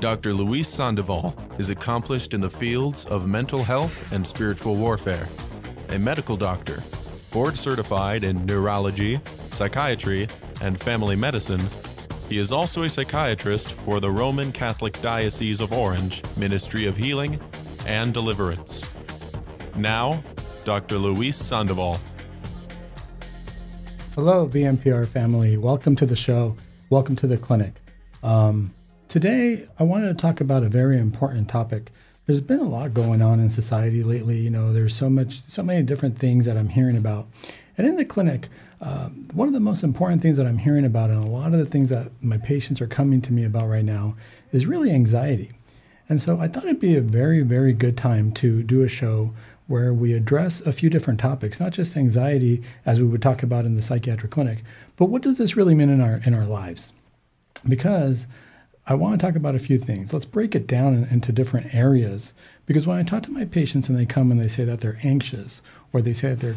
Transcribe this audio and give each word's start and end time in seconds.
Dr. 0.00 0.32
Luis 0.32 0.68
Sandoval 0.68 1.34
is 1.58 1.70
accomplished 1.70 2.32
in 2.32 2.40
the 2.40 2.48
fields 2.48 3.04
of 3.06 3.26
mental 3.26 3.64
health 3.64 4.12
and 4.12 4.24
spiritual 4.24 4.76
warfare, 4.76 5.26
a 5.88 5.98
medical 5.98 6.36
doctor, 6.36 6.84
board 7.32 7.58
certified 7.58 8.22
in 8.22 8.46
neurology, 8.46 9.20
psychiatry, 9.50 10.28
and 10.60 10.78
family 10.80 11.16
medicine. 11.16 11.60
He 12.28 12.38
is 12.38 12.52
also 12.52 12.84
a 12.84 12.88
psychiatrist 12.88 13.72
for 13.72 13.98
the 13.98 14.08
Roman 14.08 14.52
Catholic 14.52 15.00
Diocese 15.02 15.60
of 15.60 15.72
Orange 15.72 16.22
Ministry 16.36 16.86
of 16.86 16.96
Healing 16.96 17.40
and 17.84 18.14
Deliverance. 18.14 18.86
Now, 19.74 20.22
Dr. 20.64 20.96
Luis 20.98 21.36
Sandoval. 21.36 21.98
Hello, 24.14 24.46
VMPR 24.46 25.08
family. 25.08 25.56
Welcome 25.56 25.96
to 25.96 26.06
the 26.06 26.16
show. 26.16 26.56
Welcome 26.88 27.16
to 27.16 27.26
the 27.26 27.36
clinic. 27.36 27.74
Um, 28.22 28.72
today, 29.08 29.66
I 29.78 29.84
wanted 29.84 30.08
to 30.08 30.14
talk 30.14 30.40
about 30.40 30.62
a 30.62 30.68
very 30.68 30.98
important 30.98 31.48
topic. 31.48 31.90
There's 32.26 32.42
been 32.42 32.60
a 32.60 32.68
lot 32.68 32.92
going 32.92 33.22
on 33.22 33.40
in 33.40 33.48
society 33.48 34.02
lately. 34.02 34.38
You 34.38 34.50
know, 34.50 34.72
there's 34.72 34.94
so 34.94 35.08
much, 35.08 35.40
so 35.48 35.62
many 35.62 35.82
different 35.82 36.18
things 36.18 36.44
that 36.44 36.58
I'm 36.58 36.68
hearing 36.68 36.96
about. 36.96 37.26
And 37.78 37.86
in 37.86 37.96
the 37.96 38.04
clinic, 38.04 38.48
um, 38.80 39.28
one 39.32 39.48
of 39.48 39.54
the 39.54 39.60
most 39.60 39.82
important 39.82 40.20
things 40.20 40.36
that 40.36 40.46
I'm 40.46 40.58
hearing 40.58 40.84
about, 40.84 41.10
and 41.10 41.24
a 41.24 41.30
lot 41.30 41.54
of 41.54 41.58
the 41.58 41.66
things 41.66 41.88
that 41.88 42.10
my 42.20 42.36
patients 42.36 42.80
are 42.80 42.86
coming 42.86 43.22
to 43.22 43.32
me 43.32 43.44
about 43.44 43.68
right 43.68 43.84
now, 43.84 44.14
is 44.52 44.66
really 44.66 44.90
anxiety. 44.90 45.52
And 46.08 46.20
so 46.20 46.38
I 46.38 46.48
thought 46.48 46.64
it'd 46.64 46.80
be 46.80 46.96
a 46.96 47.00
very, 47.02 47.42
very 47.42 47.72
good 47.72 47.96
time 47.96 48.32
to 48.32 48.62
do 48.62 48.82
a 48.82 48.88
show 48.88 49.34
where 49.66 49.92
we 49.92 50.14
address 50.14 50.60
a 50.62 50.72
few 50.72 50.88
different 50.88 51.20
topics, 51.20 51.60
not 51.60 51.72
just 51.72 51.96
anxiety 51.96 52.62
as 52.86 52.98
we 52.98 53.06
would 53.06 53.20
talk 53.20 53.42
about 53.42 53.64
in 53.64 53.74
the 53.74 53.82
psychiatric 53.82 54.32
clinic, 54.32 54.64
but 54.96 55.06
what 55.06 55.22
does 55.22 55.38
this 55.38 55.56
really 55.56 55.74
mean 55.74 55.90
in 55.90 56.00
our 56.00 56.20
in 56.24 56.34
our 56.34 56.46
lives? 56.46 56.94
Because 57.68 58.26
I 58.88 58.94
want 58.94 59.18
to 59.18 59.24
talk 59.24 59.36
about 59.36 59.54
a 59.54 59.60
few 59.60 59.78
things. 59.78 60.12
Let's 60.12 60.24
break 60.24 60.54
it 60.54 60.66
down 60.66 60.94
in, 60.94 61.04
into 61.04 61.30
different 61.30 61.74
areas. 61.74 62.32
Because 62.66 62.86
when 62.86 62.98
I 62.98 63.02
talk 63.02 63.22
to 63.24 63.30
my 63.30 63.44
patients 63.44 63.88
and 63.88 63.98
they 63.98 64.06
come 64.06 64.30
and 64.30 64.40
they 64.42 64.48
say 64.48 64.64
that 64.64 64.80
they're 64.80 64.98
anxious 65.02 65.62
or 65.92 66.00
they 66.00 66.12
say 66.12 66.30
that 66.30 66.40
they're 66.40 66.50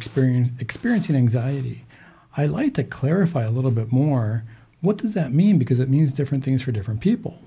experiencing 0.59 1.15
anxiety, 1.15 1.85
I 2.37 2.45
like 2.45 2.73
to 2.75 2.83
clarify 2.83 3.43
a 3.43 3.51
little 3.51 3.71
bit 3.71 3.91
more. 3.91 4.43
What 4.79 4.97
does 4.97 5.13
that 5.13 5.33
mean? 5.33 5.59
Because 5.59 5.79
it 5.79 5.89
means 5.89 6.13
different 6.13 6.43
things 6.43 6.61
for 6.63 6.71
different 6.71 7.01
people. 7.01 7.37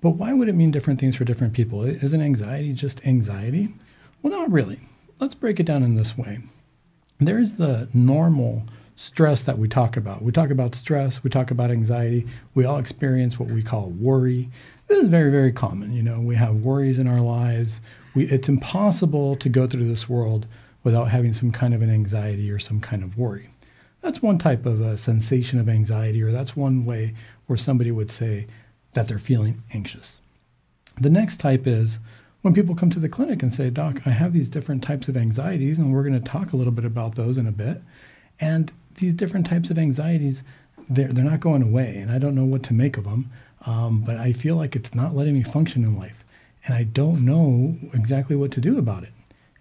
But 0.00 0.10
why 0.10 0.32
would 0.32 0.48
it 0.48 0.54
mean 0.54 0.70
different 0.70 1.00
things 1.00 1.16
for 1.16 1.24
different 1.24 1.54
people? 1.54 1.82
Isn't 1.82 2.20
anxiety 2.20 2.72
just 2.72 3.04
anxiety? 3.06 3.74
Well, 4.22 4.32
not 4.32 4.52
really 4.52 4.80
let's 5.18 5.34
break 5.34 5.58
it 5.60 5.66
down 5.66 5.82
in 5.82 5.94
this 5.94 6.16
way. 6.16 6.38
There's 7.18 7.54
the 7.54 7.88
normal 7.92 8.64
stress 8.98 9.44
that 9.44 9.56
we 9.56 9.68
talk 9.68 9.96
about. 9.96 10.22
We 10.22 10.32
talk 10.32 10.50
about 10.50 10.74
stress, 10.74 11.22
we 11.22 11.30
talk 11.30 11.52
about 11.52 11.70
anxiety. 11.70 12.26
We 12.54 12.64
all 12.64 12.78
experience 12.78 13.38
what 13.38 13.48
we 13.48 13.62
call 13.62 13.90
worry. 13.90 14.50
This 14.88 14.98
is 14.98 15.08
very, 15.08 15.30
very 15.30 15.52
common. 15.52 15.92
You 15.92 16.02
know, 16.02 16.18
we 16.18 16.34
have 16.34 16.56
worries 16.56 16.98
in 16.98 17.06
our 17.06 17.20
lives. 17.20 17.80
We, 18.16 18.24
it's 18.24 18.48
impossible 18.48 19.36
to 19.36 19.48
go 19.48 19.68
through 19.68 19.86
this 19.86 20.08
world 20.08 20.46
without 20.82 21.04
having 21.04 21.32
some 21.32 21.52
kind 21.52 21.74
of 21.74 21.80
an 21.80 21.90
anxiety 21.90 22.50
or 22.50 22.58
some 22.58 22.80
kind 22.80 23.04
of 23.04 23.16
worry. 23.16 23.50
That's 24.00 24.20
one 24.20 24.36
type 24.36 24.66
of 24.66 24.80
a 24.80 24.98
sensation 24.98 25.60
of 25.60 25.68
anxiety, 25.68 26.20
or 26.20 26.32
that's 26.32 26.56
one 26.56 26.84
way 26.84 27.14
where 27.46 27.56
somebody 27.56 27.92
would 27.92 28.10
say 28.10 28.48
that 28.94 29.06
they're 29.06 29.20
feeling 29.20 29.62
anxious. 29.72 30.20
The 31.00 31.10
next 31.10 31.38
type 31.38 31.68
is 31.68 32.00
when 32.42 32.52
people 32.52 32.74
come 32.74 32.90
to 32.90 33.00
the 33.00 33.08
clinic 33.08 33.44
and 33.44 33.54
say, 33.54 33.70
Doc, 33.70 34.00
I 34.06 34.10
have 34.10 34.32
these 34.32 34.48
different 34.48 34.82
types 34.82 35.06
of 35.06 35.16
anxieties, 35.16 35.78
and 35.78 35.92
we're 35.92 36.02
going 36.02 36.20
to 36.20 36.28
talk 36.28 36.52
a 36.52 36.56
little 36.56 36.72
bit 36.72 36.84
about 36.84 37.14
those 37.14 37.38
in 37.38 37.46
a 37.46 37.52
bit. 37.52 37.80
And 38.40 38.72
these 38.98 39.14
different 39.14 39.46
types 39.46 39.70
of 39.70 39.78
anxieties, 39.78 40.42
they're, 40.88 41.08
they're 41.08 41.24
not 41.24 41.40
going 41.40 41.62
away, 41.62 41.96
and 41.96 42.10
I 42.10 42.18
don't 42.18 42.34
know 42.34 42.44
what 42.44 42.62
to 42.64 42.74
make 42.74 42.96
of 42.96 43.04
them, 43.04 43.30
um, 43.66 44.00
but 44.00 44.16
I 44.16 44.32
feel 44.32 44.56
like 44.56 44.76
it's 44.76 44.94
not 44.94 45.16
letting 45.16 45.34
me 45.34 45.42
function 45.42 45.84
in 45.84 45.98
life. 45.98 46.24
And 46.64 46.74
I 46.74 46.84
don't 46.84 47.24
know 47.24 47.76
exactly 47.94 48.36
what 48.36 48.50
to 48.52 48.60
do 48.60 48.78
about 48.78 49.04
it. 49.04 49.12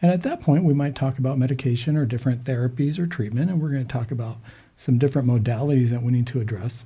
And 0.01 0.11
at 0.11 0.23
that 0.23 0.41
point, 0.41 0.63
we 0.63 0.73
might 0.73 0.95
talk 0.95 1.17
about 1.17 1.39
medication 1.39 1.97
or 1.97 2.05
different 2.05 2.43
therapies 2.43 2.99
or 2.99 3.07
treatment, 3.07 3.49
and 3.49 3.61
we're 3.61 3.71
going 3.71 3.85
to 3.85 3.91
talk 3.91 4.11
about 4.11 4.37
some 4.77 4.99
different 4.99 5.27
modalities 5.27 5.89
that 5.89 6.03
we 6.03 6.11
need 6.11 6.27
to 6.27 6.39
address. 6.39 6.83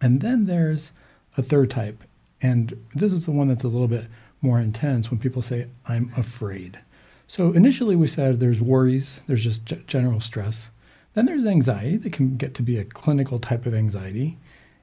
And 0.00 0.20
then 0.20 0.44
there's 0.44 0.92
a 1.36 1.42
third 1.42 1.70
type, 1.70 2.04
and 2.42 2.76
this 2.94 3.12
is 3.12 3.24
the 3.24 3.32
one 3.32 3.48
that's 3.48 3.64
a 3.64 3.68
little 3.68 3.88
bit 3.88 4.06
more 4.42 4.60
intense 4.60 5.10
when 5.10 5.18
people 5.18 5.42
say, 5.42 5.66
I'm 5.86 6.12
afraid. 6.16 6.78
So 7.26 7.52
initially 7.52 7.96
we 7.96 8.06
said 8.06 8.40
there's 8.40 8.60
worries, 8.60 9.20
there's 9.26 9.44
just 9.44 9.64
general 9.86 10.20
stress. 10.20 10.68
Then 11.18 11.26
there's 11.26 11.46
anxiety 11.46 11.96
that 11.96 12.12
can 12.12 12.36
get 12.36 12.54
to 12.54 12.62
be 12.62 12.78
a 12.78 12.84
clinical 12.84 13.40
type 13.40 13.66
of 13.66 13.74
anxiety. 13.74 14.38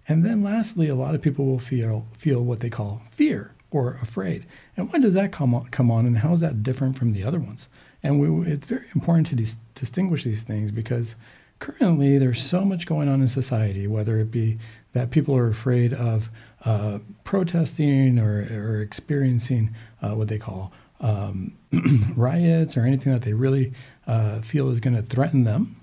And 0.06 0.25
then 0.25 0.44
lastly, 0.44 0.90
a 0.90 0.94
lot 0.94 1.16
of 1.16 1.22
people 1.22 1.46
will 1.46 1.59
feel 1.59 2.07
feel 2.18 2.44
what 2.44 2.59
they 2.59 2.69
call 2.69 3.01
fear 3.09 3.56
or 3.72 3.97
afraid. 4.01 4.46
And 4.75 4.91
when 4.91 5.00
does 5.00 5.13
that 5.13 5.31
come 5.31 5.56
on, 5.56 5.68
come 5.68 5.90
on 5.90 6.06
and 6.06 6.18
how 6.18 6.34
is 6.34 6.41
that 6.41 6.62
different 6.62 6.97
from 6.97 7.13
the 7.13 7.23
other 7.23 7.40
ones? 7.40 7.69
And 8.03 8.19
we, 8.19 8.51
it's 8.51 8.68
very 8.68 8.84
important 8.94 9.28
to 9.28 9.35
dis- 9.38 9.56
distinguish 9.75 10.25
these 10.25 10.44
things 10.44 10.72
because 10.72 11.16
currently 11.59 12.18
there's 12.18 12.44
so 12.44 12.66
much 12.66 12.85
going 12.85 13.07
on 13.07 13.22
in 13.22 13.29
society, 13.29 13.88
whether 13.88 14.19
it 14.19 14.29
be 14.29 14.57
that 14.91 15.12
people 15.12 15.38
are 15.38 15.47
afraid 15.47 15.94
of 15.94 16.29
uh, 16.66 17.00
protesting 17.23 18.19
or, 18.19 18.46
or 18.52 18.81
experiencing 18.81 19.73
uh, 20.02 20.16
what 20.16 20.28
they 20.28 20.38
call 20.38 20.73
um, 21.00 21.53
riots 22.17 22.75
or 22.75 22.81
anything 22.81 23.13
that 23.13 23.22
they 23.22 23.31
really 23.31 23.72
uh, 24.06 24.41
feel 24.41 24.69
is 24.69 24.81
going 24.81 24.97
to 24.97 25.02
threaten 25.02 25.46
them. 25.46 25.78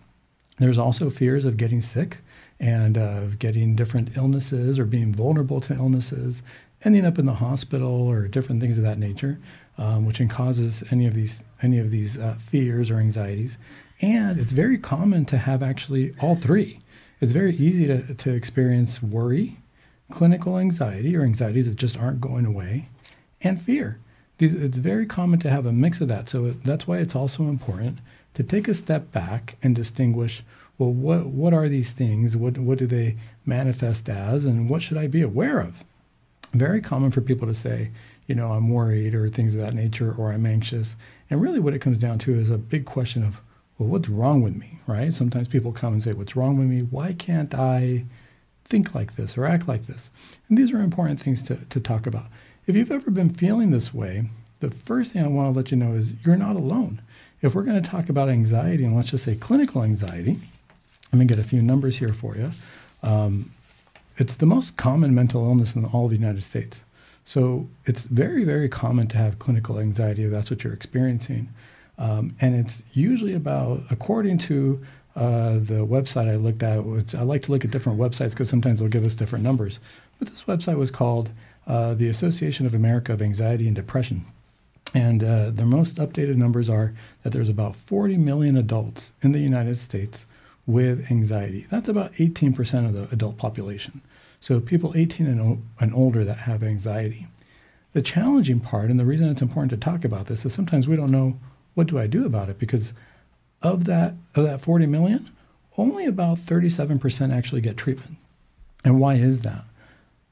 There's 0.58 0.78
also 0.78 1.10
fears 1.10 1.44
of 1.44 1.56
getting 1.56 1.80
sick 1.80 2.18
and 2.60 2.96
of 2.96 3.38
getting 3.38 3.74
different 3.74 4.16
illnesses 4.16 4.78
or 4.78 4.84
being 4.84 5.14
vulnerable 5.14 5.60
to 5.62 5.74
illnesses, 5.74 6.42
ending 6.84 7.04
up 7.04 7.18
in 7.18 7.26
the 7.26 7.34
hospital 7.34 8.06
or 8.08 8.28
different 8.28 8.60
things 8.60 8.78
of 8.78 8.84
that 8.84 8.98
nature, 8.98 9.38
um, 9.78 10.04
which 10.04 10.20
causes 10.28 10.84
any 10.90 11.06
of 11.06 11.14
these 11.14 11.42
any 11.62 11.78
of 11.78 11.90
these 11.90 12.18
uh, 12.18 12.36
fears 12.46 12.90
or 12.90 12.96
anxieties. 12.96 13.58
And 14.00 14.38
it's 14.38 14.52
very 14.52 14.78
common 14.78 15.24
to 15.26 15.38
have 15.38 15.62
actually 15.62 16.14
all 16.20 16.36
three. 16.36 16.80
It's 17.20 17.32
very 17.32 17.56
easy 17.56 17.86
to, 17.86 18.14
to 18.14 18.30
experience 18.32 19.00
worry, 19.02 19.58
clinical 20.10 20.58
anxiety 20.58 21.16
or 21.16 21.22
anxieties 21.22 21.68
that 21.68 21.76
just 21.76 21.96
aren't 21.96 22.20
going 22.20 22.44
away, 22.44 22.88
and 23.40 23.62
fear. 23.62 24.00
These, 24.38 24.54
it's 24.54 24.78
very 24.78 25.06
common 25.06 25.38
to 25.40 25.50
have 25.50 25.66
a 25.66 25.72
mix 25.72 26.00
of 26.00 26.08
that. 26.08 26.28
So 26.28 26.50
that's 26.64 26.86
why 26.86 26.98
it's 26.98 27.14
also 27.14 27.44
important 27.44 27.98
to 28.34 28.42
take 28.42 28.68
a 28.68 28.74
step 28.74 29.12
back 29.12 29.56
and 29.62 29.74
distinguish 29.74 30.42
well, 30.78 30.92
what, 30.92 31.26
what 31.26 31.52
are 31.52 31.68
these 31.68 31.90
things? 31.92 32.36
What, 32.36 32.58
what 32.58 32.78
do 32.78 32.86
they 32.86 33.16
manifest 33.46 34.08
as? 34.08 34.44
And 34.44 34.68
what 34.68 34.82
should 34.82 34.96
I 34.96 35.06
be 35.06 35.22
aware 35.22 35.60
of? 35.60 35.84
Very 36.54 36.80
common 36.80 37.10
for 37.10 37.20
people 37.20 37.46
to 37.46 37.54
say, 37.54 37.90
you 38.26 38.34
know, 38.34 38.52
I'm 38.52 38.68
worried 38.68 39.14
or 39.14 39.28
things 39.28 39.54
of 39.54 39.60
that 39.60 39.74
nature, 39.74 40.14
or 40.16 40.32
I'm 40.32 40.46
anxious. 40.46 40.96
And 41.30 41.40
really, 41.40 41.60
what 41.60 41.74
it 41.74 41.80
comes 41.80 41.98
down 41.98 42.18
to 42.20 42.34
is 42.34 42.48
a 42.48 42.58
big 42.58 42.84
question 42.84 43.22
of, 43.22 43.40
well, 43.78 43.90
what's 43.90 44.08
wrong 44.08 44.42
with 44.42 44.56
me, 44.56 44.80
right? 44.86 45.12
Sometimes 45.12 45.46
people 45.46 45.72
come 45.72 45.92
and 45.92 46.02
say, 46.02 46.14
what's 46.14 46.36
wrong 46.36 46.56
with 46.56 46.66
me? 46.66 46.80
Why 46.80 47.12
can't 47.12 47.54
I 47.54 48.04
think 48.64 48.94
like 48.94 49.16
this 49.16 49.36
or 49.36 49.44
act 49.44 49.68
like 49.68 49.86
this. 49.86 50.10
And 50.48 50.56
these 50.56 50.72
are 50.72 50.80
important 50.80 51.20
things 51.20 51.42
to, 51.44 51.56
to 51.56 51.80
talk 51.80 52.06
about. 52.06 52.26
If 52.66 52.74
you've 52.74 52.90
ever 52.90 53.10
been 53.10 53.28
feeling 53.28 53.70
this 53.70 53.92
way, 53.92 54.24
the 54.60 54.70
first 54.70 55.12
thing 55.12 55.22
I 55.22 55.28
want 55.28 55.52
to 55.52 55.56
let 55.56 55.70
you 55.70 55.76
know 55.76 55.92
is 55.92 56.14
you're 56.24 56.36
not 56.36 56.56
alone. 56.56 57.02
If 57.42 57.56
we're 57.56 57.64
going 57.64 57.82
to 57.82 57.90
talk 57.90 58.08
about 58.08 58.28
anxiety, 58.28 58.84
and 58.84 58.94
let's 58.96 59.10
just 59.10 59.24
say 59.24 59.34
clinical 59.34 59.82
anxiety, 59.82 60.38
let 61.12 61.18
me 61.18 61.24
get 61.24 61.40
a 61.40 61.44
few 61.44 61.60
numbers 61.60 61.98
here 61.98 62.12
for 62.12 62.36
you. 62.36 62.52
Um, 63.02 63.50
it's 64.16 64.36
the 64.36 64.46
most 64.46 64.76
common 64.76 65.12
mental 65.12 65.44
illness 65.44 65.74
in 65.74 65.84
all 65.86 66.04
of 66.04 66.10
the 66.10 66.16
United 66.16 66.44
States. 66.44 66.84
So 67.24 67.68
it's 67.84 68.04
very, 68.04 68.44
very 68.44 68.68
common 68.68 69.08
to 69.08 69.16
have 69.16 69.40
clinical 69.40 69.80
anxiety 69.80 70.22
if 70.22 70.30
that's 70.30 70.50
what 70.50 70.62
you're 70.62 70.72
experiencing. 70.72 71.48
Um, 71.98 72.34
and 72.40 72.54
it's 72.54 72.84
usually 72.92 73.34
about, 73.34 73.82
according 73.90 74.38
to 74.38 74.80
uh, 75.16 75.54
the 75.54 75.84
website 75.86 76.30
I 76.30 76.36
looked 76.36 76.62
at, 76.62 76.84
which 76.84 77.14
I 77.14 77.22
like 77.22 77.42
to 77.42 77.52
look 77.52 77.64
at 77.64 77.70
different 77.72 77.98
websites 77.98 78.30
because 78.30 78.48
sometimes 78.48 78.78
they'll 78.78 78.88
give 78.88 79.04
us 79.04 79.14
different 79.14 79.44
numbers. 79.44 79.80
But 80.18 80.28
this 80.28 80.44
website 80.44 80.76
was 80.76 80.90
called 80.90 81.30
uh, 81.66 81.94
the 81.94 82.08
Association 82.08 82.66
of 82.66 82.74
America 82.74 83.12
of 83.12 83.20
Anxiety 83.20 83.66
and 83.66 83.76
Depression. 83.76 84.24
And 84.94 85.24
uh, 85.24 85.50
their 85.50 85.66
most 85.66 85.96
updated 85.96 86.36
numbers 86.36 86.68
are 86.68 86.92
that 87.22 87.30
there's 87.30 87.48
about 87.48 87.76
40 87.76 88.18
million 88.18 88.56
adults 88.56 89.12
in 89.22 89.32
the 89.32 89.38
United 89.38 89.78
States 89.78 90.26
with 90.66 91.10
anxiety. 91.10 91.66
That's 91.70 91.88
about 91.88 92.12
18% 92.14 92.86
of 92.86 92.92
the 92.92 93.08
adult 93.10 93.36
population. 93.38 94.00
So 94.40 94.60
people 94.60 94.92
18 94.94 95.26
and, 95.26 95.62
and 95.80 95.94
older 95.94 96.24
that 96.24 96.38
have 96.38 96.62
anxiety. 96.62 97.26
The 97.92 98.02
challenging 98.02 98.60
part, 98.60 98.90
and 98.90 98.98
the 98.98 99.04
reason 99.04 99.28
it's 99.28 99.42
important 99.42 99.70
to 99.70 99.76
talk 99.76 100.04
about 100.04 100.26
this, 100.26 100.44
is 100.44 100.52
sometimes 100.52 100.88
we 100.88 100.96
don't 100.96 101.10
know 101.10 101.38
what 101.74 101.86
do 101.86 101.98
I 101.98 102.06
do 102.06 102.26
about 102.26 102.48
it 102.48 102.58
because 102.58 102.92
of 103.62 103.84
that 103.84 104.14
of 104.34 104.44
that 104.44 104.60
40 104.60 104.86
million, 104.86 105.30
only 105.78 106.06
about 106.06 106.38
37% 106.38 107.32
actually 107.32 107.60
get 107.60 107.76
treatment. 107.76 108.16
And 108.84 108.98
why 108.98 109.14
is 109.14 109.42
that? 109.42 109.64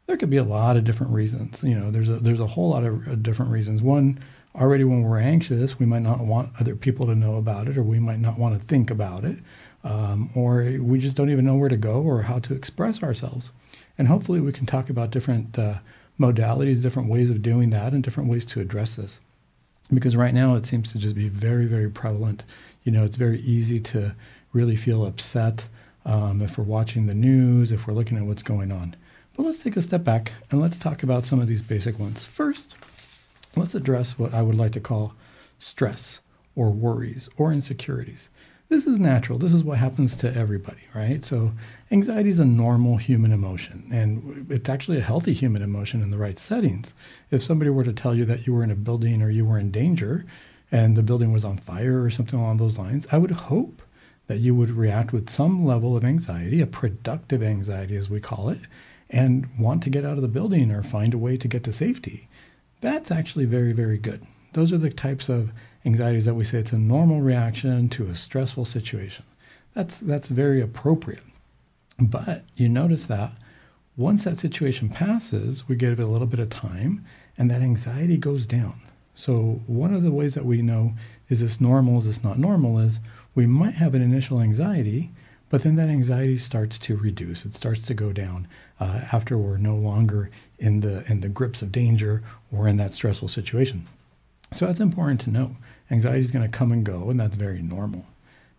There 0.07 0.17
could 0.17 0.31
be 0.31 0.39
a 0.39 0.45
lot 0.45 0.77
of 0.77 0.85
different 0.85 1.12
reasons. 1.12 1.62
You 1.62 1.77
know, 1.77 1.91
there's 1.91 2.09
a 2.09 2.17
there's 2.17 2.41
a 2.41 2.47
whole 2.47 2.71
lot 2.71 2.85
of 2.85 3.23
different 3.23 3.53
reasons. 3.53 3.81
One, 3.81 4.19
already 4.55 4.85
when 4.85 5.02
we're 5.02 5.19
anxious, 5.19 5.79
we 5.79 5.87
might 5.87 6.02
not 6.02 6.20
want 6.20 6.52
other 6.61 6.75
people 6.75 7.06
to 7.06 7.14
know 7.14 7.37
about 7.37 7.69
it, 7.69 7.76
or 7.76 7.82
we 7.82 7.99
might 7.99 8.20
not 8.20 8.38
want 8.38 8.58
to 8.58 8.67
think 8.67 8.91
about 8.91 9.25
it, 9.25 9.38
um, 9.85 10.31
or 10.35 10.76
we 10.81 10.99
just 10.99 11.17
don't 11.17 11.31
even 11.31 11.44
know 11.44 11.56
where 11.56 11.69
to 11.69 11.76
go 11.76 12.02
or 12.02 12.23
how 12.23 12.38
to 12.41 12.55
express 12.55 13.02
ourselves. 13.02 13.52
And 13.99 14.08
hopefully, 14.08 14.41
we 14.41 14.52
can 14.52 14.67
talk 14.67 14.91
about 14.91 15.11
different 15.11 15.58
uh, 15.58 15.79
modalities, 16.19 16.82
different 16.82 17.08
ways 17.08 17.31
of 17.31 17.43
doing 17.43 17.70
that, 17.70 17.93
and 17.93 18.02
different 18.02 18.29
ways 18.29 18.44
to 18.47 18.61
address 18.61 18.97
this. 18.97 19.20
Because 19.93 20.17
right 20.17 20.35
now 20.35 20.55
it 20.55 20.67
seems 20.67 20.93
to 20.93 20.99
just 20.99 21.14
be 21.14 21.29
very, 21.29 21.67
very 21.67 21.91
prevalent. 21.91 22.44
You 22.85 22.93
know, 22.93 23.05
it's 23.05 23.17
very 23.17 23.41
easy 23.41 23.81
to 23.81 24.14
really 24.52 24.76
feel 24.76 25.05
upset 25.05 25.67
um, 26.05 26.43
if 26.43 26.58
we're 26.58 26.64
watching 26.64 27.06
the 27.06 27.14
news, 27.14 27.73
if 27.73 27.87
we're 27.87 27.94
looking 27.94 28.17
at 28.17 28.25
what's 28.25 28.43
going 28.43 28.73
on. 28.73 28.97
But 29.37 29.47
let's 29.47 29.62
take 29.62 29.76
a 29.76 29.82
step 29.82 30.05
back 30.05 30.32
and 30.50 30.61
let's 30.61 30.79
talk 30.79 31.02
about 31.02 31.26
some 31.26 31.41
of 31.41 31.49
these 31.49 31.62
basic 31.62 31.99
ones. 31.99 32.25
First, 32.25 32.76
let's 33.56 33.75
address 33.75 34.19
what 34.19 34.35
I 34.35 34.43
would 34.43 34.56
like 34.56 34.73
to 34.73 34.81
call 34.81 35.14
stress 35.58 36.20
or 36.55 36.70
worries 36.70 37.29
or 37.37 37.52
insecurities. 37.52 38.29
This 38.69 38.87
is 38.87 39.00
natural. 39.00 39.37
This 39.37 39.52
is 39.52 39.64
what 39.64 39.79
happens 39.79 40.14
to 40.17 40.32
everybody, 40.32 40.82
right? 40.94 41.25
So, 41.25 41.50
anxiety 41.91 42.31
is 42.31 42.38
a 42.38 42.44
normal 42.44 42.99
human 42.99 43.32
emotion, 43.32 43.88
and 43.91 44.47
it's 44.49 44.69
actually 44.69 44.99
a 44.99 45.02
healthy 45.02 45.32
human 45.32 45.61
emotion 45.61 46.02
in 46.02 46.12
the 46.12 46.19
right 46.19 46.38
settings. 46.38 46.94
If 47.32 47.43
somebody 47.43 47.70
were 47.70 47.82
to 47.82 47.93
tell 47.93 48.14
you 48.14 48.25
that 48.26 48.47
you 48.47 48.55
were 48.55 48.62
in 48.62 48.70
a 48.70 48.76
building 48.76 49.23
or 49.23 49.31
you 49.31 49.44
were 49.44 49.58
in 49.58 49.73
danger 49.73 50.25
and 50.70 50.97
the 50.97 51.02
building 51.02 51.32
was 51.32 51.44
on 51.44 51.58
fire 51.58 52.00
or 52.00 52.11
something 52.11 52.38
along 52.38 52.58
those 52.58 52.79
lines, 52.79 53.08
I 53.11 53.19
would 53.19 53.32
hope 53.32 53.82
that 54.29 54.38
you 54.38 54.55
would 54.55 54.70
react 54.70 55.12
with 55.12 55.29
some 55.29 55.67
level 55.67 55.97
of 55.97 56.05
anxiety, 56.05 56.61
a 56.61 56.67
productive 56.67 57.43
anxiety 57.43 57.97
as 57.97 58.08
we 58.08 58.20
call 58.20 58.50
it, 58.50 58.61
and 59.11 59.49
want 59.58 59.82
to 59.82 59.91
get 59.91 60.05
out 60.05 60.14
of 60.14 60.23
the 60.23 60.29
building 60.29 60.70
or 60.70 60.85
find 60.85 61.12
a 61.12 61.19
way 61.19 61.37
to 61.37 61.49
get 61.49 61.64
to 61.64 61.73
safety. 61.73 62.29
That's 62.81 63.11
actually 63.11 63.44
very, 63.44 63.73
very 63.73 63.99
good. 63.99 64.27
Those 64.53 64.73
are 64.73 64.79
the 64.79 64.91
types 64.91 65.29
of 65.29 65.53
anxieties 65.85 66.25
that 66.25 66.35
we 66.35 66.44
say 66.44 66.59
it's 66.59 66.73
a 66.73 66.79
normal 66.79 67.21
reaction 67.21 67.88
to 67.91 68.06
a 68.06 68.17
stressful 68.17 68.65
situation. 68.65 69.25
That's 69.75 69.99
that's 70.00 70.29
very 70.29 70.61
appropriate. 70.61 71.23
But 71.99 72.44
you 72.56 72.69
notice 72.69 73.05
that 73.05 73.32
once 73.97 74.25
that 74.25 74.38
situation 74.38 74.88
passes, 74.88 75.69
we 75.69 75.77
give 75.77 76.00
it 76.00 76.03
a 76.03 76.06
little 76.06 76.27
bit 76.27 76.41
of 76.41 76.49
time 76.49 77.05
and 77.37 77.50
that 77.50 77.62
anxiety 77.62 78.17
goes 78.17 78.47
down. 78.47 78.81
So 79.15 79.61
one 79.67 79.93
of 79.93 80.03
the 80.03 80.11
ways 80.11 80.35
that 80.35 80.47
we 80.47 80.62
know 80.62 80.94
is 81.29 81.41
this 81.41 81.61
normal, 81.61 81.99
is 81.99 82.06
this 82.06 82.25
not 82.25 82.38
normal, 82.38 82.79
is 82.79 83.00
we 83.35 83.47
might 83.47 83.75
have 83.75 83.94
an 83.94 84.03
initial 84.03 84.41
anxiety, 84.41 85.11
but 85.50 85.62
then 85.62 85.76
that 85.76 85.88
anxiety 85.88 86.38
starts 86.38 86.79
to 86.79 86.97
reduce. 86.97 87.44
It 87.44 87.55
starts 87.55 87.81
to 87.87 87.94
go 87.94 88.12
down 88.12 88.49
uh, 88.79 89.03
after 89.12 89.37
we're 89.37 89.59
no 89.59 89.76
longer 89.76 90.31
in 90.59 90.81
the 90.81 91.05
in 91.11 91.21
the 91.21 91.29
grips 91.29 91.61
of 91.61 91.73
danger 91.73 92.23
or 92.52 92.69
in 92.69 92.76
that 92.76 92.94
stressful 92.94 93.29
situation. 93.29 93.87
So 94.52 94.67
that's 94.67 94.81
important 94.81 95.20
to 95.23 95.31
know. 95.31 95.56
Anxiety 95.91 96.20
is 96.20 96.31
going 96.31 96.49
to 96.49 96.58
come 96.58 96.73
and 96.73 96.85
go, 96.85 97.11
and 97.11 97.19
that's 97.19 97.37
very 97.37 97.62
normal. 97.62 98.05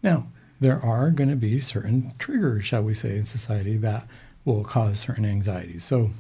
Now, 0.03 0.27
there 0.59 0.79
are 0.83 1.09
going 1.09 1.29
to 1.29 1.35
be 1.35 1.59
certain 1.59 2.11
triggers, 2.19 2.65
shall 2.65 2.83
we 2.83 2.93
say, 2.93 3.17
in 3.17 3.25
society 3.25 3.77
that 3.77 4.07
will 4.45 4.63
cause 4.63 4.99
certain 4.99 5.25
anxieties. 5.25 5.83
So 5.83 6.11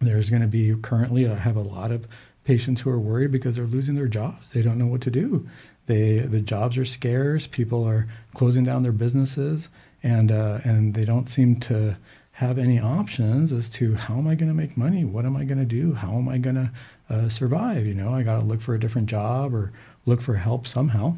there's 0.00 0.30
going 0.30 0.42
to 0.42 0.48
be 0.48 0.74
currently, 0.82 1.28
I 1.28 1.34
have 1.34 1.56
a 1.56 1.60
lot 1.60 1.90
of 1.90 2.06
patients 2.44 2.80
who 2.80 2.90
are 2.90 2.98
worried 2.98 3.32
because 3.32 3.56
they're 3.56 3.64
losing 3.64 3.94
their 3.94 4.08
jobs. 4.08 4.50
They 4.50 4.62
don't 4.62 4.78
know 4.78 4.86
what 4.86 5.00
to 5.02 5.10
do. 5.10 5.48
They 5.86 6.20
the 6.20 6.40
jobs 6.40 6.78
are 6.78 6.84
scarce. 6.84 7.46
People 7.46 7.86
are 7.86 8.06
closing 8.34 8.64
down 8.64 8.82
their 8.82 8.92
businesses, 8.92 9.68
and 10.02 10.30
uh, 10.30 10.60
and 10.64 10.94
they 10.94 11.04
don't 11.04 11.28
seem 11.28 11.58
to 11.60 11.96
have 12.42 12.58
any 12.58 12.80
options 12.80 13.52
as 13.52 13.68
to 13.68 13.94
how 13.94 14.18
am 14.18 14.26
I 14.26 14.34
going 14.34 14.48
to 14.48 14.54
make 14.54 14.76
money? 14.76 15.04
What 15.04 15.24
am 15.24 15.36
I 15.36 15.44
going 15.44 15.60
to 15.60 15.64
do? 15.64 15.92
How 15.92 16.16
am 16.16 16.28
I 16.28 16.38
going 16.38 16.56
to 16.56 16.70
uh, 17.08 17.28
survive? 17.28 17.86
You 17.86 17.94
know, 17.94 18.12
I 18.12 18.24
got 18.24 18.40
to 18.40 18.44
look 18.44 18.60
for 18.60 18.74
a 18.74 18.80
different 18.80 19.08
job 19.08 19.54
or 19.54 19.72
look 20.06 20.20
for 20.20 20.34
help 20.34 20.66
somehow. 20.66 21.14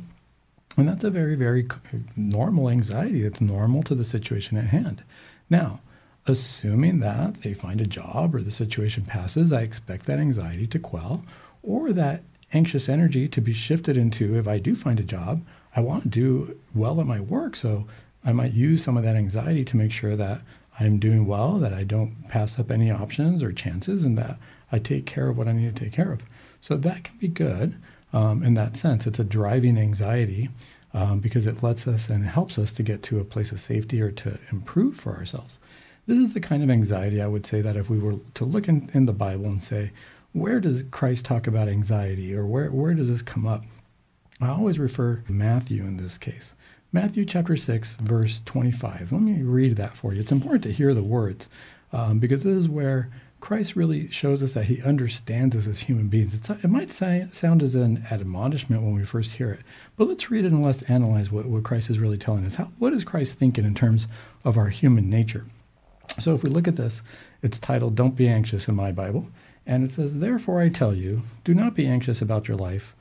And 0.77 0.87
that's 0.87 1.03
a 1.03 1.11
very, 1.11 1.35
very 1.35 1.67
normal 2.15 2.69
anxiety. 2.69 3.25
It's 3.25 3.41
normal 3.41 3.83
to 3.85 3.95
the 3.95 4.05
situation 4.05 4.59
at 4.59 4.67
hand. 4.67 5.03
Now, 5.49 5.81
assuming 6.27 7.01
that 7.01 7.41
they 7.43 7.55
find 7.55 7.81
a 7.81 7.87
job 7.87 8.35
or 8.35 8.43
the 8.43 8.51
situation 8.51 9.05
passes, 9.05 9.51
I 9.51 9.63
expect 9.63 10.05
that 10.07 10.19
anxiety 10.19 10.67
to 10.67 10.79
quell 10.79 11.25
or 11.63 11.93
that 11.93 12.23
anxious 12.53 12.89
energy 12.89 13.29
to 13.29 13.41
be 13.41 13.55
shifted 13.55 13.97
into 13.97 14.37
if 14.37 14.47
I 14.47 14.59
do 14.59 14.75
find 14.75 15.01
a 15.01 15.05
job, 15.05 15.43
I 15.75 15.81
want 15.81 16.03
to 16.03 16.09
do 16.11 16.59
well 16.75 17.01
at 17.01 17.07
my 17.07 17.21
work. 17.21 17.57
So 17.57 17.87
I 18.25 18.33
might 18.33 18.53
use 18.53 18.85
some 18.85 18.99
of 18.99 19.05
that 19.05 19.17
anxiety 19.17 19.65
to 19.65 19.77
make 19.77 19.93
sure 19.93 20.17
that 20.17 20.43
I'm 20.81 20.99
doing 20.99 21.27
well, 21.27 21.59
that 21.59 21.73
I 21.73 21.85
don't 21.85 22.29
pass 22.29 22.59
up 22.59 22.71
any 22.71 22.91
options 22.91 23.43
or 23.43 23.53
chances, 23.53 24.05
and 24.05 24.19
that 24.19 24.39
I 24.73 24.79
take 24.79 25.07
care 25.07 25.29
of 25.29 25.39
what 25.39 25.49
I 25.49 25.53
need 25.53 25.75
to 25.77 25.85
take 25.85 25.93
care 25.93 26.13
of. 26.13 26.23
So 26.61 26.77
that 26.77 27.05
can 27.05 27.17
be 27.19 27.29
good 27.29 27.77
um, 28.13 28.43
in 28.43 28.55
that 28.55 28.77
sense. 28.77 29.07
It's 29.07 29.19
a 29.19 29.25
driving 29.25 29.79
anxiety 29.79 30.49
um, 30.93 31.21
because 31.21 31.47
it 31.47 31.63
lets 31.63 31.87
us 31.87 32.09
and 32.09 32.25
helps 32.25 32.59
us 32.59 32.73
to 32.73 32.83
get 32.83 33.03
to 33.05 33.21
a 33.21 33.25
place 33.25 33.53
of 33.53 33.61
safety 33.61 34.01
or 34.01 34.11
to 34.13 34.39
improve 34.51 34.97
for 34.97 35.17
ourselves. 35.17 35.59
This 36.07 36.19
is 36.19 36.35
the 36.35 36.41
kind 36.41 36.63
of 36.63 36.71
anxiety 36.71 37.21
I 37.23 37.27
would 37.27 37.47
say 37.47 37.61
that 37.61 37.77
if 37.77 37.89
we 37.89 37.99
were 37.99 38.17
to 38.35 38.45
look 38.45 38.69
in, 38.69 38.91
in 38.95 39.07
the 39.07 39.13
Bible 39.13 39.47
and 39.47 39.63
say, 39.63 39.91
where 40.33 40.61
does 40.61 40.85
Christ 40.91 41.25
talk 41.25 41.47
about 41.47 41.69
anxiety 41.69 42.35
or 42.35 42.47
where, 42.47 42.71
where 42.71 42.95
does 42.95 43.09
this 43.09 43.23
come 43.23 43.47
up? 43.47 43.63
I 44.41 44.49
always 44.49 44.79
refer 44.79 45.23
Matthew 45.29 45.83
in 45.83 45.97
this 45.97 46.19
case. 46.19 46.55
Matthew 46.95 47.25
chapter 47.25 47.57
6, 47.57 47.95
verse 47.95 48.41
25. 48.45 49.11
Let 49.11 49.21
me 49.21 49.43
read 49.43 49.75
that 49.75 49.97
for 49.97 50.15
you. 50.15 50.21
It's 50.21 50.31
important 50.31 50.63
to 50.63 50.73
hear 50.73 50.95
the 50.95 51.03
words 51.03 51.49
um, 51.93 52.21
because 52.21 52.45
this 52.45 52.57
is 52.57 52.69
where 52.69 53.11
Christ 53.41 53.75
really 53.75 54.09
shows 54.13 54.45
us 54.45 54.53
that 54.53 54.67
he 54.67 54.81
understands 54.81 55.57
us 55.57 55.67
as 55.67 55.81
human 55.81 56.07
beings. 56.07 56.37
It's, 56.37 56.51
it 56.51 56.71
might 56.71 56.93
say, 56.93 57.27
sound 57.33 57.65
as 57.65 57.75
an 57.75 58.07
admonishment 58.13 58.85
when 58.85 58.95
we 58.95 59.03
first 59.03 59.33
hear 59.33 59.51
it, 59.51 59.63
but 59.97 60.07
let's 60.07 60.31
read 60.31 60.45
it 60.45 60.53
and 60.53 60.65
let's 60.65 60.83
analyze 60.83 61.33
what, 61.33 61.47
what 61.47 61.65
Christ 61.65 61.91
is 61.91 61.99
really 61.99 62.17
telling 62.17 62.47
us. 62.47 62.55
How, 62.55 62.71
what 62.79 62.93
is 62.93 63.03
Christ 63.03 63.41
thinking 63.41 63.65
in 63.65 63.75
terms 63.75 64.07
of 64.45 64.57
our 64.57 64.69
human 64.69 65.11
nature? 65.11 65.47
So 66.21 66.33
if 66.33 66.45
we 66.45 66.49
look 66.49 66.69
at 66.69 66.77
this, 66.77 67.03
it's 67.43 67.59
titled 67.59 67.97
Don't 67.97 68.15
Be 68.15 68.29
Anxious 68.29 68.69
in 68.69 68.77
my 68.77 68.93
Bible. 68.93 69.27
And 69.67 69.83
it 69.83 69.95
says, 69.95 70.19
Therefore 70.19 70.61
I 70.61 70.69
tell 70.69 70.95
you, 70.95 71.23
do 71.43 71.55
not 71.55 71.75
be 71.75 71.89
anxious 71.89 72.23
about 72.23 72.47
your 72.47 72.57
life 72.57 72.95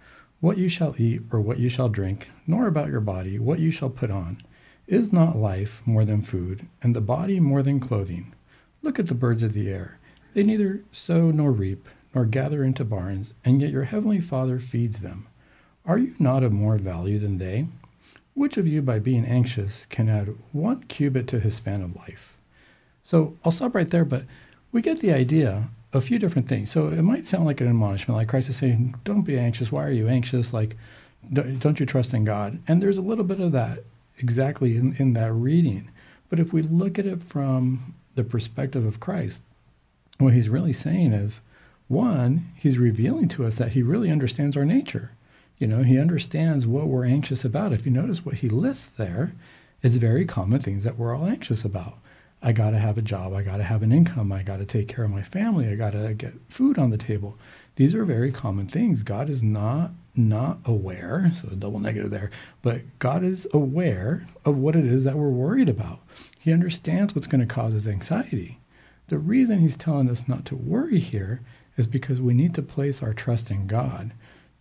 what 0.44 0.58
you 0.58 0.68
shall 0.68 0.94
eat 1.00 1.22
or 1.32 1.40
what 1.40 1.58
you 1.58 1.70
shall 1.70 1.88
drink, 1.88 2.28
nor 2.46 2.68
about 2.68 2.90
your 2.90 3.00
body 3.00 3.40
what 3.40 3.60
you 3.60 3.72
shall 3.72 3.90
put 3.90 4.12
on. 4.12 4.44
Is 4.88 5.14
not 5.14 5.38
life 5.38 5.82
more 5.86 6.04
than 6.04 6.22
food, 6.22 6.68
and 6.82 6.94
the 6.94 7.00
body 7.00 7.40
more 7.40 7.64
than 7.64 7.80
clothing? 7.80 8.34
Look 8.82 9.00
at 9.00 9.08
the 9.08 9.16
birds 9.16 9.42
of 9.42 9.54
the 9.54 9.70
air. 9.70 10.00
They 10.34 10.44
neither 10.44 10.84
sow 10.92 11.32
nor 11.32 11.54
reap, 11.54 11.88
nor 12.14 12.26
gather 12.26 12.62
into 12.62 12.84
barns, 12.84 13.36
and 13.46 13.62
yet 13.62 13.72
your 13.72 13.86
heavenly 13.86 14.20
Father 14.20 14.60
feeds 14.60 15.00
them. 15.00 15.28
Are 15.86 15.98
you 15.98 16.14
not 16.20 16.44
of 16.44 16.52
more 16.52 16.78
value 16.78 17.20
than 17.20 17.38
they? 17.38 17.68
Which 18.34 18.58
of 18.58 18.68
you, 18.68 18.82
by 18.82 19.00
being 19.00 19.24
anxious, 19.24 19.86
can 19.86 20.10
add 20.10 20.36
one 20.52 20.84
cubit 20.90 21.26
to 21.28 21.40
his 21.40 21.56
span 21.56 21.82
of 21.82 21.96
life? 21.96 22.36
So 23.02 23.38
I'll 23.46 23.54
stop 23.54 23.74
right 23.74 23.90
there, 23.90 24.04
but 24.04 24.26
we 24.74 24.82
get 24.82 25.00
the 25.00 25.14
idea 25.14 25.70
a 25.94 26.02
few 26.02 26.20
different 26.20 26.48
things. 26.48 26.72
So 26.72 26.88
it 26.88 27.04
might 27.04 27.28
sound 27.28 27.46
like 27.46 27.62
an 27.62 27.68
admonishment, 27.68 28.18
like 28.18 28.28
Christ 28.28 28.50
is 28.50 28.58
saying, 28.58 28.96
"Don't 29.04 29.22
be 29.22 29.38
anxious. 29.38 29.72
Why 29.72 29.86
are 29.86 29.92
you 29.92 30.08
anxious? 30.08 30.52
Like, 30.52 30.76
don't 31.32 31.80
you 31.80 31.86
trust 31.86 32.14
in 32.14 32.26
God?" 32.26 32.60
And 32.68 32.82
there's 32.82 32.98
a 32.98 33.02
little 33.02 33.24
bit 33.24 33.40
of 33.40 33.52
that 33.54 33.84
exactly 34.20 34.76
in, 34.76 34.96
in 34.98 35.14
that 35.14 35.32
reading. 35.34 35.90
But 36.30 36.40
if 36.40 36.52
we 36.52 36.62
look 36.64 36.98
at 36.98 37.06
it 37.06 37.22
from 37.22 37.94
the 38.16 38.24
perspective 38.24 38.86
of 38.86 39.00
Christ, 39.00 39.44
what 40.18 40.34
he's 40.34 40.50
really 40.50 40.74
saying 40.74 41.14
is, 41.14 41.42
one, 41.88 42.46
he's 42.56 42.78
revealing 42.78 43.28
to 43.30 43.46
us 43.46 43.56
that 43.58 43.74
he 43.74 43.84
really 43.84 44.10
understands 44.10 44.58
our 44.58 44.66
nature. 44.66 45.12
You 45.60 45.68
know, 45.68 45.84
he 45.84 46.00
understands 46.00 46.66
what 46.66 46.88
we're 46.88 47.06
anxious 47.06 47.46
about. 47.46 47.74
If 47.74 47.86
you 47.86 47.92
notice 47.92 48.26
what 48.26 48.36
he 48.36 48.50
lists 48.50 48.88
there, 48.98 49.34
it's 49.82 49.96
very 49.96 50.26
common 50.26 50.62
things 50.62 50.84
that 50.84 50.98
we're 50.98 51.16
all 51.16 51.26
anxious 51.26 51.64
about. 51.64 51.98
I 52.46 52.52
got 52.52 52.72
to 52.72 52.78
have 52.78 52.98
a 52.98 53.02
job. 53.02 53.32
I 53.34 53.42
got 53.42 53.58
to 53.58 53.64
have 53.64 53.84
an 53.84 53.94
income. 53.94 54.34
I 54.34 54.44
got 54.44 54.58
to 54.58 54.66
take 54.66 54.90
care 54.90 55.06
of 55.06 55.12
my 55.12 55.24
family. 55.24 55.70
I 55.70 55.76
got 55.76 55.92
to 55.92 56.14
get 56.14 56.34
food 56.50 56.78
on 56.78 56.90
the 56.90 56.98
table. 56.98 57.38
These 57.78 57.96
are 57.96 58.04
very 58.04 58.34
common 58.34 58.68
things. 58.68 59.02
God 59.02 59.30
is 59.30 59.42
not 59.42 59.92
not 60.16 60.60
aware, 60.66 61.32
so 61.34 61.48
double 61.56 61.80
negative 61.80 62.12
there, 62.12 62.30
but 62.62 62.82
God 63.00 63.24
is 63.24 63.48
aware 63.54 64.28
of 64.44 64.58
what 64.58 64.76
it 64.76 64.86
is 64.86 65.06
that 65.06 65.16
we're 65.16 65.30
worried 65.30 65.70
about. 65.70 66.02
He 66.38 66.52
understands 66.52 67.16
what's 67.16 67.28
going 67.28 67.40
to 67.40 67.48
cause 67.48 67.74
us 67.74 67.88
anxiety. 67.88 68.60
The 69.08 69.18
reason 69.18 69.60
he's 69.60 69.78
telling 69.78 70.10
us 70.10 70.28
not 70.28 70.46
to 70.46 70.56
worry 70.56 71.00
here 71.00 71.40
is 71.78 71.88
because 71.88 72.22
we 72.22 72.34
need 72.34 72.54
to 72.56 72.62
place 72.62 73.02
our 73.02 73.14
trust 73.14 73.50
in 73.52 73.68
God. 73.68 74.12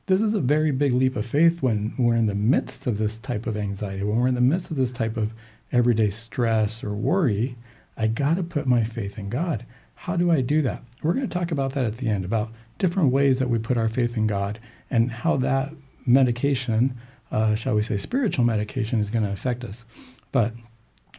This 0.07 0.23
is 0.23 0.35
a 0.35 0.41
very 0.41 0.71
big 0.71 0.95
leap 0.95 1.17
of 1.17 1.27
faith 1.27 1.63
when 1.63 1.93
we're 1.99 2.17
in 2.17 2.27
the 2.27 2.35
midst 2.35 2.87
of 2.87 2.97
this 2.97 3.19
type 3.19 3.47
of 3.47 3.57
anxiety, 3.57 4.05
when 4.05 4.19
we're 4.21 4.29
in 4.29 4.35
the 4.35 4.41
midst 4.41 4.71
of 4.71 4.77
this 4.77 4.93
type 4.93 5.17
of 5.17 5.35
everyday 5.73 6.11
stress 6.11 6.85
or 6.85 6.95
worry 6.95 7.57
I 7.97 8.07
got 8.07 8.37
to 8.37 8.43
put 8.43 8.67
my 8.67 8.85
faith 8.85 9.19
in 9.19 9.29
God. 9.29 9.65
How 9.95 10.17
do 10.17 10.31
I 10.31 10.41
do 10.41 10.63
that? 10.63 10.83
We're 11.03 11.13
going 11.13 11.29
to 11.29 11.39
talk 11.39 11.53
about 11.53 11.73
that 11.73 11.85
at 11.85 11.99
the 11.99 12.09
end, 12.09 12.25
about 12.25 12.51
different 12.79 13.13
ways 13.13 13.39
that 13.39 13.49
we 13.49 13.59
put 13.59 13.77
our 13.77 13.89
faith 13.89 14.17
in 14.17 14.27
God 14.27 14.59
and 14.91 15.11
how 15.11 15.37
that 15.39 15.73
medication, 16.07 16.97
uh, 17.31 17.55
shall 17.55 17.75
we 17.75 17.83
say, 17.83 17.97
spiritual 17.97 18.45
medication, 18.45 19.01
is 19.01 19.11
going 19.11 19.25
to 19.25 19.31
affect 19.31 19.65
us. 19.65 19.85
But 20.33 20.53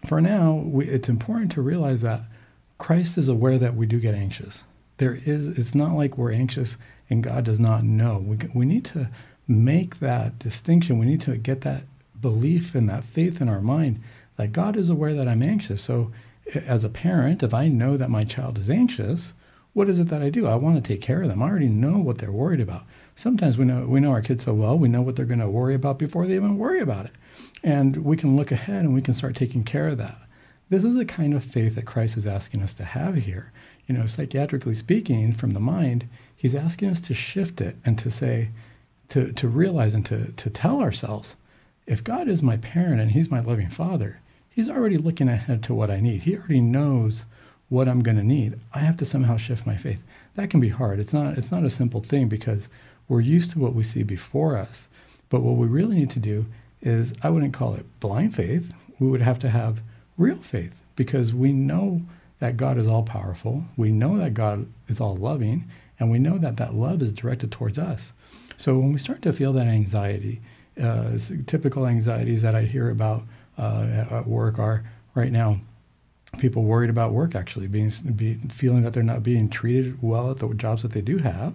for 0.06 0.20
now, 0.20 0.54
we, 0.66 0.86
it's 0.86 1.10
important 1.10 1.52
to 1.54 1.62
realize 1.62 2.02
that 2.02 2.22
Christ 2.78 3.18
is 3.18 3.30
aware 3.30 3.58
that 3.58 3.76
we 3.76 3.86
do 3.86 4.00
get 4.00 4.16
anxious. 4.16 4.64
There 4.98 5.16
is, 5.26 5.48
it's 5.48 5.74
not 5.74 5.96
like 5.96 6.18
we're 6.18 6.34
anxious 6.34 6.76
and 7.10 7.24
God 7.24 7.46
does 7.46 7.60
not 7.60 7.84
know. 7.84 8.18
We, 8.26 8.38
we 8.54 8.66
need 8.66 8.86
to 8.86 9.10
make 9.48 10.00
that 10.00 10.40
distinction. 10.40 10.98
We 10.98 11.06
need 11.06 11.22
to 11.22 11.38
get 11.38 11.62
that 11.62 11.84
belief 12.20 12.76
and 12.76 12.90
that 12.90 13.04
faith 13.04 13.42
in 13.42 13.50
our 13.50 13.62
mind 13.62 14.02
that 14.38 14.52
God 14.52 14.76
is 14.76 14.90
aware 14.90 15.14
that 15.14 15.28
I'm 15.28 15.44
anxious. 15.44 15.82
So 15.82 16.12
as 16.54 16.84
a 16.84 16.90
parent, 16.90 17.44
if 17.44 17.54
I 17.54 17.68
know 17.68 17.98
that 17.98 18.10
my 18.10 18.24
child 18.24 18.58
is 18.58 18.70
anxious, 18.70 19.34
what 19.74 19.90
is 19.90 20.00
it 20.00 20.10
that 20.10 20.22
I 20.22 20.30
do? 20.30 20.46
I 20.46 20.56
want 20.56 20.76
to 20.76 20.88
take 20.88 21.02
care 21.02 21.24
of 21.24 21.30
them. 21.30 21.42
I 21.42 21.50
already 21.50 21.68
know 21.68 21.98
what 21.98 22.20
they're 22.20 22.32
worried 22.32 22.62
about. 22.62 22.84
Sometimes 23.16 23.58
we 23.58 23.66
know 23.66 23.86
we 23.86 24.00
know 24.00 24.12
our 24.12 24.22
kids 24.22 24.46
so 24.46 24.54
well, 24.54 24.78
we 24.78 24.88
know 24.88 25.02
what 25.02 25.16
they're 25.16 25.26
going 25.26 25.40
to 25.40 25.50
worry 25.50 25.74
about 25.74 25.98
before 25.98 26.28
they 26.28 26.36
even 26.36 26.58
worry 26.58 26.80
about 26.80 27.06
it. 27.06 27.12
And 27.64 27.98
we 27.98 28.18
can 28.18 28.36
look 28.36 28.52
ahead 28.52 28.84
and 28.84 28.94
we 28.94 29.02
can 29.02 29.14
start 29.14 29.36
taking 29.36 29.64
care 29.64 29.88
of 29.88 29.98
that. 29.98 30.18
This 30.70 30.84
is 30.84 30.96
the 30.96 31.06
kind 31.06 31.34
of 31.34 31.44
faith 31.44 31.76
that 31.76 31.86
Christ 31.86 32.18
is 32.18 32.28
asking 32.28 32.62
us 32.62 32.74
to 32.76 32.84
have 32.84 33.16
here. 33.16 33.52
You 33.88 33.96
know, 33.96 34.04
psychiatrically 34.06 34.76
speaking, 34.76 35.32
from 35.32 35.52
the 35.52 35.60
mind, 35.60 36.08
he's 36.36 36.56
asking 36.56 36.90
us 36.90 37.02
to 37.02 37.14
shift 37.14 37.62
it 37.62 37.76
and 37.86 37.98
to 38.00 38.12
say, 38.12 38.50
to, 39.10 39.32
to 39.34 39.48
realize 39.48 39.94
and 39.94 40.06
to, 40.06 40.32
to 40.32 40.50
tell 40.50 40.82
ourselves, 40.82 41.36
if 41.86 42.04
God 42.04 42.28
is 42.28 42.42
my 42.42 42.58
parent 42.58 43.02
and 43.02 43.12
he's 43.12 43.30
my 43.30 43.40
loving 43.40 43.70
father, 43.70 44.20
he's 44.54 44.70
already 44.70 44.98
looking 44.98 45.28
ahead 45.28 45.64
to 45.64 45.74
what 45.74 45.90
I 45.90 46.00
need. 46.00 46.22
He 46.22 46.38
already 46.38 46.62
knows 46.62 47.26
what 47.70 47.88
I'm 47.88 48.02
going 48.02 48.18
to 48.18 48.24
need. 48.24 48.60
I 48.74 48.80
have 48.80 48.98
to 48.98 49.06
somehow 49.06 49.38
shift 49.38 49.66
my 49.66 49.78
faith. 49.78 50.00
That 50.36 50.50
can 50.50 50.60
be 50.60 50.70
hard. 50.70 51.00
It's 51.00 51.14
not 51.14 51.38
it's 51.38 51.52
not 51.52 51.64
a 51.64 51.70
simple 51.70 52.02
thing 52.02 52.28
because 52.28 52.70
we're 53.08 53.22
used 53.22 53.52
to 53.52 53.60
what 53.60 53.74
we 53.74 53.84
see 53.84 54.04
before 54.04 54.56
us. 54.58 54.88
But 55.30 55.42
what 55.42 55.56
we 55.56 55.68
really 55.68 55.96
need 55.96 56.12
to 56.12 56.20
do 56.20 56.46
is 56.82 57.14
I 57.24 57.30
wouldn't 57.30 57.54
call 57.54 57.74
it 57.74 57.86
blind 58.00 58.36
faith. 58.36 58.72
We 59.00 59.08
would 59.08 59.22
have 59.22 59.40
to 59.40 59.50
have 59.50 59.82
real 60.18 60.38
faith 60.38 60.82
because 60.96 61.34
we 61.34 61.52
know 61.52 62.02
that 62.40 62.58
God 62.58 62.78
is 62.78 62.88
all 62.88 63.04
powerful. 63.04 63.64
We 63.78 63.92
know 63.92 64.18
that 64.18 64.34
God 64.34 64.68
is 64.88 65.00
all 65.00 65.16
loving 65.16 65.66
and 66.00 66.12
we 66.12 66.20
know 66.20 66.38
that 66.38 66.58
that 66.58 66.76
love 66.76 67.02
is 67.02 67.12
directed 67.12 67.52
towards 67.52 67.80
us. 67.80 68.14
So 68.58 68.78
when 68.78 68.92
we 68.92 69.00
start 69.00 69.22
to 69.24 69.34
feel 69.34 69.54
that 69.54 69.68
anxiety, 69.68 70.42
uh, 70.82 71.18
typical 71.48 71.88
anxieties 71.88 72.42
that 72.42 72.56
I 72.56 72.64
hear 72.64 72.90
about 72.90 73.24
uh, 73.58 74.06
at 74.12 74.28
work 74.28 74.60
are 74.60 74.84
right 75.16 75.32
now. 75.32 75.60
People 76.40 76.64
worried 76.64 76.90
about 76.90 77.14
work 77.14 77.36
actually 77.36 77.68
being 77.68 77.92
be, 78.16 78.36
feeling 78.50 78.82
that 78.82 78.94
they're 78.94 79.04
not 79.04 79.22
being 79.22 79.50
treated 79.50 80.02
well 80.02 80.32
at 80.32 80.40
the 80.40 80.52
jobs 80.56 80.82
that 80.82 80.92
they 80.92 81.02
do 81.02 81.20
have 81.20 81.54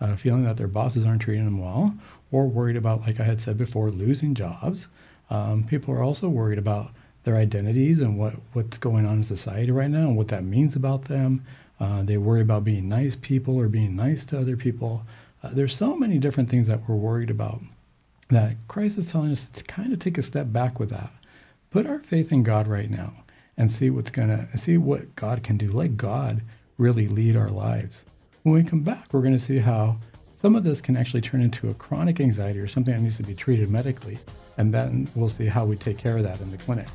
uh, 0.00 0.16
feeling 0.16 0.44
that 0.44 0.56
their 0.56 0.68
bosses 0.68 1.04
aren't 1.04 1.22
treating 1.22 1.44
them 1.44 1.58
well 1.58 1.94
or 2.32 2.46
worried 2.46 2.76
about 2.76 3.00
like 3.02 3.20
i 3.20 3.24
had 3.24 3.40
said 3.40 3.56
before 3.56 3.90
losing 3.90 4.34
jobs. 4.34 4.88
Um, 5.30 5.64
people 5.64 5.94
are 5.94 6.02
also 6.02 6.28
worried 6.28 6.58
about 6.58 6.90
their 7.22 7.36
identities 7.36 8.00
and 8.00 8.18
what, 8.18 8.34
what's 8.52 8.78
going 8.78 9.06
on 9.06 9.18
in 9.18 9.24
society 9.24 9.70
right 9.70 9.90
now 9.90 10.08
and 10.08 10.16
what 10.16 10.28
that 10.28 10.42
means 10.42 10.74
about 10.74 11.04
them. 11.04 11.44
Uh, 11.78 12.02
they 12.02 12.16
worry 12.16 12.40
about 12.40 12.64
being 12.64 12.88
nice 12.88 13.14
people 13.14 13.56
or 13.56 13.68
being 13.68 13.94
nice 13.94 14.24
to 14.26 14.38
other 14.38 14.56
people. 14.56 15.04
Uh, 15.42 15.50
there's 15.52 15.74
so 15.74 15.96
many 15.96 16.18
different 16.18 16.48
things 16.48 16.66
that 16.66 16.88
we're 16.88 16.96
worried 16.96 17.30
about 17.30 17.60
that 18.28 18.54
christ 18.68 18.96
is 18.96 19.10
telling 19.10 19.32
us 19.32 19.48
to 19.52 19.64
kind 19.64 19.92
of 19.92 19.98
take 19.98 20.16
a 20.16 20.22
step 20.22 20.52
back 20.52 20.78
with 20.78 20.88
that 20.88 21.10
put 21.70 21.86
our 21.86 22.00
faith 22.00 22.32
in 22.32 22.42
God 22.42 22.66
right 22.66 22.90
now 22.90 23.12
and 23.56 23.70
see 23.70 23.90
what's 23.90 24.10
gonna 24.10 24.48
see 24.56 24.76
what 24.76 25.14
God 25.16 25.42
can 25.42 25.56
do. 25.56 25.70
Let 25.70 25.96
God 25.96 26.42
really 26.78 27.08
lead 27.08 27.36
our 27.36 27.50
lives. 27.50 28.04
When 28.42 28.54
we 28.54 28.64
come 28.64 28.80
back, 28.80 29.12
we're 29.12 29.20
going 29.20 29.34
to 29.34 29.38
see 29.38 29.58
how 29.58 29.98
some 30.34 30.56
of 30.56 30.64
this 30.64 30.80
can 30.80 30.96
actually 30.96 31.20
turn 31.20 31.42
into 31.42 31.68
a 31.68 31.74
chronic 31.74 32.20
anxiety 32.20 32.58
or 32.58 32.66
something 32.66 32.94
that 32.94 33.02
needs 33.02 33.18
to 33.18 33.22
be 33.22 33.34
treated 33.34 33.70
medically, 33.70 34.18
and 34.56 34.72
then 34.72 35.06
we'll 35.14 35.28
see 35.28 35.44
how 35.44 35.66
we 35.66 35.76
take 35.76 35.98
care 35.98 36.16
of 36.16 36.22
that 36.22 36.40
in 36.40 36.50
the 36.50 36.56
clinic. 36.56 36.86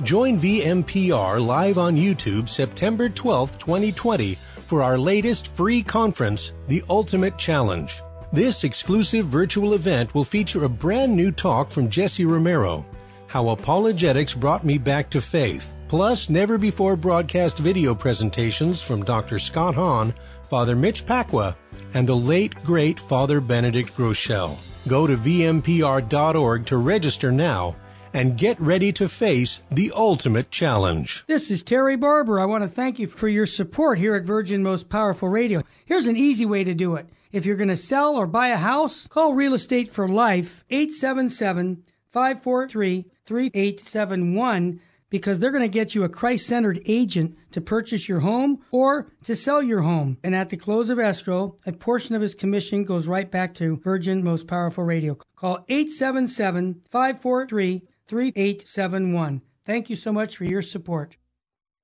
Join 0.05 0.39
VMPR 0.39 1.43
live 1.43 1.79
on 1.79 1.95
YouTube 1.95 2.47
September 2.47 3.09
12th, 3.09 3.57
2020 3.57 4.37
for 4.67 4.83
our 4.83 4.99
latest 4.99 5.47
free 5.55 5.81
conference, 5.81 6.53
The 6.67 6.83
Ultimate 6.91 7.39
Challenge. 7.39 8.03
This 8.31 8.63
exclusive 8.63 9.25
virtual 9.25 9.73
event 9.73 10.13
will 10.13 10.23
feature 10.23 10.63
a 10.63 10.69
brand 10.69 11.15
new 11.15 11.31
talk 11.31 11.71
from 11.71 11.89
Jesse 11.89 12.23
Romero, 12.23 12.85
How 13.25 13.49
Apologetics 13.49 14.35
Brought 14.35 14.63
Me 14.63 14.77
Back 14.77 15.09
to 15.09 15.19
Faith, 15.19 15.67
plus 15.87 16.29
never 16.29 16.59
before 16.59 16.95
broadcast 16.95 17.57
video 17.57 17.95
presentations 17.95 18.79
from 18.79 19.03
Dr. 19.03 19.39
Scott 19.39 19.73
Hahn, 19.73 20.13
Father 20.51 20.75
Mitch 20.75 21.03
Pacwa, 21.07 21.55
and 21.95 22.07
the 22.07 22.15
late 22.15 22.53
great 22.63 22.99
Father 22.99 23.41
Benedict 23.41 23.97
Groeschel. 23.97 24.55
Go 24.87 25.07
to 25.07 25.17
vmpr.org 25.17 26.67
to 26.67 26.77
register 26.77 27.31
now 27.31 27.75
and 28.15 28.37
get 28.37 28.57
ready 28.61 28.93
to 28.93 29.09
face 29.09 29.59
the 29.69 29.91
ultimate 29.93 30.49
challenge. 30.49 31.25
This 31.27 31.51
is 31.51 31.61
Terry 31.61 31.97
Barber. 31.97 32.39
I 32.39 32.45
want 32.45 32.63
to 32.63 32.69
thank 32.69 32.97
you 32.97 33.07
for 33.07 33.27
your 33.27 33.45
support 33.45 33.99
here 33.99 34.15
at 34.15 34.23
Virgin 34.23 34.63
Most 34.63 34.87
Powerful 34.87 35.27
Radio. 35.27 35.61
Here's 35.85 36.07
an 36.07 36.15
easy 36.15 36.45
way 36.45 36.63
to 36.63 36.73
do 36.73 36.95
it. 36.95 37.09
If 37.33 37.45
you're 37.45 37.57
going 37.57 37.67
to 37.67 37.75
sell 37.75 38.15
or 38.15 38.25
buy 38.25 38.47
a 38.47 38.57
house, 38.57 39.05
call 39.07 39.33
Real 39.33 39.53
Estate 39.53 39.89
for 39.89 40.07
Life 40.07 40.63
877 40.69 41.83
543 42.11 43.05
3871 43.25 44.79
because 45.09 45.39
they're 45.39 45.51
going 45.51 45.61
to 45.61 45.67
get 45.67 45.93
you 45.93 46.05
a 46.05 46.09
Christ 46.09 46.47
centered 46.47 46.81
agent 46.85 47.37
to 47.51 47.59
purchase 47.59 48.07
your 48.07 48.21
home 48.21 48.61
or 48.71 49.11
to 49.23 49.35
sell 49.35 49.61
your 49.61 49.81
home. 49.81 50.17
And 50.23 50.33
at 50.33 50.49
the 50.49 50.57
close 50.57 50.89
of 50.89 50.99
escrow, 50.99 51.57
a 51.65 51.73
portion 51.73 52.15
of 52.15 52.21
his 52.21 52.33
commission 52.33 52.85
goes 52.85 53.09
right 53.09 53.29
back 53.29 53.53
to 53.55 53.75
Virgin 53.75 54.23
Most 54.23 54.47
Powerful 54.47 54.85
Radio. 54.85 55.17
Call 55.35 55.65
877 55.67 56.81
543 56.89 57.83
3871. 58.07 59.41
Thank 59.65 59.89
you 59.89 59.95
so 59.95 60.13
much 60.13 60.37
for 60.37 60.45
your 60.45 60.61
support. 60.61 61.17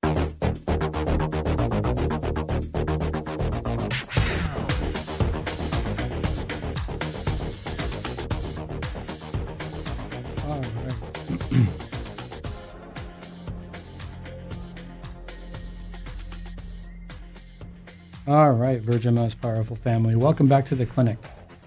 All 18.28 18.52
right, 18.52 18.80
Virgin 18.80 19.16
Most 19.16 19.42
Powerful 19.42 19.76
Family, 19.76 20.16
welcome 20.16 20.48
back 20.48 20.68
to 20.68 20.76
the 20.76 20.86
clinic. 20.86 21.18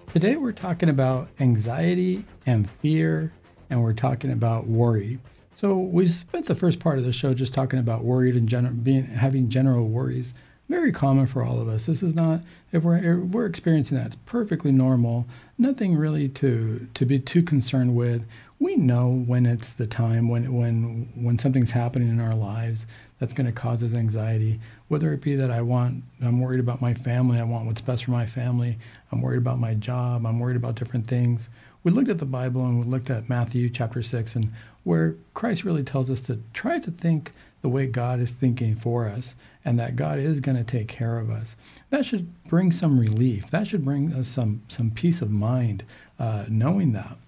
Today 0.07 0.37
we're 0.37 0.53
talking 0.53 0.89
about 0.89 1.29
anxiety 1.41 2.25
and 2.47 2.71
fear, 2.71 3.33
and 3.71 3.83
we're 3.83 3.93
talking 3.93 4.31
about 4.33 4.67
worry. 4.67 5.19
So 5.57 5.77
we 5.79 6.09
spent 6.09 6.47
the 6.47 6.55
first 6.55 6.81
part 6.81 6.99
of 6.99 7.05
the 7.05 7.13
show 7.13 7.33
just 7.33 7.55
talking 7.55 7.79
about 7.79 8.05
worried 8.05 8.37
and 8.37 8.49
general, 8.49 8.75
being 8.75 9.05
having 9.05 9.49
general 9.49 9.89
worries. 9.89 10.35
very 10.69 10.93
common 10.93 11.27
for 11.27 11.43
all 11.43 11.61
of 11.61 11.69
us. 11.69 11.87
This 11.87 12.03
is 12.03 12.15
not 12.15 12.41
if 12.73 12.83
we're 12.83 12.97
if 12.97 13.31
we're 13.31 13.47
experiencing 13.47 13.97
that. 13.99 14.07
It's 14.07 14.17
perfectly 14.27 14.73
normal. 14.73 15.27
Nothing 15.59 15.97
really 15.97 16.29
to 16.31 16.87
to 16.95 17.05
be 17.05 17.19
too 17.19 17.43
concerned 17.43 17.95
with. 17.95 18.25
We 18.59 18.77
know 18.77 19.09
when 19.27 19.47
it's 19.47 19.73
the 19.73 19.87
time 19.87 20.29
when 20.29 20.53
when 20.55 21.09
when 21.15 21.39
something's 21.39 21.71
happening 21.71 22.09
in 22.09 22.21
our 22.21 22.35
lives 22.35 22.87
that's 23.19 23.33
going 23.33 23.47
to 23.47 23.53
cause 23.53 23.83
us 23.83 23.95
anxiety. 23.95 24.61
Whether 24.89 25.13
it 25.13 25.21
be 25.23 25.35
that 25.37 25.51
I 25.51 25.61
want, 25.63 26.03
I'm 26.23 26.41
worried 26.41 26.61
about 26.61 26.81
my 26.81 26.95
family. 26.95 27.39
I 27.39 27.45
want 27.45 27.67
what's 27.67 27.81
best 27.81 28.05
for 28.05 28.11
my 28.11 28.27
family. 28.27 28.79
I'm 29.13 29.21
worried 29.23 29.39
about 29.39 29.59
my 29.59 29.75
job. 29.75 30.27
I'm 30.27 30.41
worried 30.41 30.57
about 30.57 30.75
different 30.77 31.07
things. 31.07 31.49
We 31.85 31.91
looked 31.91 32.09
at 32.09 32.19
the 32.19 32.25
Bible 32.25 32.65
and 32.65 32.81
we 32.81 32.91
looked 32.91 33.11
at 33.11 33.29
Matthew 33.29 33.69
chapter 33.69 34.03
six 34.03 34.35
and 34.35 34.51
where 34.85 35.17
Christ 35.35 35.65
really 35.65 35.83
tells 35.83 36.11
us 36.11 36.21
to 36.23 36.41
try 36.55 36.79
to 36.79 36.91
think 36.91 37.33
the 37.61 37.69
way 37.69 37.87
God 37.87 38.21
is 38.21 38.33
thinking 38.33 38.75
for 38.75 39.07
us 39.07 39.35
and 39.67 39.79
that 39.79 39.95
God 39.95 40.19
is 40.19 40.41
going 40.41 40.57
to 40.57 40.65
take 40.65 40.89
care 40.89 41.19
of 41.19 41.29
us. 41.29 41.57
That 41.91 42.07
should 42.07 42.33
bring 42.47 42.73
some 42.73 42.99
relief. 42.99 43.51
That 43.51 43.67
should 43.67 43.85
bring 43.85 44.15
us 44.15 44.29
some, 44.29 44.63
some 44.69 44.91
peace 44.91 45.21
of 45.21 45.31
mind 45.31 45.85
uh, 46.19 46.47
knowing 46.49 46.93
that. 46.93 47.19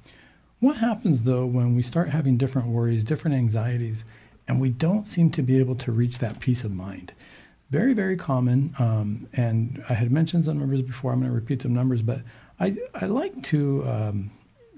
What 0.60 0.76
happens 0.76 1.24
though 1.24 1.44
when 1.44 1.76
we 1.76 1.82
start 1.82 2.08
having 2.08 2.38
different 2.38 2.68
worries, 2.68 3.04
different 3.04 3.36
anxieties, 3.36 4.04
and 4.48 4.58
we 4.58 4.70
don't 4.70 5.06
seem 5.06 5.30
to 5.32 5.42
be 5.42 5.58
able 5.58 5.74
to 5.76 5.92
reach 5.92 6.16
that 6.18 6.40
peace 6.40 6.64
of 6.64 6.72
mind? 6.72 7.12
Very, 7.70 7.92
very 7.92 8.16
common. 8.16 8.74
Um, 8.78 9.28
and 9.34 9.84
I 9.90 9.94
had 9.94 10.10
mentioned 10.10 10.46
some 10.46 10.58
numbers 10.58 10.80
before. 10.80 11.12
I'm 11.12 11.20
going 11.20 11.30
to 11.30 11.34
repeat 11.34 11.60
some 11.60 11.74
numbers, 11.74 12.00
but 12.00 12.20
I, 12.58 12.76
I 12.94 13.06
like 13.06 13.42
to 13.44 13.84
um, 13.86 14.30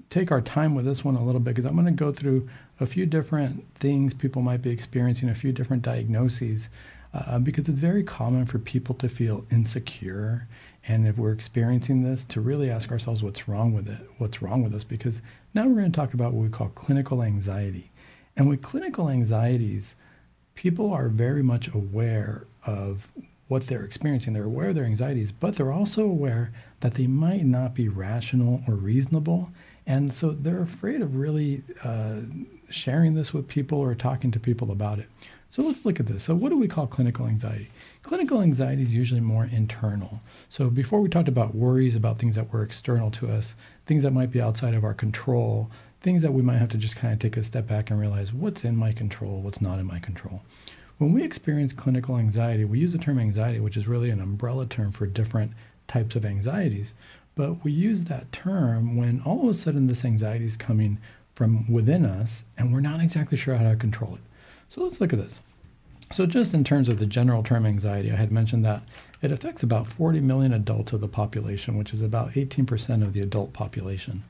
take 0.09 0.31
our 0.31 0.41
time 0.41 0.73
with 0.73 0.85
this 0.85 1.03
one 1.03 1.15
a 1.15 1.23
little 1.23 1.41
bit 1.41 1.55
because 1.55 1.65
I'm 1.65 1.75
going 1.75 1.85
to 1.85 1.91
go 1.91 2.11
through 2.11 2.49
a 2.79 2.85
few 2.85 3.05
different 3.05 3.65
things 3.75 4.13
people 4.13 4.41
might 4.41 4.61
be 4.61 4.71
experiencing, 4.71 5.29
a 5.29 5.35
few 5.35 5.51
different 5.51 5.83
diagnoses, 5.83 6.69
uh, 7.13 7.39
because 7.39 7.67
it's 7.67 7.79
very 7.79 8.03
common 8.03 8.45
for 8.45 8.59
people 8.59 8.95
to 8.95 9.09
feel 9.09 9.45
insecure. 9.51 10.47
And 10.87 11.07
if 11.07 11.17
we're 11.17 11.31
experiencing 11.31 12.03
this, 12.03 12.25
to 12.25 12.41
really 12.41 12.69
ask 12.69 12.91
ourselves 12.91 13.21
what's 13.21 13.47
wrong 13.47 13.73
with 13.73 13.87
it, 13.87 13.99
what's 14.17 14.41
wrong 14.41 14.63
with 14.63 14.73
us, 14.73 14.83
because 14.83 15.21
now 15.53 15.67
we're 15.67 15.79
going 15.79 15.91
to 15.91 15.95
talk 15.95 16.13
about 16.13 16.33
what 16.33 16.43
we 16.43 16.49
call 16.49 16.69
clinical 16.69 17.21
anxiety. 17.21 17.91
And 18.35 18.47
with 18.47 18.61
clinical 18.61 19.09
anxieties, 19.09 19.95
people 20.55 20.93
are 20.93 21.09
very 21.09 21.43
much 21.43 21.67
aware 21.73 22.45
of 22.65 23.07
what 23.47 23.67
they're 23.67 23.83
experiencing. 23.83 24.33
They're 24.33 24.43
aware 24.43 24.69
of 24.69 24.75
their 24.75 24.85
anxieties, 24.85 25.31
but 25.31 25.55
they're 25.55 25.71
also 25.71 26.03
aware 26.03 26.51
that 26.79 26.93
they 26.93 27.07
might 27.07 27.45
not 27.45 27.73
be 27.73 27.89
rational 27.89 28.61
or 28.67 28.75
reasonable. 28.75 29.49
And 29.89 30.13
so 30.13 30.33
they're 30.33 30.61
afraid 30.61 31.01
of 31.01 31.15
really 31.15 31.63
uh, 31.83 32.17
sharing 32.69 33.15
this 33.15 33.33
with 33.33 33.47
people 33.47 33.79
or 33.79 33.95
talking 33.95 34.29
to 34.29 34.39
people 34.39 34.71
about 34.71 34.99
it. 34.99 35.09
So 35.49 35.63
let's 35.63 35.83
look 35.83 35.99
at 35.99 36.05
this. 36.05 36.23
So, 36.23 36.35
what 36.35 36.49
do 36.49 36.59
we 36.59 36.67
call 36.67 36.85
clinical 36.85 37.25
anxiety? 37.25 37.69
Clinical 38.03 38.39
anxiety 38.43 38.83
is 38.83 38.93
usually 38.93 39.19
more 39.19 39.49
internal. 39.51 40.21
So, 40.47 40.69
before 40.69 41.01
we 41.01 41.09
talked 41.09 41.27
about 41.27 41.55
worries 41.55 41.95
about 41.95 42.19
things 42.19 42.35
that 42.35 42.53
were 42.53 42.61
external 42.61 43.09
to 43.09 43.29
us, 43.29 43.55
things 43.87 44.03
that 44.03 44.13
might 44.13 44.29
be 44.29 44.39
outside 44.39 44.75
of 44.75 44.83
our 44.83 44.93
control, 44.93 45.71
things 46.01 46.21
that 46.21 46.33
we 46.33 46.43
might 46.43 46.59
have 46.59 46.69
to 46.69 46.77
just 46.77 46.95
kind 46.95 47.11
of 47.11 47.19
take 47.19 47.35
a 47.35 47.43
step 47.43 47.65
back 47.65 47.89
and 47.89 47.99
realize 47.99 48.31
what's 48.31 48.63
in 48.63 48.75
my 48.75 48.93
control, 48.93 49.41
what's 49.41 49.59
not 49.59 49.79
in 49.79 49.87
my 49.87 49.97
control. 49.97 50.43
When 50.99 51.13
we 51.13 51.23
experience 51.23 51.73
clinical 51.73 52.17
anxiety, 52.17 52.63
we 52.63 52.77
use 52.77 52.91
the 52.91 52.99
term 52.99 53.17
anxiety, 53.17 53.59
which 53.59 53.75
is 53.75 53.87
really 53.87 54.11
an 54.11 54.21
umbrella 54.21 54.67
term 54.67 54.91
for 54.91 55.07
different 55.07 55.53
types 55.87 56.15
of 56.15 56.25
anxieties. 56.25 56.93
But 57.39 57.63
we 57.63 57.71
use 57.71 58.03
that 58.03 58.33
term 58.33 58.97
when 58.97 59.21
all 59.21 59.43
of 59.43 59.47
a 59.47 59.53
sudden 59.53 59.87
this 59.87 60.03
anxiety 60.03 60.43
is 60.43 60.57
coming 60.57 60.97
from 61.35 61.71
within 61.71 62.05
us 62.05 62.43
and 62.57 62.73
we're 62.73 62.81
not 62.81 62.99
exactly 62.99 63.37
sure 63.37 63.55
how 63.55 63.69
to 63.69 63.77
control 63.77 64.15
it. 64.15 64.21
So 64.67 64.83
let's 64.83 64.99
look 64.99 65.13
at 65.13 65.19
this. 65.19 65.39
So, 66.11 66.25
just 66.25 66.53
in 66.53 66.65
terms 66.65 66.89
of 66.89 66.99
the 66.99 67.05
general 67.05 67.41
term 67.41 67.65
anxiety, 67.65 68.11
I 68.11 68.17
had 68.17 68.33
mentioned 68.33 68.65
that 68.65 68.83
it 69.21 69.31
affects 69.31 69.63
about 69.63 69.87
40 69.87 70.19
million 70.19 70.51
adults 70.51 70.91
of 70.91 70.99
the 70.99 71.07
population, 71.07 71.77
which 71.77 71.93
is 71.93 72.01
about 72.01 72.31
18% 72.31 73.03
of 73.03 73.13
the 73.13 73.21
adult 73.21 73.53
population. 73.53 74.21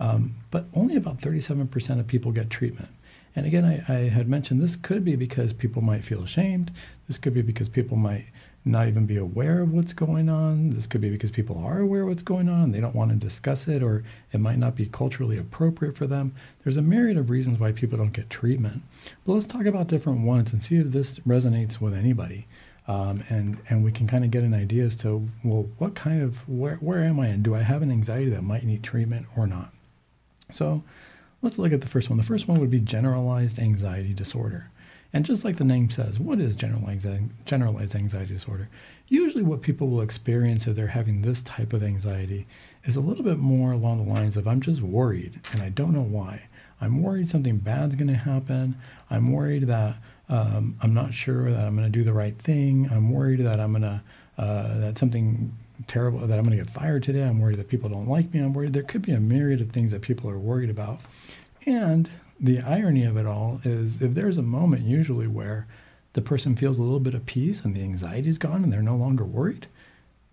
Um, 0.00 0.34
but 0.50 0.64
only 0.74 0.96
about 0.96 1.20
37% 1.20 2.00
of 2.00 2.08
people 2.08 2.32
get 2.32 2.50
treatment. 2.50 2.88
And 3.36 3.46
again, 3.46 3.64
I, 3.64 3.94
I, 3.94 3.98
had 4.08 4.28
mentioned 4.28 4.60
this 4.60 4.74
could 4.74 5.04
be 5.04 5.14
because 5.14 5.52
people 5.52 5.82
might 5.82 6.02
feel 6.02 6.24
ashamed. 6.24 6.72
This 7.06 7.16
could 7.16 7.32
be 7.32 7.42
because 7.42 7.68
people 7.68 7.96
might 7.96 8.24
not 8.66 8.88
even 8.88 9.06
be 9.06 9.16
aware 9.16 9.60
of 9.60 9.72
what's 9.72 9.92
going 9.92 10.28
on. 10.28 10.70
This 10.70 10.86
could 10.86 11.00
be 11.00 11.08
because 11.08 11.30
people 11.30 11.56
are 11.64 11.78
aware 11.78 12.02
of 12.02 12.08
what's 12.08 12.22
going 12.22 12.48
on 12.48 12.64
and 12.64 12.74
they 12.74 12.80
don't 12.80 12.96
want 12.96 13.10
to 13.12 13.16
discuss 13.16 13.68
it, 13.68 13.82
or 13.82 14.02
it 14.32 14.40
might 14.40 14.58
not 14.58 14.74
be 14.74 14.86
culturally 14.86 15.38
appropriate 15.38 15.96
for 15.96 16.08
them. 16.08 16.34
There's 16.64 16.76
a 16.76 16.82
myriad 16.82 17.16
of 17.16 17.30
reasons 17.30 17.60
why 17.60 17.70
people 17.70 17.96
don't 17.96 18.12
get 18.12 18.28
treatment. 18.28 18.82
But 19.24 19.34
let's 19.34 19.46
talk 19.46 19.66
about 19.66 19.86
different 19.86 20.22
ones 20.22 20.52
and 20.52 20.62
see 20.62 20.76
if 20.76 20.88
this 20.88 21.20
resonates 21.20 21.80
with 21.80 21.94
anybody. 21.94 22.46
Um, 22.88 23.24
and 23.28 23.58
and 23.68 23.84
we 23.84 23.90
can 23.90 24.06
kind 24.06 24.24
of 24.24 24.30
get 24.30 24.44
an 24.44 24.54
idea 24.54 24.84
as 24.84 24.94
to 24.96 25.28
well, 25.42 25.68
what 25.78 25.94
kind 25.94 26.22
of 26.22 26.48
where 26.48 26.76
where 26.76 27.02
am 27.02 27.18
I 27.18 27.28
and 27.28 27.42
do 27.42 27.54
I 27.54 27.62
have 27.62 27.82
an 27.82 27.90
anxiety 27.90 28.30
that 28.30 28.42
might 28.42 28.64
need 28.64 28.82
treatment 28.82 29.26
or 29.36 29.46
not? 29.46 29.72
So 30.50 30.82
let's 31.42 31.58
look 31.58 31.72
at 31.72 31.80
the 31.80 31.88
first 31.88 32.10
one. 32.10 32.16
The 32.16 32.24
first 32.24 32.46
one 32.46 32.60
would 32.60 32.70
be 32.70 32.80
generalized 32.80 33.58
anxiety 33.58 34.12
disorder. 34.12 34.70
And 35.16 35.24
just 35.24 35.46
like 35.46 35.56
the 35.56 35.64
name 35.64 35.88
says, 35.88 36.20
what 36.20 36.40
is 36.40 36.54
generalized, 36.54 37.06
anxiety 37.94 38.34
disorder? 38.34 38.68
Usually, 39.08 39.42
what 39.42 39.62
people 39.62 39.88
will 39.88 40.02
experience 40.02 40.66
if 40.66 40.76
they're 40.76 40.88
having 40.88 41.22
this 41.22 41.40
type 41.40 41.72
of 41.72 41.82
anxiety 41.82 42.46
is 42.84 42.96
a 42.96 43.00
little 43.00 43.24
bit 43.24 43.38
more 43.38 43.72
along 43.72 44.04
the 44.04 44.12
lines 44.12 44.36
of, 44.36 44.46
I'm 44.46 44.60
just 44.60 44.82
worried 44.82 45.40
and 45.52 45.62
I 45.62 45.70
don't 45.70 45.94
know 45.94 46.02
why. 46.02 46.42
I'm 46.82 47.02
worried 47.02 47.30
something 47.30 47.56
bad's 47.56 47.94
going 47.94 48.08
to 48.08 48.14
happen. 48.14 48.76
I'm 49.08 49.32
worried 49.32 49.62
that 49.68 49.94
um, 50.28 50.76
I'm 50.82 50.92
not 50.92 51.14
sure 51.14 51.50
that 51.50 51.64
I'm 51.64 51.74
going 51.74 51.90
to 51.90 51.98
do 51.98 52.04
the 52.04 52.12
right 52.12 52.36
thing. 52.36 52.86
I'm 52.92 53.10
worried 53.10 53.40
that 53.40 53.58
I'm 53.58 53.72
going 53.72 53.84
to, 53.84 54.02
uh, 54.36 54.80
that 54.80 54.98
something 54.98 55.50
terrible, 55.86 56.26
that 56.26 56.38
I'm 56.38 56.44
going 56.44 56.58
to 56.58 56.62
get 56.62 56.74
fired 56.74 57.04
today. 57.04 57.22
I'm 57.22 57.40
worried 57.40 57.56
that 57.56 57.68
people 57.68 57.88
don't 57.88 58.06
like 58.06 58.34
me. 58.34 58.40
I'm 58.40 58.52
worried 58.52 58.74
there 58.74 58.82
could 58.82 59.00
be 59.00 59.12
a 59.12 59.20
myriad 59.20 59.62
of 59.62 59.70
things 59.70 59.92
that 59.92 60.02
people 60.02 60.28
are 60.28 60.38
worried 60.38 60.68
about. 60.68 61.00
And 61.64 62.10
the 62.38 62.60
irony 62.60 63.04
of 63.04 63.16
it 63.16 63.26
all 63.26 63.60
is 63.64 64.02
if 64.02 64.14
there's 64.14 64.38
a 64.38 64.42
moment 64.42 64.82
usually 64.82 65.26
where 65.26 65.66
the 66.12 66.22
person 66.22 66.56
feels 66.56 66.78
a 66.78 66.82
little 66.82 67.00
bit 67.00 67.14
of 67.14 67.26
peace 67.26 67.62
and 67.62 67.74
the 67.74 67.82
anxiety's 67.82 68.38
gone 68.38 68.62
and 68.62 68.72
they're 68.72 68.82
no 68.82 68.96
longer 68.96 69.24
worried, 69.24 69.66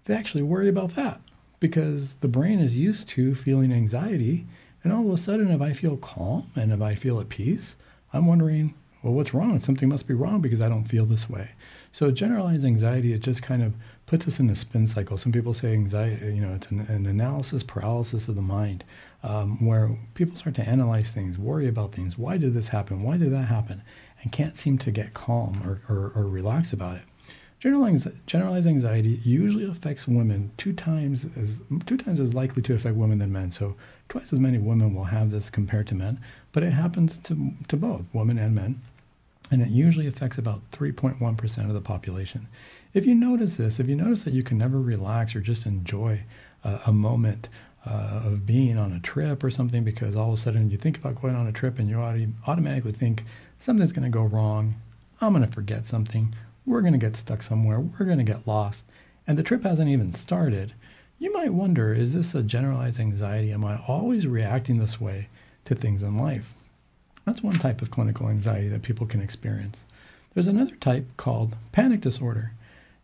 they 0.06 0.16
actually 0.16 0.44
worry 0.44 0.70
about 0.70 0.96
that 0.96 1.22
because 1.60 2.16
the 2.16 2.28
brain 2.28 2.60
is 2.60 2.76
used 2.76 3.08
to 3.10 3.36
feeling 3.36 3.72
anxiety. 3.72 4.46
And 4.84 4.92
all 4.92 5.08
of 5.08 5.14
a 5.14 5.18
sudden, 5.18 5.50
if 5.50 5.62
I 5.62 5.72
feel 5.72 5.98
calm 5.98 6.52
and 6.56 6.74
if 6.74 6.82
I 6.82 6.96
feel 6.96 7.20
at 7.20 7.30
peace, 7.30 7.76
I'm 8.12 8.26
wondering, 8.26 8.74
well, 9.02 9.14
what's 9.14 9.34
wrong? 9.34 9.60
Something 9.60 9.90
must 9.90 10.08
be 10.08 10.14
wrong 10.14 10.42
because 10.42 10.62
I 10.62 10.70
don't 10.70 10.86
feel 10.86 11.06
this 11.06 11.30
way. 11.30 11.50
So 11.92 12.12
generalized 12.12 12.66
anxiety, 12.66 13.14
it 13.14 13.20
just 13.20 13.42
kind 13.42 13.64
of 13.64 13.74
puts 14.06 14.28
us 14.28 14.40
in 14.40 14.50
a 14.50 14.56
spin 14.56 14.88
cycle. 14.88 15.18
Some 15.18 15.32
people 15.32 15.54
say 15.54 15.74
anxiety, 15.74 16.36
you 16.36 16.42
know, 16.42 16.54
it's 16.54 16.68
an, 16.68 16.82
an 16.82 17.06
analysis 17.06 17.64
paralysis 17.64 18.28
of 18.28 18.36
the 18.36 18.42
mind 18.42 18.84
um, 19.24 19.66
where 19.66 19.98
people 20.14 20.36
start 20.36 20.56
to 20.56 20.68
analyze 20.68 21.10
things, 21.10 21.38
worry 21.38 21.68
about 21.68 21.94
things. 21.94 22.18
Why 22.18 22.38
did 22.38 22.54
this 22.54 22.68
happen? 22.68 23.04
Why 23.04 23.18
did 23.18 23.32
that 23.32 23.46
happen? 23.46 23.82
And 24.22 24.32
can't 24.32 24.58
seem 24.58 24.78
to 24.80 24.92
get 24.92 25.14
calm 25.14 25.62
or, 25.66 25.82
or, 25.94 26.12
or 26.14 26.28
relax 26.28 26.74
about 26.74 26.98
it. 26.98 27.04
Generalized, 27.60 28.10
generalized 28.28 28.68
anxiety 28.68 29.22
usually 29.24 29.64
affects 29.64 30.06
women 30.06 30.52
two 30.58 30.74
times 30.74 31.26
as 31.38 31.62
two 31.86 31.96
times 31.96 32.20
as 32.20 32.34
likely 32.34 32.62
to 32.62 32.74
affect 32.74 32.98
women 32.98 33.20
than 33.20 33.32
men. 33.32 33.52
So 33.52 33.76
twice 34.10 34.34
as 34.34 34.40
many 34.40 34.58
women 34.58 34.94
will 34.94 35.06
have 35.06 35.32
this 35.32 35.50
compared 35.50 35.88
to 35.88 35.96
men, 35.96 36.20
but 36.52 36.64
it 36.64 36.72
happens 36.72 37.20
to 37.20 37.52
to 37.70 37.78
both 37.78 38.04
women 38.12 38.38
and 38.38 38.54
men, 38.54 38.82
and 39.50 39.62
it 39.62 39.70
usually 39.70 40.08
affects 40.08 40.38
about 40.38 40.60
3.1% 40.74 41.68
of 41.68 41.74
the 41.74 41.80
population. 41.80 42.50
If 42.94 43.06
you 43.06 43.16
notice 43.16 43.56
this, 43.56 43.80
if 43.80 43.88
you 43.88 43.96
notice 43.96 44.24
that 44.24 44.34
you 44.34 44.44
can 44.44 44.58
never 44.58 44.82
relax 44.82 45.34
or 45.34 45.40
just 45.40 45.66
enjoy 45.66 46.20
a 46.64 46.92
moment 46.92 47.50
uh, 47.86 48.22
of 48.26 48.46
being 48.46 48.78
on 48.78 48.94
a 48.94 49.00
trip 49.00 49.44
or 49.44 49.50
something 49.50 49.84
because 49.84 50.16
all 50.16 50.30
of 50.30 50.34
a 50.34 50.38
sudden 50.38 50.70
you 50.70 50.78
think 50.78 50.98
about 50.98 51.22
going 51.22 51.36
on 51.36 51.48
a 51.48 51.52
trip 51.52 51.80
and 51.80 51.90
you 51.90 52.00
automatically 52.48 52.94
think 52.94 53.24
something's 53.60 53.92
going 53.92 54.04
to 54.04 54.10
go 54.10 54.24
wrong. 54.24 54.76
I'm 55.20 55.34
going 55.34 55.46
to 55.46 55.52
forget 55.52 55.86
something. 55.86 56.34
We're 56.66 56.82
going 56.82 56.94
to 56.94 57.00
get 57.00 57.18
stuck 57.18 57.44
somewhere. 57.44 57.80
We're 57.80 58.06
going 58.06 58.20
to 58.20 58.24
get 58.24 58.48
lost. 58.48 58.86
And 59.28 59.38
the 59.38 59.44
trip 59.44 59.64
hasn't 59.64 59.90
even 59.90 60.14
started. 60.14 60.74
You 61.20 61.32
might 61.34 61.54
wonder 61.54 61.94
is 61.94 62.14
this 62.14 62.34
a 62.36 62.44
generalized 62.44 63.00
anxiety? 63.00 63.52
Am 63.52 63.66
I 63.66 63.82
always 63.88 64.28
reacting 64.28 64.80
this 64.80 65.00
way 65.00 65.28
to 65.66 65.76
things 65.76 66.04
in 66.04 66.18
life? 66.18 66.54
That's 67.26 67.44
one 67.44 67.58
type 67.58 67.82
of 67.82 67.92
clinical 67.92 68.28
anxiety 68.28 68.68
that 68.70 68.82
people 68.82 69.08
can 69.08 69.22
experience. 69.22 69.84
There's 70.34 70.48
another 70.48 70.76
type 70.76 71.06
called 71.16 71.56
panic 71.72 72.02
disorder. 72.02 72.52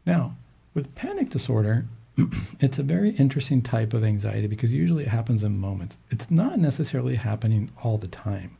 Now, 0.06 0.36
with 0.74 0.96
panic 0.96 1.30
disorder, 1.30 1.86
it's 2.60 2.80
a 2.80 2.84
very 2.84 3.12
interesting 3.12 3.62
type 3.62 3.94
of 3.94 4.04
anxiety 4.04 4.48
because 4.48 4.74
usually 4.74 5.04
it 5.04 5.10
happens 5.10 5.44
in 5.44 5.58
moments. 5.58 5.98
It's 6.10 6.30
not 6.30 6.60
necessarily 6.60 7.16
happening 7.16 7.72
all 7.84 7.98
the 7.98 8.08
time. 8.08 8.58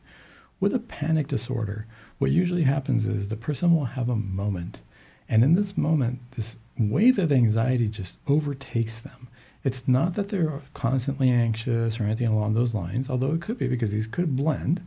With 0.60 0.74
a 0.74 0.78
panic 0.78 1.28
disorder, 1.28 1.86
what 2.18 2.30
usually 2.30 2.62
happens 2.62 3.06
is 3.06 3.28
the 3.28 3.36
person 3.36 3.74
will 3.74 3.86
have 3.86 4.08
a 4.08 4.16
moment. 4.16 4.80
And 5.28 5.42
in 5.42 5.54
this 5.54 5.76
moment, 5.76 6.20
this 6.32 6.56
wave 6.78 7.18
of 7.18 7.32
anxiety 7.32 7.88
just 7.88 8.16
overtakes 8.26 9.00
them. 9.00 9.28
It's 9.62 9.86
not 9.86 10.14
that 10.14 10.28
they're 10.28 10.60
constantly 10.74 11.30
anxious 11.30 12.00
or 12.00 12.04
anything 12.04 12.28
along 12.28 12.54
those 12.54 12.74
lines, 12.74 13.10
although 13.10 13.32
it 13.32 13.42
could 13.42 13.58
be 13.58 13.68
because 13.68 13.90
these 13.90 14.06
could 14.06 14.36
blend. 14.36 14.80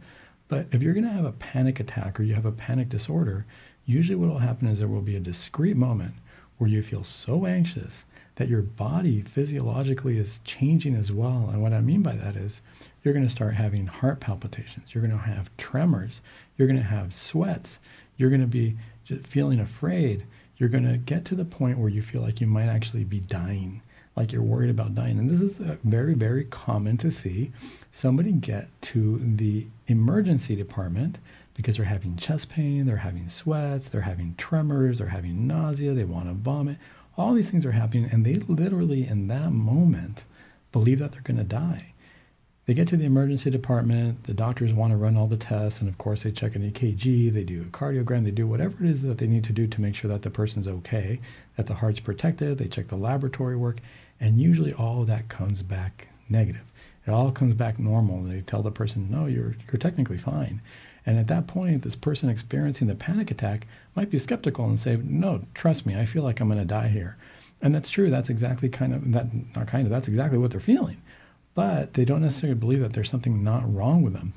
But 0.48 0.68
if 0.72 0.82
you're 0.82 0.94
going 0.94 1.06
to 1.06 1.12
have 1.12 1.26
a 1.26 1.32
panic 1.32 1.80
attack 1.80 2.20
or 2.20 2.24
you 2.24 2.34
have 2.36 2.46
a 2.46 2.52
panic 2.52 2.90
disorder, 2.90 3.46
usually 3.86 4.16
what 4.16 4.30
will 4.30 4.40
happen 4.40 4.68
is 4.68 4.80
there 4.80 4.88
will 4.88 5.02
be 5.02 5.16
a 5.16 5.20
discrete 5.20 5.78
moment 5.78 6.16
where 6.58 6.70
you 6.70 6.82
feel 6.82 7.04
so 7.04 7.46
anxious 7.46 8.06
that 8.36 8.50
your 8.50 8.62
body 8.62 9.22
physiologically 9.22 10.18
is 10.18 10.40
changing 10.44 10.96
as 10.96 11.12
well. 11.12 11.50
And 11.52 11.62
what 11.62 11.74
I 11.74 11.82
mean 11.82 12.02
by 12.02 12.16
that 12.16 12.36
is 12.36 12.62
you're 13.04 13.14
going 13.14 13.26
to 13.26 13.32
start 13.32 13.54
having 13.54 13.86
heart 13.86 14.20
palpitations, 14.20 14.94
you're 14.94 15.06
going 15.06 15.18
to 15.18 15.26
have 15.26 15.56
tremors, 15.58 16.22
you're 16.58 16.68
going 16.68 16.80
to 16.80 16.84
have 16.84 17.14
sweats, 17.14 17.80
you're 18.18 18.30
going 18.30 18.42
to 18.42 18.48
be 18.48 18.76
feeling 19.24 19.60
afraid. 19.60 20.26
You're 20.58 20.70
going 20.70 20.88
to 20.88 20.98
get 20.98 21.26
to 21.26 21.36
the 21.36 21.46
point 21.46 21.80
where 21.80 21.90
you 21.90 22.02
feel 22.02 22.22
like 22.22 22.40
you 22.40 22.48
might 22.48 22.68
actually 22.68 23.04
be 23.04 23.20
dying, 23.20 23.82
like 24.16 24.32
you're 24.32 24.44
worried 24.44 24.70
about 24.70 24.96
dying. 24.96 25.18
And 25.18 25.30
this 25.30 25.42
is 25.42 25.60
uh, 25.60 25.78
very, 25.84 26.14
very 26.14 26.46
common 26.46 26.98
to 26.98 27.12
see 27.12 27.52
somebody 27.92 28.32
get 28.32 28.70
to 28.84 29.20
the 29.20 29.68
emergency 29.88 30.56
department 30.56 31.18
because 31.56 31.78
they're 31.78 31.86
having 31.86 32.16
chest 32.16 32.50
pain, 32.50 32.86
they're 32.86 32.98
having 32.98 33.30
sweats, 33.30 33.90
they're 33.90 34.02
having 34.02 34.36
tremors, 34.38 34.98
they're 35.00 35.08
having 35.08 35.48
nausea, 35.48 35.94
they 35.94 36.06
want 36.06 36.28
to 36.28 36.34
vomit. 36.34 36.78
All 37.18 37.34
these 37.34 37.52
things 37.52 37.66
are 37.66 37.72
happening, 37.72 38.10
and 38.12 38.26
they 38.26 38.36
literally, 38.36 39.08
in 39.08 39.28
that 39.28 39.52
moment, 39.52 40.24
believe 40.72 41.00
that 41.00 41.12
they're 41.12 41.22
going 41.22 41.38
to 41.38 41.44
die. 41.44 41.94
They 42.66 42.74
get 42.74 42.88
to 42.88 42.98
the 42.98 43.06
emergency 43.06 43.50
department, 43.50 44.24
the 44.24 44.34
doctors 44.34 44.74
want 44.74 44.92
to 44.92 44.98
run 44.98 45.18
all 45.18 45.28
the 45.28 45.36
tests, 45.36 45.82
and 45.82 45.90
of 45.90 45.98
course, 45.98 46.24
they 46.24 46.32
check 46.32 46.56
an 46.56 46.72
EKG, 46.72 47.32
they 47.32 47.44
do 47.44 47.62
a 47.62 47.66
cardiogram, 47.66 48.24
they 48.24 48.32
do 48.32 48.48
whatever 48.48 48.84
it 48.84 48.90
is 48.90 49.02
that 49.02 49.18
they 49.18 49.28
need 49.28 49.44
to 49.44 49.54
do 49.54 49.68
to 49.68 49.82
make 49.82 49.96
sure 49.96 50.10
that 50.10 50.22
the 50.22 50.30
person's 50.30 50.68
okay, 50.68 51.20
that 51.58 51.68
the 51.68 51.76
heart's 51.76 52.00
protected, 52.00 52.58
they 52.58 52.68
check 52.68 52.88
the 52.88 52.96
laboratory 52.96 53.58
work, 53.58 53.80
and 54.20 54.40
usually 54.40 54.72
all 54.74 55.04
that 55.04 55.28
comes 55.28 55.62
back 55.62 56.08
negative. 56.30 56.72
It 57.06 57.12
all 57.12 57.32
comes 57.32 57.54
back 57.54 57.80
normal. 57.80 58.24
They 58.24 58.42
tell 58.42 58.64
the 58.64 58.72
person, 58.72 59.12
no, 59.12 59.26
you're, 59.26 59.56
you're 59.68 59.80
technically 59.80 60.18
fine. 60.18 60.62
And 61.06 61.18
at 61.18 61.28
that 61.28 61.48
point, 61.48 61.82
this 61.82 61.96
person 61.96 62.30
experiencing 62.30 62.88
the 62.88 62.96
panic 62.96 63.30
attack 63.30 63.68
might 63.96 64.10
be 64.10 64.20
skeptical 64.20 64.66
and 64.66 64.80
say, 64.80 64.98
no, 65.04 65.42
trust 65.54 65.86
me, 65.86 65.98
I 65.98 66.06
feel 66.06 66.24
like 66.24 66.40
I'm 66.40 66.48
going 66.48 66.60
to 66.60 66.66
die 66.66 66.88
here. 66.88 67.18
And 67.62 67.74
that's 67.74 67.90
true. 67.90 68.10
That's 68.10 68.30
exactly 68.30 68.70
kind 68.70 68.94
of, 68.94 69.12
that, 69.12 69.28
not 69.56 69.68
kind 69.68 69.86
of, 69.86 69.92
that's 69.92 70.08
exactly 70.08 70.38
what 70.38 70.52
they're 70.52 70.60
feeling. 70.60 71.02
But 71.56 71.94
they 71.94 72.06
don't 72.06 72.22
necessarily 72.22 72.58
believe 72.58 72.80
that 72.80 72.94
there's 72.94 73.10
something 73.10 73.44
not 73.44 73.74
wrong 73.74 74.02
with 74.02 74.14
them. 74.14 74.34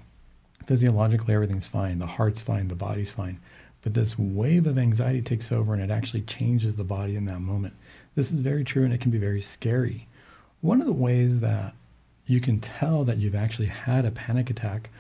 Physiologically, 0.67 1.35
everything's 1.35 1.67
fine. 1.67 1.99
The 1.99 2.07
heart's 2.07 2.43
fine. 2.43 2.69
The 2.69 2.75
body's 2.75 3.13
fine. 3.13 3.39
But 3.83 3.95
this 3.95 4.19
wave 4.19 4.67
of 4.67 4.79
anxiety 4.79 5.23
takes 5.23 5.53
over 5.53 5.73
and 5.73 5.83
it 5.83 5.91
actually 5.91 6.23
changes 6.23 6.75
the 6.75 6.85
body 6.85 7.15
in 7.15 7.25
that 7.27 7.41
moment. 7.41 7.75
This 8.17 8.33
is 8.33 8.41
very 8.41 8.65
true 8.65 8.85
and 8.85 8.93
it 8.93 9.01
can 9.01 9.13
be 9.13 9.19
very 9.19 9.41
scary. 9.41 10.09
One 10.61 10.81
of 10.81 10.87
the 10.87 10.93
ways 10.93 11.39
that 11.41 11.75
you 12.27 12.41
can 12.41 12.61
tell 12.61 13.05
that 13.05 13.19
you've 13.19 13.37
actually 13.37 13.69
had 13.69 14.05
a 14.05 14.11
panic 14.11 14.51
attack 14.51 14.91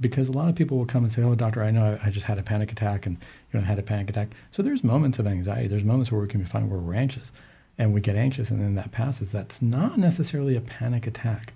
because 0.00 0.28
a 0.28 0.32
lot 0.32 0.48
of 0.48 0.54
people 0.54 0.78
will 0.78 0.86
come 0.86 1.04
and 1.04 1.12
say, 1.12 1.22
"Oh, 1.22 1.34
doctor, 1.34 1.62
I 1.62 1.70
know 1.70 1.98
I 2.04 2.10
just 2.10 2.26
had 2.26 2.38
a 2.38 2.42
panic 2.42 2.72
attack, 2.72 3.06
and 3.06 3.16
you 3.52 3.58
know, 3.58 3.64
I 3.64 3.68
had 3.68 3.78
a 3.78 3.82
panic 3.82 4.10
attack." 4.10 4.28
So 4.50 4.62
there's 4.62 4.84
moments 4.84 5.18
of 5.18 5.26
anxiety. 5.26 5.68
There's 5.68 5.84
moments 5.84 6.12
where 6.12 6.20
we 6.20 6.28
can 6.28 6.44
find 6.44 6.70
where 6.70 6.80
we're 6.80 6.94
anxious, 6.94 7.32
and 7.78 7.92
we 7.92 8.00
get 8.00 8.16
anxious, 8.16 8.50
and 8.50 8.60
then 8.60 8.74
that 8.74 8.92
passes. 8.92 9.30
That's 9.30 9.62
not 9.62 9.98
necessarily 9.98 10.56
a 10.56 10.60
panic 10.60 11.06
attack. 11.06 11.52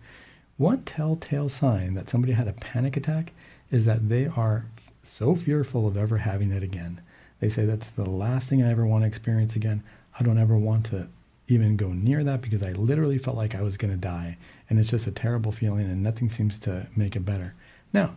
One 0.57 0.83
telltale 0.83 1.49
sign 1.49 1.95
that 1.95 2.11
somebody 2.11 2.33
had 2.35 2.49
a 2.49 2.53
panic 2.53 2.97
attack 2.97 3.33
is 3.71 3.85
that 3.87 4.09
they 4.09 4.27
are 4.27 4.67
so 5.03 5.35
fearful 5.35 5.87
of 5.87 5.97
ever 5.97 6.19
having 6.19 6.53
it 6.53 6.63
again. 6.63 7.01
They 7.41 7.49
say 7.49 7.65
that's 7.65 7.91
the 7.91 8.09
last 8.09 8.49
thing 8.49 8.63
I 8.63 8.71
ever 8.71 8.87
want 8.87 9.03
to 9.03 9.09
experience 9.09 9.57
again. 9.57 9.83
I 10.19 10.23
don't 10.23 10.39
ever 10.39 10.59
want 10.59 10.87
to 10.87 11.09
even 11.49 11.77
go 11.77 11.89
near 11.89 12.23
that 12.25 12.43
because 12.43 12.63
I 12.63 12.73
literally 12.73 13.19
felt 13.19 13.37
like 13.37 13.55
I 13.55 13.63
was 13.63 13.77
going 13.77 13.93
to 13.93 13.97
die, 13.97 14.37
and 14.69 14.79
it's 14.79 14.91
just 14.91 15.07
a 15.07 15.11
terrible 15.11 15.53
feeling, 15.53 15.87
and 15.87 16.03
nothing 16.03 16.29
seems 16.29 16.59
to 16.61 16.87
make 16.95 17.17
it 17.17 17.25
better. 17.25 17.55
Now, 17.93 18.17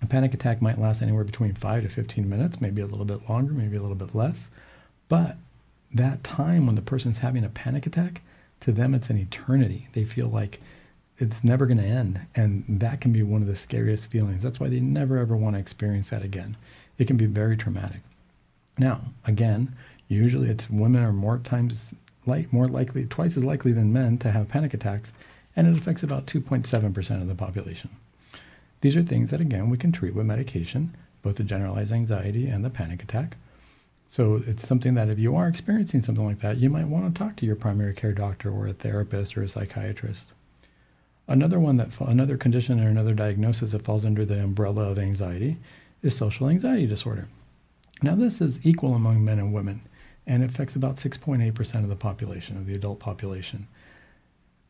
a 0.00 0.06
panic 0.06 0.34
attack 0.34 0.62
might 0.62 0.78
last 0.78 1.02
anywhere 1.02 1.24
between 1.24 1.54
5 1.54 1.82
to 1.82 1.88
15 1.88 2.28
minutes, 2.28 2.60
maybe 2.60 2.82
a 2.82 2.86
little 2.86 3.04
bit 3.04 3.28
longer, 3.28 3.52
maybe 3.52 3.76
a 3.76 3.82
little 3.82 3.96
bit 3.96 4.14
less. 4.14 4.50
But 5.08 5.36
that 5.92 6.22
time 6.22 6.66
when 6.66 6.76
the 6.76 6.82
person's 6.82 7.18
having 7.18 7.44
a 7.44 7.48
panic 7.48 7.86
attack, 7.86 8.22
to 8.60 8.72
them 8.72 8.94
it's 8.94 9.10
an 9.10 9.18
eternity. 9.18 9.88
They 9.92 10.04
feel 10.04 10.28
like 10.28 10.60
it's 11.18 11.42
never 11.42 11.66
going 11.66 11.78
to 11.78 11.84
end. 11.84 12.20
And 12.34 12.64
that 12.68 13.00
can 13.00 13.12
be 13.12 13.22
one 13.22 13.42
of 13.42 13.48
the 13.48 13.56
scariest 13.56 14.10
feelings. 14.10 14.42
That's 14.42 14.60
why 14.60 14.68
they 14.68 14.80
never 14.80 15.18
ever 15.18 15.36
want 15.36 15.56
to 15.56 15.60
experience 15.60 16.10
that 16.10 16.22
again. 16.22 16.56
It 16.98 17.06
can 17.06 17.16
be 17.16 17.26
very 17.26 17.56
traumatic. 17.56 18.00
Now, 18.78 19.00
again, 19.24 19.74
usually 20.08 20.48
it's 20.48 20.70
women 20.70 21.02
are 21.02 21.12
more 21.12 21.38
times 21.38 21.92
like 22.26 22.52
more 22.52 22.68
likely, 22.68 23.06
twice 23.06 23.36
as 23.36 23.44
likely 23.44 23.72
than 23.72 23.92
men 23.92 24.18
to 24.18 24.30
have 24.30 24.48
panic 24.48 24.74
attacks, 24.74 25.12
and 25.56 25.66
it 25.66 25.76
affects 25.76 26.02
about 26.02 26.26
2.7% 26.26 27.22
of 27.22 27.26
the 27.26 27.34
population. 27.34 27.90
These 28.80 28.96
are 28.96 29.02
things 29.02 29.30
that, 29.30 29.40
again, 29.40 29.70
we 29.70 29.76
can 29.76 29.92
treat 29.92 30.14
with 30.14 30.26
medication, 30.26 30.96
both 31.22 31.36
the 31.36 31.44
generalized 31.44 31.92
anxiety 31.92 32.46
and 32.46 32.64
the 32.64 32.70
panic 32.70 33.02
attack. 33.02 33.36
So 34.08 34.40
it's 34.46 34.66
something 34.66 34.94
that 34.94 35.10
if 35.10 35.18
you 35.18 35.36
are 35.36 35.48
experiencing 35.48 36.00
something 36.00 36.24
like 36.24 36.40
that, 36.40 36.56
you 36.56 36.70
might 36.70 36.88
want 36.88 37.12
to 37.12 37.18
talk 37.18 37.36
to 37.36 37.46
your 37.46 37.56
primary 37.56 37.94
care 37.94 38.12
doctor 38.12 38.50
or 38.50 38.66
a 38.66 38.72
therapist 38.72 39.36
or 39.36 39.42
a 39.42 39.48
psychiatrist. 39.48 40.32
Another 41.26 41.60
one 41.60 41.76
that 41.76 41.90
another 42.00 42.38
condition 42.38 42.80
or 42.80 42.88
another 42.88 43.12
diagnosis 43.12 43.72
that 43.72 43.84
falls 43.84 44.06
under 44.06 44.24
the 44.24 44.42
umbrella 44.42 44.84
of 44.90 44.98
anxiety 44.98 45.58
is 46.02 46.16
social 46.16 46.48
anxiety 46.48 46.86
disorder. 46.86 47.28
Now 48.00 48.14
this 48.14 48.40
is 48.40 48.64
equal 48.64 48.94
among 48.94 49.22
men 49.24 49.38
and 49.38 49.52
women 49.52 49.82
and 50.26 50.42
affects 50.42 50.74
about 50.74 50.96
6.8% 50.96 51.74
of 51.82 51.88
the 51.90 51.96
population 51.96 52.56
of 52.56 52.66
the 52.66 52.74
adult 52.74 52.98
population. 52.98 53.66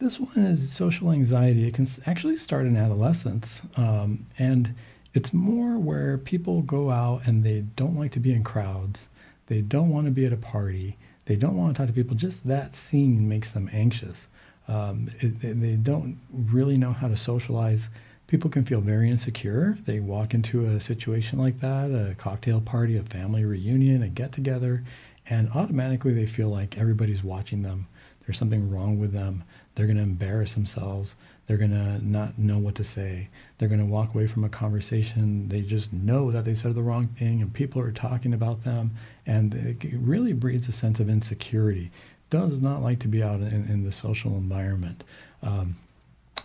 This 0.01 0.21
one 0.21 0.39
is 0.39 0.71
social 0.71 1.11
anxiety. 1.11 1.67
It 1.67 1.75
can 1.75 1.89
actually 2.07 2.37
start 2.37 2.67
in 2.67 2.77
adolescence, 2.77 3.63
um, 3.77 4.27
and 4.39 4.77
it's 5.13 5.33
more 5.33 5.77
where 5.77 6.19
people 6.19 6.63
go 6.63 6.91
out 6.91 7.27
and 7.27 7.43
they 7.43 7.63
don't 7.75 7.97
like 7.97 8.13
to 8.13 8.21
be 8.21 8.33
in 8.33 8.45
crowds. 8.45 9.09
They 9.49 9.61
don't 9.61 9.91
want 9.91 10.05
to 10.07 10.13
be 10.13 10.25
at 10.25 10.33
a 10.33 10.37
party. 10.37 10.97
They 11.25 11.35
don't 11.35 11.57
want 11.57 11.75
to 11.75 11.79
talk 11.79 11.89
to 11.89 11.93
people. 11.93 12.15
Just 12.15 12.47
that 12.47 12.77
scene 12.77 13.29
makes 13.29 13.51
them 13.51 13.69
anxious. 13.73 14.29
Um, 14.69 15.11
it, 15.19 15.41
they 15.41 15.75
don't 15.75 16.21
really 16.33 16.77
know 16.77 16.93
how 16.93 17.09
to 17.09 17.17
socialize. 17.17 17.89
People 18.29 18.51
can 18.51 18.65
feel 18.65 18.81
very 18.81 19.11
insecure. 19.11 19.77
They 19.85 19.99
walk 19.99 20.33
into 20.33 20.67
a 20.67 20.81
situation 20.81 21.41
like 21.41 21.59
that, 21.59 21.91
a 21.91 22.15
cocktail 22.17 22.61
party, 22.61 22.97
a 22.97 23.03
family 23.03 23.45
reunion, 23.45 24.05
a 24.05 24.09
get 24.09 24.31
together, 24.31 24.85
and 25.29 25.51
automatically 25.57 26.15
they 26.15 26.27
feel 26.27 26.51
like 26.51 26.79
everybody's 26.79 27.25
watching 27.25 27.63
them. 27.63 27.89
There's 28.25 28.39
something 28.39 28.71
wrong 28.71 28.99
with 28.99 29.13
them. 29.13 29.43
They're 29.79 29.87
going 29.87 29.99
to 29.99 30.03
embarrass 30.03 30.55
themselves. 30.55 31.15
They're 31.47 31.57
going 31.57 31.71
to 31.71 32.05
not 32.05 32.37
know 32.37 32.59
what 32.59 32.75
to 32.75 32.85
say. 32.85 33.29
They're 33.57 33.69
going 33.69 33.79
to 33.79 33.87
walk 33.87 34.13
away 34.13 34.27
from 34.27 34.43
a 34.43 34.49
conversation. 34.49 35.49
They 35.49 35.61
just 35.61 35.93
know 35.93 36.33
that 36.33 36.45
they 36.45 36.57
said 36.57 36.75
the 36.75 36.83
wrong 36.83 37.07
thing 37.07 37.41
and 37.43 37.55
people 37.55 37.81
are 37.81 37.93
talking 37.93 38.35
about 38.35 38.65
them. 38.65 38.91
And 39.25 39.55
it 39.55 39.87
really 39.93 40.33
breeds 40.33 40.69
a 40.69 40.73
sense 40.73 40.99
of 40.99 41.09
insecurity. 41.09 41.93
Does 42.29 42.61
not 42.61 42.83
like 42.83 42.99
to 42.99 43.09
be 43.09 43.23
out 43.23 43.39
in, 43.39 43.69
in 43.69 43.85
the 43.85 43.93
social 43.93 44.35
environment. 44.35 45.05
Um, 45.45 45.77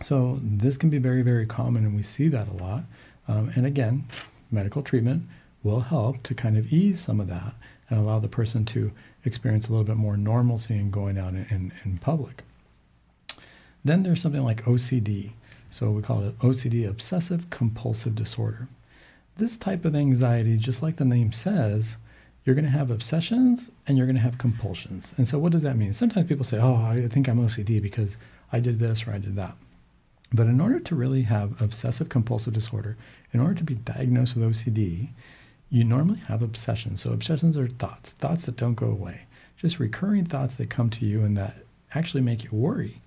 so 0.00 0.38
this 0.40 0.76
can 0.76 0.88
be 0.88 0.98
very, 0.98 1.22
very 1.22 1.44
common, 1.44 1.84
and 1.84 1.96
we 1.96 2.02
see 2.02 2.28
that 2.28 2.46
a 2.46 2.52
lot. 2.52 2.84
Um, 3.26 3.50
and 3.56 3.66
again, 3.66 4.04
medical 4.52 4.80
treatment 4.80 5.24
will 5.64 5.80
help 5.80 6.22
to 6.22 6.34
kind 6.36 6.56
of 6.56 6.72
ease 6.72 7.00
some 7.00 7.18
of 7.18 7.26
that 7.26 7.54
and 7.90 7.98
allow 7.98 8.20
the 8.20 8.28
person 8.28 8.64
to 8.66 8.92
experience 9.24 9.66
a 9.66 9.72
little 9.72 9.84
bit 9.84 9.96
more 9.96 10.16
normalcy 10.16 10.74
in 10.74 10.92
going 10.92 11.18
out 11.18 11.30
in, 11.30 11.46
in, 11.50 11.72
in 11.84 11.98
public. 11.98 12.44
Then 13.84 14.02
there's 14.02 14.22
something 14.22 14.42
like 14.42 14.64
OCD. 14.64 15.32
So 15.70 15.90
we 15.90 16.02
call 16.02 16.22
it 16.22 16.38
OCD, 16.38 16.88
obsessive 16.88 17.50
compulsive 17.50 18.14
disorder. 18.14 18.68
This 19.36 19.58
type 19.58 19.84
of 19.84 19.96
anxiety, 19.96 20.56
just 20.56 20.82
like 20.82 20.96
the 20.96 21.04
name 21.04 21.32
says, 21.32 21.96
you're 22.44 22.54
going 22.54 22.64
to 22.64 22.70
have 22.70 22.90
obsessions 22.90 23.70
and 23.86 23.96
you're 23.98 24.06
going 24.06 24.16
to 24.16 24.22
have 24.22 24.38
compulsions. 24.38 25.12
And 25.16 25.26
so 25.26 25.38
what 25.38 25.52
does 25.52 25.62
that 25.62 25.76
mean? 25.76 25.92
Sometimes 25.92 26.28
people 26.28 26.44
say, 26.44 26.58
oh, 26.58 26.76
I 26.76 27.08
think 27.08 27.28
I'm 27.28 27.44
OCD 27.44 27.82
because 27.82 28.16
I 28.52 28.60
did 28.60 28.78
this 28.78 29.06
or 29.06 29.12
I 29.12 29.18
did 29.18 29.36
that. 29.36 29.56
But 30.32 30.46
in 30.46 30.60
order 30.60 30.80
to 30.80 30.94
really 30.94 31.22
have 31.22 31.60
obsessive 31.60 32.08
compulsive 32.08 32.52
disorder, 32.52 32.96
in 33.32 33.40
order 33.40 33.54
to 33.54 33.64
be 33.64 33.74
diagnosed 33.74 34.36
with 34.36 34.44
OCD, 34.44 35.08
you 35.70 35.84
normally 35.84 36.20
have 36.28 36.42
obsessions. 36.42 37.00
So 37.00 37.12
obsessions 37.12 37.56
are 37.56 37.68
thoughts, 37.68 38.12
thoughts 38.12 38.46
that 38.46 38.56
don't 38.56 38.74
go 38.74 38.88
away, 38.88 39.22
just 39.56 39.78
recurring 39.78 40.26
thoughts 40.26 40.56
that 40.56 40.70
come 40.70 40.90
to 40.90 41.06
you 41.06 41.22
and 41.22 41.36
that 41.36 41.56
actually 41.94 42.22
make 42.22 42.44
you 42.44 42.50
worry. 42.52 43.00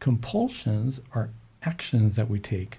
Compulsions 0.00 1.00
are 1.14 1.30
actions 1.62 2.16
that 2.16 2.30
we 2.30 2.38
take 2.38 2.78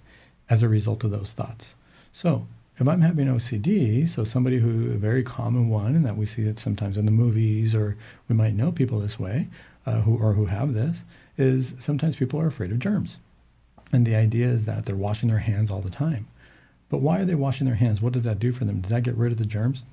as 0.50 0.64
a 0.64 0.70
result 0.70 1.04
of 1.04 1.12
those 1.12 1.34
thoughts. 1.34 1.76
So 2.14 2.48
if 2.78 2.88
I'm 2.88 3.02
having 3.02 3.28
OCD, 3.28 4.08
so 4.08 4.24
somebody 4.24 4.58
who, 4.58 4.92
a 4.92 4.96
very 4.96 5.22
common 5.22 5.68
one, 5.68 5.96
and 5.96 6.06
that 6.06 6.16
we 6.16 6.26
see 6.26 6.44
it 6.44 6.60
sometimes 6.60 6.98
in 6.98 7.06
the 7.06 7.12
movies, 7.12 7.76
or 7.76 7.98
we 8.30 8.36
might 8.36 8.56
know 8.56 8.72
people 8.72 9.00
this 9.00 9.20
way, 9.20 9.48
uh, 9.86 10.02
who 10.02 10.18
or 10.18 10.34
who 10.34 10.46
have 10.46 10.74
this, 10.74 11.04
is 11.38 11.74
sometimes 11.78 12.16
people 12.16 12.40
are 12.40 12.48
afraid 12.48 12.72
of 12.72 12.80
germs. 12.80 13.20
And 13.92 14.06
the 14.06 14.16
idea 14.16 14.48
is 14.48 14.66
that 14.66 14.86
they're 14.86 14.96
washing 14.96 15.30
their 15.30 15.40
hands 15.40 15.70
all 15.70 15.82
the 15.82 15.90
time. 15.90 16.28
But 16.90 17.02
why 17.02 17.20
are 17.20 17.26
they 17.26 17.36
washing 17.36 17.68
their 17.68 17.76
hands? 17.76 18.02
What 18.02 18.14
does 18.14 18.24
that 18.24 18.40
do 18.40 18.52
for 18.52 18.66
them? 18.66 18.82
Does 18.82 18.92
that 18.92 19.04
get 19.04 19.16
rid 19.16 19.32
of 19.32 19.38
the 19.38 19.46
germs? 19.46 19.86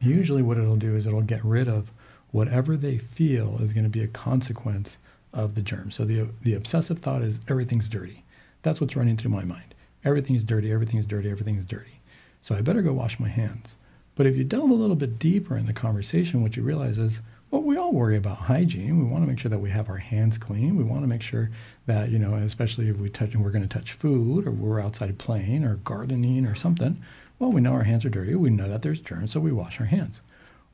Usually, 0.00 0.42
what 0.42 0.58
it'll 0.58 0.76
do 0.76 0.96
is 0.96 1.06
it'll 1.06 1.22
get 1.22 1.44
rid 1.44 1.68
of 1.68 1.90
whatever 2.32 2.76
they 2.76 2.98
feel 2.98 3.58
is 3.60 3.72
going 3.72 3.84
to 3.84 3.90
be 3.90 4.02
a 4.02 4.08
consequence 4.08 4.98
of 5.32 5.54
the 5.54 5.62
germ. 5.62 5.90
So 5.90 6.04
the 6.04 6.28
the 6.42 6.54
obsessive 6.54 6.98
thought 7.00 7.22
is 7.22 7.38
everything's 7.48 7.88
dirty. 7.88 8.24
That's 8.62 8.80
what's 8.80 8.96
running 8.96 9.16
through 9.16 9.30
my 9.30 9.44
mind. 9.44 9.74
Everything's 10.04 10.44
dirty, 10.44 10.72
everything's 10.72 11.06
dirty, 11.06 11.30
everything's 11.30 11.64
dirty. 11.64 12.00
So 12.40 12.54
I 12.54 12.62
better 12.62 12.82
go 12.82 12.92
wash 12.92 13.20
my 13.20 13.28
hands. 13.28 13.76
But 14.16 14.26
if 14.26 14.36
you 14.36 14.44
delve 14.44 14.70
a 14.70 14.74
little 14.74 14.96
bit 14.96 15.18
deeper 15.18 15.56
in 15.56 15.66
the 15.66 15.72
conversation, 15.72 16.42
what 16.42 16.56
you 16.56 16.62
realize 16.62 16.98
is, 16.98 17.20
Well, 17.50 17.62
we 17.62 17.76
all 17.76 17.92
worry 17.92 18.16
about 18.16 18.36
hygiene. 18.38 18.98
We 18.98 19.04
want 19.04 19.24
to 19.24 19.28
make 19.28 19.38
sure 19.38 19.50
that 19.50 19.58
we 19.60 19.70
have 19.70 19.88
our 19.88 19.96
hands 19.96 20.38
clean. 20.38 20.76
We 20.76 20.84
want 20.84 21.02
to 21.02 21.08
make 21.08 21.22
sure 21.22 21.50
that, 21.86 22.10
you 22.10 22.18
know, 22.18 22.34
especially 22.34 22.88
if 22.88 22.98
we 22.98 23.08
touch, 23.08 23.34
and 23.34 23.42
we're 23.42 23.50
going 23.50 23.66
to 23.66 23.78
touch 23.78 23.92
food 23.92 24.46
or 24.46 24.52
we're 24.52 24.80
outside 24.80 25.18
playing 25.18 25.64
or 25.64 25.76
gardening 25.76 26.46
or 26.46 26.54
something. 26.54 27.02
Well, 27.38 27.50
we 27.52 27.60
know 27.60 27.72
our 27.72 27.82
hands 27.84 28.04
are 28.04 28.10
dirty. 28.10 28.34
We 28.36 28.50
know 28.50 28.68
that 28.68 28.82
there's 28.82 29.00
germs, 29.00 29.32
so 29.32 29.40
we 29.40 29.52
wash 29.52 29.80
our 29.80 29.86
hands. 29.86 30.20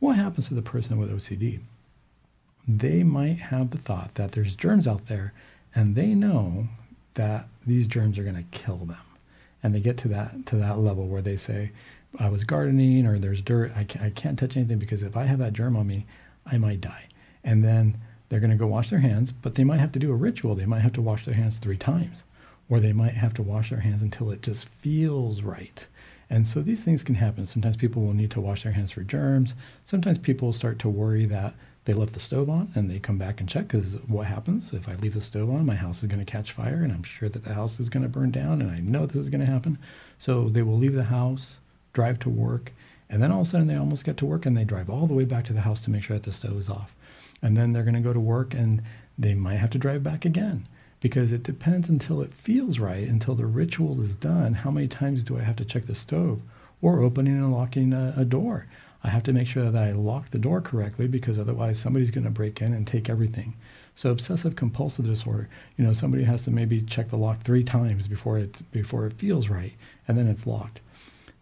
What 0.00 0.16
happens 0.16 0.48
to 0.48 0.54
the 0.54 0.62
person 0.62 0.98
with 0.98 1.10
OCD? 1.10 1.60
They 2.68 3.02
might 3.02 3.38
have 3.38 3.70
the 3.70 3.78
thought 3.78 4.14
that 4.14 4.32
there's 4.32 4.56
germs 4.56 4.86
out 4.86 5.06
there 5.06 5.32
and 5.74 5.94
they 5.94 6.14
know 6.14 6.68
that 7.14 7.48
these 7.66 7.86
germs 7.86 8.18
are 8.18 8.24
going 8.24 8.36
to 8.36 8.58
kill 8.58 8.78
them. 8.78 8.98
And 9.62 9.74
they 9.74 9.80
get 9.80 9.96
to 9.98 10.08
that 10.08 10.46
to 10.46 10.56
that 10.56 10.78
level 10.78 11.06
where 11.08 11.22
they 11.22 11.36
say, 11.36 11.72
I 12.18 12.28
was 12.28 12.44
gardening 12.44 13.06
or 13.06 13.18
there's 13.18 13.40
dirt. 13.40 13.72
I 13.76 13.84
can't, 13.84 14.04
I 14.04 14.10
can't 14.10 14.38
touch 14.38 14.56
anything 14.56 14.78
because 14.78 15.02
if 15.02 15.16
I 15.16 15.24
have 15.24 15.38
that 15.40 15.52
germ 15.52 15.76
on 15.76 15.86
me, 15.86 16.06
I 16.46 16.58
might 16.58 16.80
die. 16.80 17.04
And 17.44 17.64
then 17.64 17.98
they're 18.28 18.40
going 18.40 18.50
to 18.50 18.56
go 18.56 18.66
wash 18.66 18.90
their 18.90 19.00
hands, 19.00 19.32
but 19.32 19.54
they 19.54 19.64
might 19.64 19.80
have 19.80 19.92
to 19.92 19.98
do 19.98 20.12
a 20.12 20.16
ritual. 20.16 20.54
They 20.54 20.66
might 20.66 20.80
have 20.80 20.92
to 20.94 21.02
wash 21.02 21.24
their 21.24 21.34
hands 21.34 21.58
three 21.58 21.76
times, 21.76 22.24
or 22.68 22.80
they 22.80 22.92
might 22.92 23.14
have 23.14 23.34
to 23.34 23.42
wash 23.42 23.70
their 23.70 23.80
hands 23.80 24.02
until 24.02 24.30
it 24.30 24.42
just 24.42 24.68
feels 24.80 25.42
right. 25.42 25.86
And 26.28 26.46
so 26.46 26.60
these 26.60 26.82
things 26.82 27.04
can 27.04 27.14
happen. 27.14 27.46
Sometimes 27.46 27.76
people 27.76 28.02
will 28.02 28.14
need 28.14 28.32
to 28.32 28.40
wash 28.40 28.64
their 28.64 28.72
hands 28.72 28.90
for 28.90 29.02
germs. 29.02 29.54
Sometimes 29.84 30.18
people 30.18 30.52
start 30.52 30.78
to 30.80 30.88
worry 30.88 31.24
that 31.26 31.54
they 31.86 31.94
left 31.94 32.12
the 32.12 32.20
stove 32.20 32.50
on 32.50 32.70
and 32.74 32.90
they 32.90 32.98
come 32.98 33.16
back 33.16 33.38
and 33.40 33.48
check 33.48 33.68
because 33.68 33.94
what 34.08 34.26
happens 34.26 34.72
if 34.72 34.88
I 34.88 34.96
leave 34.96 35.14
the 35.14 35.20
stove 35.20 35.48
on? 35.48 35.64
My 35.64 35.76
house 35.76 36.02
is 36.02 36.08
going 36.08 36.24
to 36.24 36.30
catch 36.30 36.50
fire 36.50 36.82
and 36.82 36.92
I'm 36.92 37.04
sure 37.04 37.28
that 37.28 37.44
the 37.44 37.54
house 37.54 37.78
is 37.78 37.88
going 37.88 38.02
to 38.02 38.08
burn 38.08 38.32
down 38.32 38.60
and 38.60 38.70
I 38.70 38.80
know 38.80 39.06
this 39.06 39.22
is 39.22 39.28
going 39.28 39.40
to 39.40 39.46
happen. 39.46 39.78
So 40.18 40.48
they 40.48 40.62
will 40.62 40.76
leave 40.76 40.94
the 40.94 41.04
house, 41.04 41.60
drive 41.92 42.18
to 42.20 42.28
work, 42.28 42.72
and 43.08 43.22
then 43.22 43.30
all 43.30 43.42
of 43.42 43.46
a 43.46 43.50
sudden 43.50 43.68
they 43.68 43.76
almost 43.76 44.04
get 44.04 44.16
to 44.16 44.26
work 44.26 44.46
and 44.46 44.56
they 44.56 44.64
drive 44.64 44.90
all 44.90 45.06
the 45.06 45.14
way 45.14 45.24
back 45.24 45.44
to 45.44 45.52
the 45.52 45.60
house 45.60 45.80
to 45.82 45.90
make 45.90 46.02
sure 46.02 46.16
that 46.16 46.24
the 46.24 46.32
stove 46.32 46.58
is 46.58 46.68
off. 46.68 46.92
And 47.40 47.56
then 47.56 47.72
they're 47.72 47.84
going 47.84 47.94
to 47.94 48.00
go 48.00 48.12
to 48.12 48.18
work 48.20 48.52
and 48.52 48.82
they 49.16 49.34
might 49.34 49.56
have 49.56 49.70
to 49.70 49.78
drive 49.78 50.02
back 50.02 50.24
again 50.24 50.66
because 50.98 51.30
it 51.30 51.44
depends 51.44 51.88
until 51.88 52.20
it 52.20 52.34
feels 52.34 52.80
right, 52.80 53.06
until 53.06 53.36
the 53.36 53.46
ritual 53.46 54.00
is 54.00 54.16
done. 54.16 54.54
How 54.54 54.72
many 54.72 54.88
times 54.88 55.22
do 55.22 55.38
I 55.38 55.42
have 55.42 55.56
to 55.56 55.64
check 55.64 55.86
the 55.86 55.94
stove 55.94 56.40
or 56.82 56.98
opening 56.98 57.36
and 57.36 57.52
locking 57.52 57.92
a, 57.92 58.12
a 58.16 58.24
door? 58.24 58.66
I 59.06 59.10
have 59.10 59.22
to 59.22 59.32
make 59.32 59.46
sure 59.46 59.70
that 59.70 59.82
I 59.82 59.92
lock 59.92 60.30
the 60.30 60.38
door 60.38 60.60
correctly 60.60 61.06
because 61.06 61.38
otherwise 61.38 61.78
somebody's 61.78 62.10
going 62.10 62.24
to 62.24 62.30
break 62.30 62.60
in 62.60 62.74
and 62.74 62.84
take 62.84 63.08
everything. 63.08 63.54
So 63.94 64.10
obsessive 64.10 64.56
compulsive 64.56 65.04
disorder, 65.04 65.48
you 65.76 65.84
know, 65.84 65.92
somebody 65.92 66.24
has 66.24 66.42
to 66.42 66.50
maybe 66.50 66.82
check 66.82 67.10
the 67.10 67.16
lock 67.16 67.42
three 67.42 67.62
times 67.62 68.08
before 68.08 68.36
it 68.36 68.60
before 68.72 69.06
it 69.06 69.12
feels 69.12 69.48
right, 69.48 69.74
and 70.08 70.18
then 70.18 70.26
it's 70.26 70.44
locked. 70.44 70.80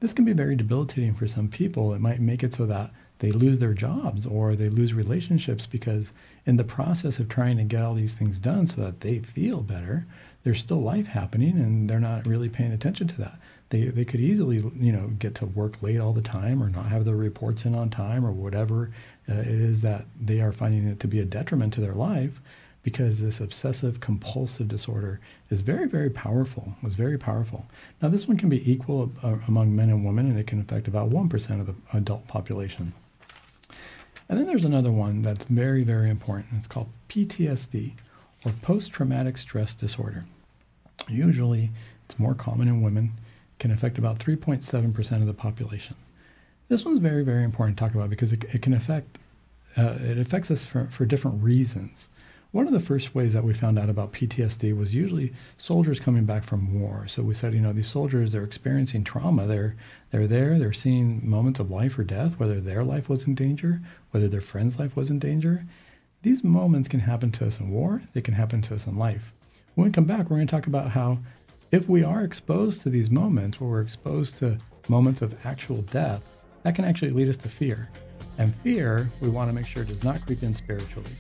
This 0.00 0.12
can 0.12 0.26
be 0.26 0.34
very 0.34 0.56
debilitating 0.56 1.14
for 1.14 1.26
some 1.26 1.48
people. 1.48 1.94
It 1.94 2.02
might 2.02 2.20
make 2.20 2.44
it 2.44 2.52
so 2.52 2.66
that 2.66 2.90
they 3.20 3.32
lose 3.32 3.58
their 3.58 3.72
jobs 3.72 4.26
or 4.26 4.54
they 4.54 4.68
lose 4.68 4.92
relationships 4.92 5.64
because 5.64 6.12
in 6.44 6.58
the 6.58 6.64
process 6.64 7.18
of 7.18 7.30
trying 7.30 7.56
to 7.56 7.64
get 7.64 7.82
all 7.82 7.94
these 7.94 8.12
things 8.12 8.38
done 8.38 8.66
so 8.66 8.82
that 8.82 9.00
they 9.00 9.20
feel 9.20 9.62
better, 9.62 10.04
there's 10.42 10.60
still 10.60 10.82
life 10.82 11.06
happening 11.06 11.56
and 11.56 11.88
they're 11.88 11.98
not 11.98 12.26
really 12.26 12.50
paying 12.50 12.72
attention 12.72 13.08
to 13.08 13.16
that. 13.16 13.38
They, 13.70 13.86
they 13.86 14.04
could 14.04 14.20
easily, 14.20 14.56
you 14.76 14.92
know, 14.92 15.08
get 15.18 15.34
to 15.36 15.46
work 15.46 15.82
late 15.82 15.98
all 15.98 16.12
the 16.12 16.22
time 16.22 16.62
or 16.62 16.68
not 16.68 16.86
have 16.86 17.04
their 17.04 17.16
reports 17.16 17.64
in 17.64 17.74
on 17.74 17.90
time 17.90 18.24
or 18.24 18.30
whatever 18.30 18.90
uh, 19.28 19.34
it 19.34 19.46
is 19.46 19.80
that 19.82 20.04
they 20.20 20.40
are 20.40 20.52
finding 20.52 20.86
it 20.86 21.00
to 21.00 21.08
be 21.08 21.20
a 21.20 21.24
detriment 21.24 21.72
to 21.74 21.80
their 21.80 21.94
life 21.94 22.40
because 22.84 23.18
this 23.18 23.40
obsessive 23.40 23.98
compulsive 23.98 24.68
disorder 24.68 25.18
is 25.50 25.62
very, 25.62 25.88
very 25.88 26.10
powerful. 26.10 26.74
It's 26.82 26.96
very 26.96 27.18
powerful. 27.18 27.66
Now, 28.02 28.10
this 28.10 28.28
one 28.28 28.36
can 28.36 28.50
be 28.50 28.70
equal 28.70 29.10
uh, 29.22 29.36
among 29.48 29.74
men 29.74 29.88
and 29.88 30.04
women, 30.04 30.26
and 30.26 30.38
it 30.38 30.46
can 30.46 30.60
affect 30.60 30.86
about 30.86 31.10
1% 31.10 31.60
of 31.60 31.66
the 31.66 31.74
adult 31.94 32.28
population. 32.28 32.92
And 34.28 34.38
then 34.38 34.46
there's 34.46 34.66
another 34.66 34.92
one 34.92 35.22
that's 35.22 35.46
very, 35.46 35.82
very 35.82 36.10
important. 36.10 36.52
It's 36.58 36.66
called 36.66 36.88
PTSD, 37.08 37.92
or 38.44 38.52
post 38.60 38.92
traumatic 38.92 39.38
stress 39.38 39.72
disorder. 39.72 40.26
Usually, 41.08 41.70
it's 42.04 42.18
more 42.18 42.34
common 42.34 42.68
in 42.68 42.82
women, 42.82 43.12
can 43.58 43.70
affect 43.70 43.98
about 43.98 44.18
3.7% 44.18 45.12
of 45.20 45.26
the 45.26 45.34
population. 45.34 45.96
This 46.68 46.84
one's 46.84 46.98
very, 46.98 47.22
very 47.22 47.44
important 47.44 47.76
to 47.76 47.84
talk 47.84 47.94
about 47.94 48.10
because 48.10 48.32
it, 48.32 48.44
it 48.52 48.62
can 48.62 48.72
affect, 48.72 49.18
uh, 49.76 49.96
it 50.00 50.18
affects 50.18 50.50
us 50.50 50.64
for, 50.64 50.86
for 50.86 51.04
different 51.04 51.42
reasons. 51.42 52.08
One 52.52 52.68
of 52.68 52.72
the 52.72 52.78
first 52.78 53.16
ways 53.16 53.32
that 53.32 53.42
we 53.42 53.52
found 53.52 53.80
out 53.80 53.90
about 53.90 54.12
PTSD 54.12 54.76
was 54.76 54.94
usually 54.94 55.32
soldiers 55.58 55.98
coming 55.98 56.24
back 56.24 56.44
from 56.44 56.80
war. 56.80 57.08
So 57.08 57.20
we 57.20 57.34
said, 57.34 57.52
you 57.52 57.60
know, 57.60 57.72
these 57.72 57.88
soldiers, 57.88 58.30
they're 58.30 58.44
experiencing 58.44 59.02
trauma. 59.02 59.46
They're, 59.46 59.74
they're 60.12 60.28
there, 60.28 60.56
they're 60.56 60.72
seeing 60.72 61.28
moments 61.28 61.58
of 61.58 61.72
life 61.72 61.98
or 61.98 62.04
death, 62.04 62.38
whether 62.38 62.60
their 62.60 62.84
life 62.84 63.08
was 63.08 63.24
in 63.24 63.34
danger, 63.34 63.80
whether 64.12 64.28
their 64.28 64.40
friend's 64.40 64.78
life 64.78 64.94
was 64.94 65.10
in 65.10 65.18
danger. 65.18 65.66
These 66.22 66.44
moments 66.44 66.88
can 66.88 67.00
happen 67.00 67.32
to 67.32 67.46
us 67.46 67.58
in 67.58 67.70
war, 67.70 68.02
they 68.12 68.22
can 68.22 68.34
happen 68.34 68.62
to 68.62 68.76
us 68.76 68.86
in 68.86 68.96
life. 68.96 69.32
When 69.74 69.86
we 69.86 69.92
come 69.92 70.04
back, 70.04 70.30
we're 70.30 70.36
going 70.36 70.46
to 70.46 70.50
talk 70.50 70.68
about 70.68 70.92
how 70.92 71.18
if 71.74 71.88
we 71.88 72.04
are 72.04 72.22
exposed 72.22 72.82
to 72.82 72.88
these 72.88 73.10
moments 73.10 73.60
where 73.60 73.68
we're 73.68 73.82
exposed 73.82 74.38
to 74.38 74.56
moments 74.88 75.22
of 75.22 75.34
actual 75.44 75.82
death, 75.82 76.22
that 76.62 76.72
can 76.76 76.84
actually 76.84 77.10
lead 77.10 77.28
us 77.28 77.36
to 77.36 77.48
fear. 77.48 77.90
And 78.38 78.54
fear, 78.62 79.10
we 79.20 79.28
want 79.28 79.50
to 79.50 79.54
make 79.54 79.66
sure 79.66 79.82
does 79.82 80.04
not 80.04 80.24
creep 80.24 80.44
in 80.44 80.54
spiritually. 80.54 81.10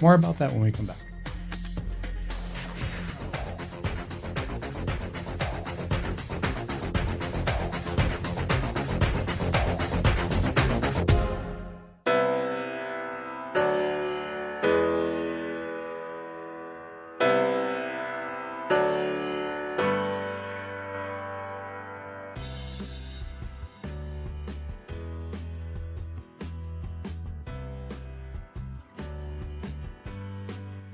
More 0.00 0.14
about 0.14 0.38
that 0.38 0.52
when 0.52 0.60
we 0.60 0.70
come 0.70 0.86
back. 0.86 1.13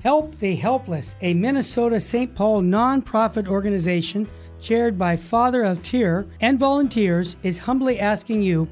Help 0.03 0.35
the 0.39 0.55
Helpless, 0.55 1.15
a 1.21 1.35
Minnesota 1.35 1.99
St. 1.99 2.33
Paul 2.33 2.63
nonprofit 2.63 3.47
organization 3.47 4.27
chaired 4.59 4.97
by 4.97 5.15
Father 5.15 5.63
of 5.63 5.83
Tear 5.83 6.25
and 6.39 6.57
volunteers, 6.57 7.35
is 7.43 7.59
humbly 7.59 7.99
asking 7.99 8.41
you 8.41 8.67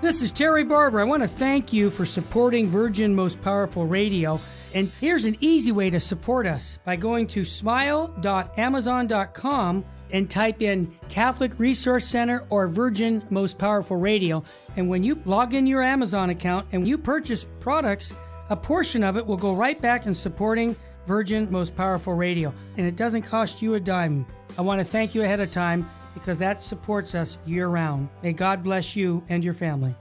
This 0.01 0.21
is 0.21 0.31
Terry 0.31 0.63
Barber. 0.63 1.01
I 1.01 1.03
want 1.03 1.23
to 1.23 1.27
thank 1.27 1.73
you 1.73 1.89
for 1.89 2.05
supporting 2.05 2.69
Virgin 2.69 3.13
Most 3.13 3.41
Powerful 3.41 3.85
Radio. 3.85 4.39
And 4.73 4.89
here's 5.01 5.25
an 5.25 5.35
easy 5.41 5.73
way 5.73 5.89
to 5.89 5.99
support 5.99 6.47
us 6.47 6.79
by 6.85 6.95
going 6.95 7.27
to 7.27 7.43
smile.amazon.com 7.43 9.83
and 10.11 10.29
type 10.29 10.61
in 10.61 10.93
Catholic 11.09 11.57
Resource 11.59 12.05
Center 12.05 12.45
or 12.49 12.67
Virgin 12.67 13.23
Most 13.29 13.57
Powerful 13.57 13.97
Radio. 13.97 14.43
And 14.77 14.89
when 14.89 15.03
you 15.03 15.21
log 15.25 15.53
in 15.53 15.67
your 15.67 15.81
Amazon 15.81 16.29
account 16.29 16.67
and 16.71 16.87
you 16.87 16.97
purchase 16.97 17.45
products, 17.59 18.13
a 18.49 18.55
portion 18.55 19.03
of 19.03 19.17
it 19.17 19.25
will 19.25 19.37
go 19.37 19.53
right 19.53 19.79
back 19.81 20.05
in 20.05 20.13
supporting 20.13 20.75
Virgin 21.05 21.51
Most 21.51 21.75
Powerful 21.75 22.13
Radio. 22.13 22.53
And 22.77 22.85
it 22.85 22.95
doesn't 22.95 23.23
cost 23.23 23.61
you 23.61 23.75
a 23.75 23.79
dime. 23.79 24.25
I 24.57 24.61
want 24.61 24.79
to 24.79 24.85
thank 24.85 25.15
you 25.15 25.23
ahead 25.23 25.39
of 25.39 25.51
time 25.51 25.89
because 26.13 26.37
that 26.39 26.61
supports 26.61 27.15
us 27.15 27.37
year 27.45 27.67
round. 27.67 28.09
May 28.23 28.33
God 28.33 28.63
bless 28.63 28.95
you 28.95 29.23
and 29.29 29.43
your 29.43 29.53
family. 29.53 29.95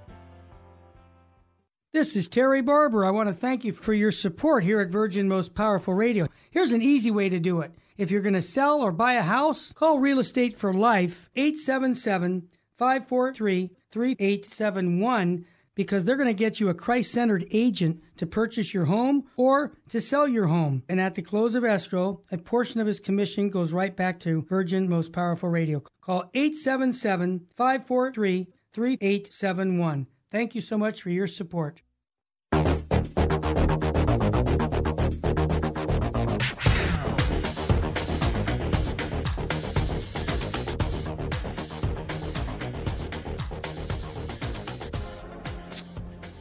This 1.94 2.16
is 2.16 2.28
Terry 2.28 2.60
Barber. 2.60 3.06
I 3.06 3.10
want 3.10 3.28
to 3.28 3.34
thank 3.34 3.64
you 3.64 3.72
for 3.72 3.94
your 3.94 4.12
support 4.12 4.62
here 4.62 4.80
at 4.80 4.90
Virgin 4.90 5.26
Most 5.26 5.54
Powerful 5.54 5.94
Radio. 5.94 6.28
Here's 6.50 6.72
an 6.72 6.82
easy 6.82 7.10
way 7.10 7.30
to 7.30 7.40
do 7.40 7.60
it. 7.60 7.72
If 7.98 8.12
you're 8.12 8.22
going 8.22 8.34
to 8.34 8.42
sell 8.42 8.80
or 8.80 8.92
buy 8.92 9.14
a 9.14 9.22
house, 9.22 9.72
call 9.72 9.98
Real 9.98 10.20
Estate 10.20 10.56
for 10.56 10.72
Life 10.72 11.28
877 11.34 12.48
543 12.76 13.70
3871 13.90 15.44
because 15.74 16.04
they're 16.04 16.16
going 16.16 16.28
to 16.28 16.32
get 16.32 16.60
you 16.60 16.68
a 16.68 16.74
Christ 16.74 17.10
centered 17.10 17.44
agent 17.50 18.00
to 18.18 18.24
purchase 18.24 18.72
your 18.72 18.84
home 18.84 19.24
or 19.36 19.72
to 19.88 20.00
sell 20.00 20.28
your 20.28 20.46
home. 20.46 20.84
And 20.88 21.00
at 21.00 21.16
the 21.16 21.22
close 21.22 21.56
of 21.56 21.64
escrow, 21.64 22.22
a 22.30 22.38
portion 22.38 22.80
of 22.80 22.86
his 22.86 23.00
commission 23.00 23.50
goes 23.50 23.72
right 23.72 23.96
back 23.96 24.20
to 24.20 24.42
Virgin 24.42 24.88
Most 24.88 25.12
Powerful 25.12 25.48
Radio. 25.48 25.82
Call 26.00 26.30
877 26.34 27.46
543 27.56 28.46
3871. 28.72 30.06
Thank 30.30 30.54
you 30.54 30.60
so 30.60 30.78
much 30.78 31.02
for 31.02 31.10
your 31.10 31.26
support. 31.26 31.82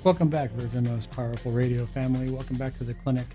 Welcome 0.08 0.30
back, 0.30 0.52
Virgin 0.52 0.86
Most 0.86 1.12
Powerful 1.12 1.52
Radio 1.52 1.86
family. 1.86 2.30
Welcome 2.30 2.56
back 2.56 2.78
to 2.78 2.86
the 2.86 2.94
clinic. 2.94 3.26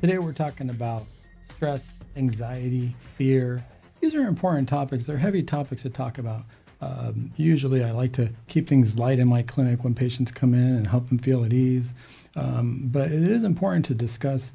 Today 0.00 0.16
we're 0.16 0.32
talking 0.32 0.70
about 0.70 1.04
stress, 1.50 1.90
anxiety, 2.16 2.96
fear. 3.18 3.62
These 4.00 4.14
are 4.14 4.22
important 4.22 4.66
topics. 4.66 5.04
They're 5.04 5.18
heavy 5.18 5.42
topics 5.42 5.82
to 5.82 5.90
talk 5.90 6.16
about. 6.16 6.44
Um, 6.80 7.30
usually, 7.36 7.84
I 7.84 7.90
like 7.90 8.14
to 8.14 8.30
keep 8.48 8.66
things 8.66 8.96
light 8.96 9.18
in 9.18 9.28
my 9.28 9.42
clinic 9.42 9.84
when 9.84 9.94
patients 9.94 10.32
come 10.32 10.54
in 10.54 10.74
and 10.74 10.86
help 10.86 11.06
them 11.10 11.18
feel 11.18 11.44
at 11.44 11.52
ease. 11.52 11.92
Um, 12.34 12.84
but 12.84 13.12
it 13.12 13.30
is 13.30 13.44
important 13.44 13.84
to 13.86 13.94
discuss 13.94 14.52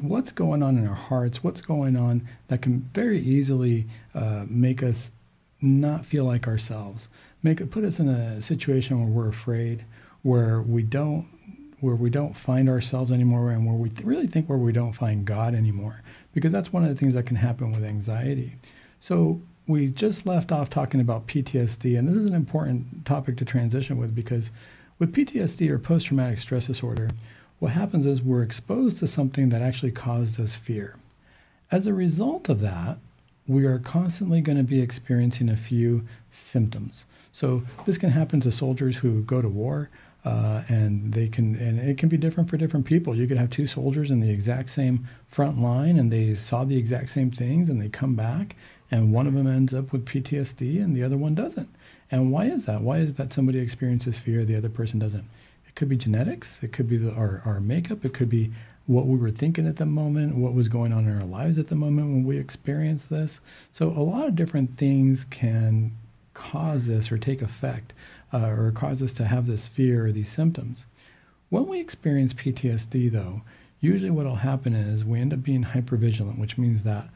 what's 0.00 0.32
going 0.32 0.62
on 0.62 0.78
in 0.78 0.86
our 0.86 0.94
hearts, 0.94 1.44
what's 1.44 1.60
going 1.60 1.98
on 1.98 2.26
that 2.48 2.62
can 2.62 2.88
very 2.94 3.20
easily 3.20 3.86
uh, 4.14 4.44
make 4.48 4.82
us 4.82 5.10
not 5.60 6.06
feel 6.06 6.24
like 6.24 6.48
ourselves, 6.48 7.10
make 7.42 7.60
it 7.60 7.70
put 7.70 7.84
us 7.84 7.98
in 7.98 8.08
a 8.08 8.40
situation 8.40 8.98
where 8.98 9.10
we're 9.10 9.28
afraid, 9.28 9.84
where 10.22 10.60
we 10.60 10.82
don't 10.82 11.26
where 11.80 11.94
we 11.94 12.10
don't 12.10 12.36
find 12.36 12.68
ourselves 12.68 13.10
anymore 13.10 13.50
and 13.50 13.66
where 13.66 13.74
we 13.74 13.88
th- 13.88 14.04
really 14.04 14.26
think 14.26 14.46
where 14.48 14.58
we 14.58 14.70
don't 14.70 14.92
find 14.92 15.24
God 15.24 15.54
anymore 15.54 16.02
because 16.34 16.52
that's 16.52 16.72
one 16.72 16.82
of 16.82 16.90
the 16.90 16.94
things 16.94 17.14
that 17.14 17.24
can 17.24 17.36
happen 17.36 17.72
with 17.72 17.82
anxiety. 17.82 18.56
So 19.00 19.40
we 19.66 19.86
just 19.86 20.26
left 20.26 20.52
off 20.52 20.68
talking 20.68 21.00
about 21.00 21.26
PTSD, 21.26 21.98
and 21.98 22.08
this 22.08 22.16
is 22.16 22.26
an 22.26 22.34
important 22.34 23.06
topic 23.06 23.36
to 23.38 23.44
transition 23.44 23.96
with 23.96 24.14
because 24.14 24.50
with 24.98 25.14
PTSD 25.14 25.70
or 25.70 25.78
post 25.78 26.06
traumatic 26.06 26.38
stress 26.38 26.66
disorder, 26.66 27.08
what 27.60 27.72
happens 27.72 28.04
is 28.04 28.20
we're 28.20 28.42
exposed 28.42 28.98
to 28.98 29.06
something 29.06 29.48
that 29.48 29.62
actually 29.62 29.92
caused 29.92 30.40
us 30.40 30.56
fear. 30.56 30.96
As 31.70 31.86
a 31.86 31.94
result 31.94 32.48
of 32.48 32.60
that, 32.60 32.98
we 33.46 33.64
are 33.64 33.78
constantly 33.78 34.40
going 34.40 34.58
to 34.58 34.64
be 34.64 34.80
experiencing 34.80 35.48
a 35.48 35.56
few 35.56 36.06
symptoms. 36.30 37.04
So 37.32 37.62
this 37.84 37.98
can 37.98 38.10
happen 38.10 38.40
to 38.40 38.52
soldiers 38.52 38.98
who 38.98 39.22
go 39.22 39.40
to 39.40 39.48
war. 39.48 39.88
Uh, 40.22 40.62
and 40.68 41.14
they 41.14 41.28
can 41.28 41.54
and 41.54 41.78
it 41.80 41.96
can 41.96 42.10
be 42.10 42.18
different 42.18 42.50
for 42.50 42.58
different 42.58 42.84
people 42.84 43.16
you 43.16 43.26
could 43.26 43.38
have 43.38 43.48
two 43.48 43.66
soldiers 43.66 44.10
in 44.10 44.20
the 44.20 44.28
exact 44.28 44.68
same 44.68 45.08
front 45.26 45.58
line 45.58 45.98
and 45.98 46.12
they 46.12 46.34
saw 46.34 46.62
the 46.62 46.76
exact 46.76 47.08
same 47.08 47.30
things 47.30 47.70
and 47.70 47.80
they 47.80 47.88
come 47.88 48.14
back 48.14 48.54
and 48.90 49.12
one 49.12 49.26
of 49.26 49.34
them 49.34 49.46
ends 49.46 49.72
up 49.72 49.92
with 49.92 50.04
PTSD 50.04 50.82
and 50.82 50.96
the 50.96 51.02
other 51.02 51.16
one 51.16 51.34
doesn't. 51.34 51.68
And 52.10 52.32
why 52.32 52.46
is 52.46 52.66
that? 52.66 52.82
Why 52.82 52.98
is 52.98 53.10
it 53.10 53.16
that 53.18 53.32
somebody 53.32 53.60
experiences 53.60 54.18
fear, 54.18 54.44
the 54.44 54.56
other 54.56 54.68
person 54.68 54.98
doesn't? 54.98 55.24
It 55.66 55.76
could 55.76 55.88
be 55.88 55.96
genetics, 55.96 56.58
it 56.62 56.72
could 56.72 56.88
be 56.88 56.96
the, 56.96 57.12
our, 57.12 57.42
our 57.44 57.60
makeup, 57.60 58.04
it 58.04 58.12
could 58.12 58.28
be 58.28 58.52
what 58.86 59.06
we 59.06 59.16
were 59.16 59.30
thinking 59.30 59.68
at 59.68 59.76
the 59.76 59.86
moment, 59.86 60.34
what 60.34 60.54
was 60.54 60.68
going 60.68 60.92
on 60.92 61.06
in 61.06 61.16
our 61.16 61.24
lives 61.24 61.58
at 61.58 61.68
the 61.68 61.76
moment 61.76 62.08
when 62.08 62.24
we 62.24 62.38
experienced 62.38 63.08
this. 63.08 63.40
So, 63.70 63.90
a 63.90 64.02
lot 64.02 64.26
of 64.26 64.34
different 64.34 64.76
things 64.76 65.24
can 65.30 65.92
cause 66.34 66.86
this 66.86 67.12
or 67.12 67.18
take 67.18 67.42
effect 67.42 67.92
uh, 68.32 68.48
or 68.48 68.72
cause 68.72 69.02
us 69.02 69.12
to 69.12 69.24
have 69.24 69.46
this 69.46 69.68
fear 69.68 70.06
or 70.06 70.12
these 70.12 70.30
symptoms. 70.30 70.86
When 71.48 71.66
we 71.66 71.80
experience 71.80 72.32
PTSD, 72.34 73.10
though, 73.10 73.42
usually 73.80 74.10
what 74.10 74.26
will 74.26 74.36
happen 74.36 74.74
is 74.74 75.04
we 75.04 75.18
end 75.18 75.32
up 75.32 75.42
being 75.42 75.64
hypervigilant, 75.64 76.38
which 76.38 76.58
means 76.58 76.82
that 76.84 77.08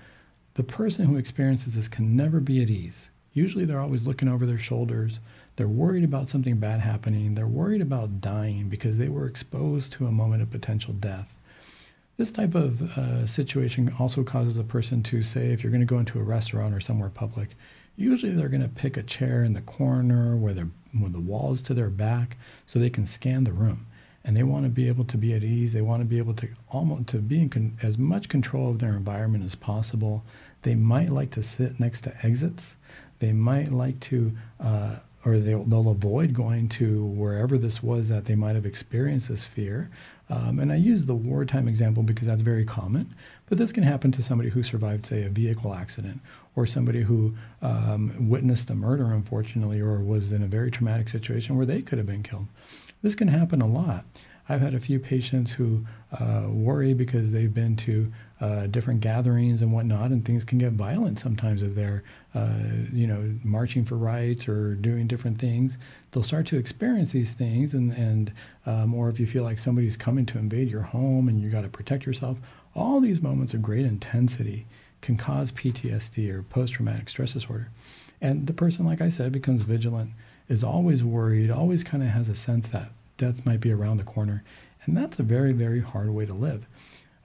the 0.55 0.63
person 0.65 1.07
who 1.07 1.17
experiences 1.17 1.75
this 1.75 1.89
can 1.89 2.17
never 2.17 2.41
be 2.41 2.63
at 2.63 2.71
ease. 2.71 3.11
Usually 3.33 3.65
they're 3.65 3.81
always 3.81 4.07
looking 4.07 4.29
over 4.29 4.47
their 4.47 4.59
shoulders. 4.59 5.19
They're 5.57 5.69
worried 5.69 6.05
about 6.05 6.29
something 6.29 6.57
bad 6.57 6.81
happening. 6.81 7.35
They're 7.35 7.47
worried 7.47 7.81
about 7.81 8.21
dying 8.21 8.69
because 8.69 8.97
they 8.97 9.09
were 9.09 9.27
exposed 9.27 9.93
to 9.93 10.07
a 10.07 10.13
moment 10.13 10.43
of 10.43 10.51
potential 10.51 10.95
death. 10.95 11.35
This 12.17 12.31
type 12.31 12.55
of 12.55 12.97
uh, 12.97 13.27
situation 13.27 13.93
also 13.99 14.23
causes 14.23 14.57
a 14.57 14.63
person 14.63 15.03
to 15.05 15.23
say, 15.23 15.53
if 15.53 15.63
you're 15.63 15.73
going 15.73 15.81
to 15.81 15.87
go 15.87 15.99
into 15.99 16.21
a 16.21 16.25
restaurant 16.25 16.73
or 16.73 16.81
somewhere 16.81 17.09
public, 17.09 17.51
usually 17.97 18.33
they're 18.33 18.49
going 18.49 18.63
to 18.63 18.69
pick 18.69 18.97
a 18.97 19.03
chair 19.03 19.43
in 19.43 19.53
the 19.53 19.61
corner 19.61 20.37
where, 20.37 20.55
they're, 20.55 20.71
with 21.01 21.13
the 21.13 21.21
walls 21.21 21.63
to 21.63 21.75
their 21.75 21.91
back 21.91 22.37
so 22.67 22.79
they 22.79 22.91
can 22.91 23.07
scan 23.07 23.45
the 23.45 23.53
room 23.53 23.87
and 24.25 24.37
they 24.37 24.43
want 24.43 24.65
to 24.65 24.71
be 24.71 24.89
able 24.89 25.05
to 25.05 25.19
be 25.19 25.35
at 25.35 25.45
ease. 25.45 25.73
They 25.73 25.83
want 25.83 26.01
to 26.01 26.07
be 26.07 26.19
able 26.19 26.35
to 26.35 26.49
almost 26.71 27.09
to 27.09 27.19
be 27.19 27.41
in 27.41 27.51
con- 27.51 27.79
as 27.83 27.99
much 27.99 28.29
control 28.29 28.71
of 28.71 28.79
their 28.79 28.95
environment 28.95 29.45
as 29.45 29.55
possible. 29.55 30.25
They 30.63 30.75
might 30.75 31.11
like 31.11 31.31
to 31.33 31.43
sit 31.43 31.79
next 31.79 32.03
to 32.03 32.27
exits. 32.27 32.77
They 33.19 33.33
might 33.33 33.71
like 33.71 34.01
to, 34.01 34.33
uh, 34.61 34.97
or 35.27 35.39
they'll, 35.39 35.65
they'll 35.65 35.91
avoid 35.91 36.33
going 36.33 36.71
to 36.71 37.05
wherever 37.05 37.59
this 37.59 37.83
was 37.83 38.09
that 38.09 38.25
they 38.25 38.35
might 38.35 38.55
have 38.55 38.67
experienced 38.67 39.29
this 39.29 39.45
fear. 39.45 39.91
Um, 40.31 40.59
and 40.59 40.73
I 40.73 40.77
use 40.77 41.05
the 41.05 41.15
wartime 41.15 41.69
example 41.69 42.03
because 42.03 42.27
that's 42.27 42.43
very 42.43 42.65
common. 42.65 43.15
But 43.47 43.59
this 43.59 43.73
can 43.73 43.83
happen 43.83 44.11
to 44.13 44.23
somebody 44.23 44.49
who 44.49 44.63
survived, 44.63 45.07
say, 45.07 45.25
a 45.25 45.29
vehicle 45.29 45.75
accident, 45.75 46.21
or 46.57 46.67
somebody 46.67 47.03
who 47.03 47.35
um, 47.61 48.29
witnessed 48.29 48.71
a 48.71 48.75
murder, 48.75 49.13
unfortunately, 49.13 49.81
or 49.81 50.01
was 50.01 50.33
in 50.33 50.43
a 50.43 50.47
very 50.47 50.71
traumatic 50.71 51.09
situation 51.09 51.57
where 51.57 51.67
they 51.67 51.83
could 51.83 51.99
have 51.99 52.07
been 52.07 52.23
killed. 52.23 52.47
This 53.03 53.15
can 53.15 53.29
happen 53.29 53.61
a 53.61 53.67
lot. 53.67 54.05
I've 54.49 54.61
had 54.61 54.75
a 54.75 54.81
few 54.81 54.99
patients 54.99 55.51
who 55.51 55.87
uh, 56.13 56.49
worry 56.51 56.93
because 56.93 57.33
they've 57.33 57.53
been 57.53 57.77
to 57.77 58.13
uh, 58.41 58.67
different 58.67 59.01
gatherings 59.01 59.63
and 59.63 59.73
whatnot, 59.73 60.11
and 60.11 60.23
things 60.25 60.45
can 60.45 60.59
get 60.59 60.73
violent 60.73 61.19
sometimes 61.19 61.63
if 61.63 61.75
they're, 61.75 62.03
uh, 62.35 62.59
you 62.93 63.07
know, 63.07 63.35
marching 63.43 63.85
for 63.87 63.97
rights 63.97 64.47
or 64.47 64.75
doing 64.75 65.07
different 65.07 65.39
things. 65.39 65.79
They'll 66.11 66.23
start 66.23 66.47
to 66.49 66.59
experience 66.59 67.13
these 67.13 67.33
things, 67.33 67.73
and 67.73 67.93
and 67.93 68.33
um, 68.67 68.93
or 68.93 69.09
if 69.09 69.19
you 69.19 69.27
feel 69.27 69.45
like 69.45 69.59
somebody's 69.59 69.97
coming 69.97 70.27
to 70.27 70.39
invade 70.39 70.69
your 70.69 70.83
home 70.83 71.29
and 71.29 71.41
you 71.41 71.49
got 71.49 71.63
to 71.63 71.69
protect 71.69 72.05
yourself, 72.05 72.37
all 72.75 73.01
these 73.01 73.23
moments 73.23 73.55
of 73.55 73.63
great 73.63 73.87
intensity 73.87 74.67
can 75.01 75.17
cause 75.17 75.53
PTSD 75.53 76.31
or 76.31 76.43
post-traumatic 76.43 77.09
stress 77.09 77.33
disorder, 77.33 77.69
and 78.21 78.47
the 78.47 78.53
person, 78.53 78.87
like 78.87 79.01
I 79.01 79.11
said, 79.11 79.33
becomes 79.33 79.63
vigilant 79.63 80.11
is 80.49 80.65
always 80.65 81.03
worried, 81.03 81.51
always 81.51 81.85
kind 81.85 82.03
of 82.03 82.11
has 82.11 82.29
a 82.29 82.35
sense 82.35 82.69
that 82.69 82.91
death 83.17 83.45
might 83.47 83.61
be 83.61 83.73
around 83.73 83.99
the 83.99 84.05
corner. 84.05 84.43
And 84.85 84.97
that's 84.97 85.19
a 85.19 85.23
very, 85.23 85.53
very 85.53 85.81
hard 85.81 86.11
way 86.11 86.27
to 86.27 86.35
live. 86.35 86.67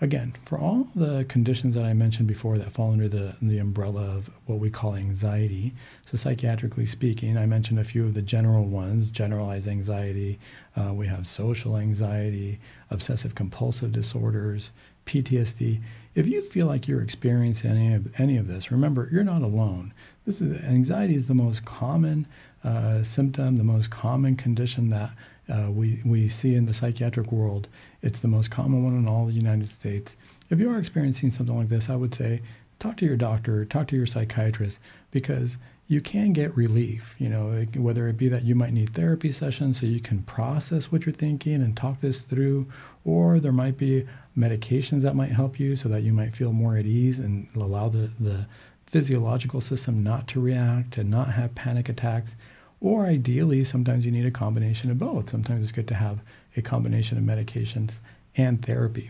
Again, 0.01 0.33
for 0.45 0.57
all 0.57 0.87
the 0.95 1.25
conditions 1.27 1.75
that 1.75 1.83
I 1.83 1.93
mentioned 1.93 2.29
before 2.29 2.57
that 2.57 2.71
fall 2.71 2.93
under 2.93 3.09
the, 3.09 3.35
the 3.41 3.57
umbrella 3.57 4.15
of 4.15 4.29
what 4.45 4.59
we 4.59 4.69
call 4.69 4.95
anxiety, 4.95 5.73
so 6.05 6.15
psychiatrically 6.15 6.87
speaking, 6.87 7.37
I 7.37 7.45
mentioned 7.45 7.79
a 7.79 7.83
few 7.83 8.05
of 8.05 8.13
the 8.13 8.21
general 8.21 8.63
ones 8.63 9.11
generalized 9.11 9.67
anxiety, 9.67 10.39
uh, 10.77 10.93
we 10.93 11.07
have 11.07 11.27
social 11.27 11.75
anxiety, 11.75 12.61
obsessive 12.89 13.35
compulsive 13.35 13.91
disorders, 13.91 14.71
PTSD. 15.09 15.81
If 16.13 16.27
you 16.27 16.41
feel 16.43 16.67
like 16.67 16.87
you're 16.87 17.01
experiencing 17.01 17.71
any 17.71 17.93
of, 17.95 18.19
any 18.19 18.37
of 18.37 18.47
this, 18.47 18.71
remember, 18.71 19.09
you're 19.11 19.23
not 19.23 19.41
alone. 19.41 19.91
This 20.25 20.39
is, 20.39 20.63
anxiety 20.63 21.15
is 21.15 21.25
the 21.25 21.33
most 21.33 21.65
common 21.65 22.27
uh, 22.63 23.01
symptom, 23.03 23.57
the 23.57 23.63
most 23.63 23.89
common 23.89 24.35
condition 24.35 24.89
that 24.89 25.09
uh, 25.51 25.71
we, 25.71 25.99
we 26.05 26.29
see 26.29 26.53
in 26.53 26.67
the 26.67 26.73
psychiatric 26.73 27.31
world. 27.31 27.67
It's 28.03 28.19
the 28.19 28.27
most 28.27 28.51
common 28.51 28.83
one 28.83 28.95
in 28.95 29.07
all 29.07 29.25
the 29.25 29.33
United 29.33 29.69
States. 29.69 30.15
If 30.51 30.59
you 30.59 30.69
are 30.69 30.77
experiencing 30.77 31.31
something 31.31 31.57
like 31.57 31.69
this, 31.69 31.89
I 31.89 31.95
would 31.95 32.13
say 32.13 32.41
talk 32.77 32.97
to 32.97 33.05
your 33.05 33.17
doctor, 33.17 33.65
talk 33.65 33.87
to 33.87 33.95
your 33.95 34.05
psychiatrist, 34.05 34.79
because 35.09 35.57
you 35.89 35.99
can 35.99 36.33
get 36.33 36.55
relief, 36.55 37.15
you 37.17 37.27
know, 37.27 37.65
whether 37.75 38.07
it 38.07 38.15
be 38.15 38.29
that 38.29 38.43
you 38.43 38.53
might 38.53 38.71
need 38.71 38.93
therapy 38.93 39.31
sessions 39.31 39.79
so 39.79 39.87
you 39.87 39.99
can 39.99 40.21
process 40.21 40.91
what 40.91 41.03
you're 41.03 41.11
thinking 41.11 41.55
and 41.55 41.75
talk 41.75 41.99
this 41.99 42.21
through, 42.21 42.67
or 43.03 43.39
there 43.39 43.51
might 43.51 43.75
be 43.75 44.07
medications 44.37 45.01
that 45.01 45.15
might 45.15 45.31
help 45.31 45.59
you 45.59 45.75
so 45.75 45.89
that 45.89 46.03
you 46.03 46.13
might 46.13 46.35
feel 46.35 46.53
more 46.53 46.77
at 46.77 46.85
ease 46.85 47.17
and 47.17 47.47
allow 47.55 47.89
the, 47.89 48.11
the 48.19 48.45
physiological 48.85 49.59
system 49.59 50.03
not 50.03 50.27
to 50.27 50.39
react 50.39 50.95
and 50.97 51.09
not 51.09 51.31
have 51.31 51.55
panic 51.55 51.89
attacks. 51.89 52.33
Or 52.79 53.07
ideally, 53.07 53.63
sometimes 53.63 54.05
you 54.05 54.11
need 54.11 54.27
a 54.27 54.31
combination 54.31 54.91
of 54.91 54.99
both. 54.99 55.31
Sometimes 55.31 55.63
it's 55.63 55.71
good 55.71 55.87
to 55.87 55.95
have 55.95 56.19
a 56.55 56.61
combination 56.61 57.17
of 57.17 57.23
medications 57.23 57.93
and 58.37 58.63
therapy. 58.63 59.09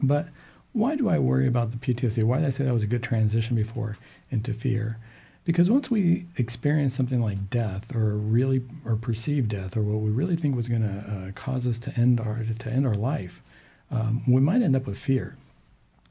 But 0.00 0.26
why 0.72 0.96
do 0.96 1.08
I 1.08 1.20
worry 1.20 1.46
about 1.46 1.70
the 1.70 1.76
PTSD? 1.76 2.24
Why 2.24 2.38
did 2.38 2.48
I 2.48 2.50
say 2.50 2.64
that 2.64 2.74
was 2.74 2.82
a 2.82 2.88
good 2.88 3.04
transition 3.04 3.54
before 3.54 3.96
into 4.32 4.52
fear? 4.52 4.98
Because 5.44 5.68
once 5.68 5.90
we 5.90 6.26
experience 6.36 6.94
something 6.94 7.20
like 7.20 7.50
death, 7.50 7.94
or 7.94 8.14
really, 8.14 8.62
or 8.84 8.94
perceive 8.94 9.48
death, 9.48 9.76
or 9.76 9.82
what 9.82 10.00
we 10.00 10.10
really 10.10 10.36
think 10.36 10.54
was 10.54 10.68
going 10.68 10.82
to 10.82 11.28
uh, 11.28 11.32
cause 11.32 11.66
us 11.66 11.78
to 11.80 11.98
end 11.98 12.20
our 12.20 12.44
to 12.60 12.70
end 12.70 12.86
our 12.86 12.94
life, 12.94 13.42
um, 13.90 14.22
we 14.28 14.40
might 14.40 14.62
end 14.62 14.76
up 14.76 14.86
with 14.86 14.98
fear. 14.98 15.36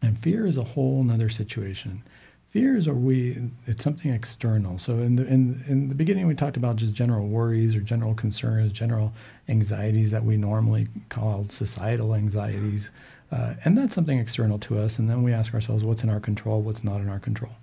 And 0.01 0.19
fear 0.19 0.45
is 0.45 0.57
a 0.57 0.63
whole 0.63 1.09
other 1.09 1.29
situation. 1.29 2.03
Fears 2.49 2.86
are 2.86 2.93
we 2.93 3.49
it's 3.65 3.84
something 3.84 4.11
external. 4.11 4.77
So 4.77 4.97
in 4.97 5.15
the 5.15 5.25
in 5.25 5.63
in 5.67 5.88
the 5.88 5.95
beginning 5.95 6.27
we 6.27 6.36
talked 6.36 6.57
about 6.57 6.75
just 6.75 6.93
general 6.93 7.27
worries 7.27 7.75
or 7.75 7.79
general 7.79 8.13
concerns, 8.13 8.73
general 8.73 9.13
anxieties 9.47 10.11
that 10.11 10.25
we 10.25 10.36
normally 10.36 10.89
call 11.07 11.45
societal 11.47 12.13
anxieties. 12.13 12.89
Uh, 13.32 13.53
and 13.63 13.77
that's 13.77 13.95
something 13.95 14.19
external 14.19 14.59
to 14.59 14.77
us. 14.77 14.99
And 14.99 15.09
then 15.09 15.23
we 15.23 15.32
ask 15.32 15.53
ourselves 15.53 15.86
what's 15.86 16.03
in 16.03 16.09
our 16.09 16.19
control, 16.19 16.61
what's 16.61 16.84
not 16.84 16.99
in 16.99 17.07
our 17.07 17.19
control. 17.19 17.53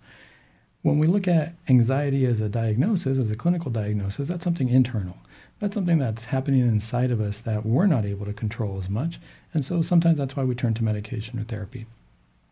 When 0.89 0.99
we 0.99 1.07
look 1.07 1.29
at 1.29 1.53
anxiety 1.69 2.25
as 2.25 2.41
a 2.41 2.49
diagnosis, 2.49 3.19
as 3.19 3.31
a 3.31 3.37
clinical 3.37 3.71
diagnosis, 3.71 4.27
that's 4.27 4.43
something 4.43 4.71
internal. 4.71 5.19
That's 5.61 5.75
something 5.75 5.99
that's 5.99 6.25
happening 6.25 6.61
inside 6.61 7.11
of 7.11 7.21
us 7.21 7.41
that 7.41 7.67
we're 7.67 7.87
not 7.87 8.07
able 8.07 8.25
to 8.25 8.33
control 8.33 8.79
as 8.79 8.89
much. 8.89 9.21
And 9.53 9.63
so 9.63 9.83
sometimes 9.83 10.17
that's 10.17 10.35
why 10.35 10.45
we 10.45 10.55
turn 10.55 10.73
to 10.73 10.85
medication 10.85 11.39
or 11.39 11.43
therapy. 11.43 11.85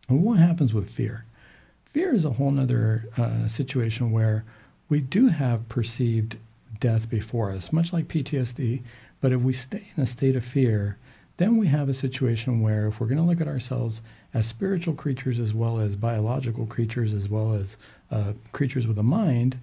And 0.07 0.23
what 0.23 0.37
happens 0.37 0.71
with 0.71 0.91
fear? 0.91 1.25
Fear 1.85 2.13
is 2.13 2.25
a 2.25 2.33
whole 2.33 2.59
other 2.59 3.09
uh, 3.17 3.47
situation 3.47 4.11
where 4.11 4.45
we 4.87 4.99
do 4.99 5.29
have 5.29 5.67
perceived 5.67 6.37
death 6.79 7.09
before 7.09 7.49
us, 7.49 7.73
much 7.73 7.91
like 7.91 8.07
PTSD. 8.07 8.83
But 9.19 9.31
if 9.31 9.41
we 9.41 9.53
stay 9.53 9.87
in 9.97 10.03
a 10.03 10.05
state 10.05 10.35
of 10.35 10.45
fear, 10.45 10.97
then 11.37 11.57
we 11.57 11.67
have 11.67 11.87
a 11.87 11.93
situation 11.93 12.61
where 12.61 12.87
if 12.87 12.99
we're 12.99 13.07
going 13.07 13.17
to 13.17 13.23
look 13.23 13.41
at 13.41 13.47
ourselves 13.47 14.01
as 14.33 14.47
spiritual 14.47 14.93
creatures 14.93 15.39
as 15.39 15.53
well 15.53 15.79
as 15.79 15.95
biological 15.95 16.65
creatures 16.65 17.13
as 17.13 17.29
well 17.29 17.53
as 17.53 17.77
uh, 18.11 18.33
creatures 18.51 18.87
with 18.87 18.97
a 18.97 19.03
mind, 19.03 19.57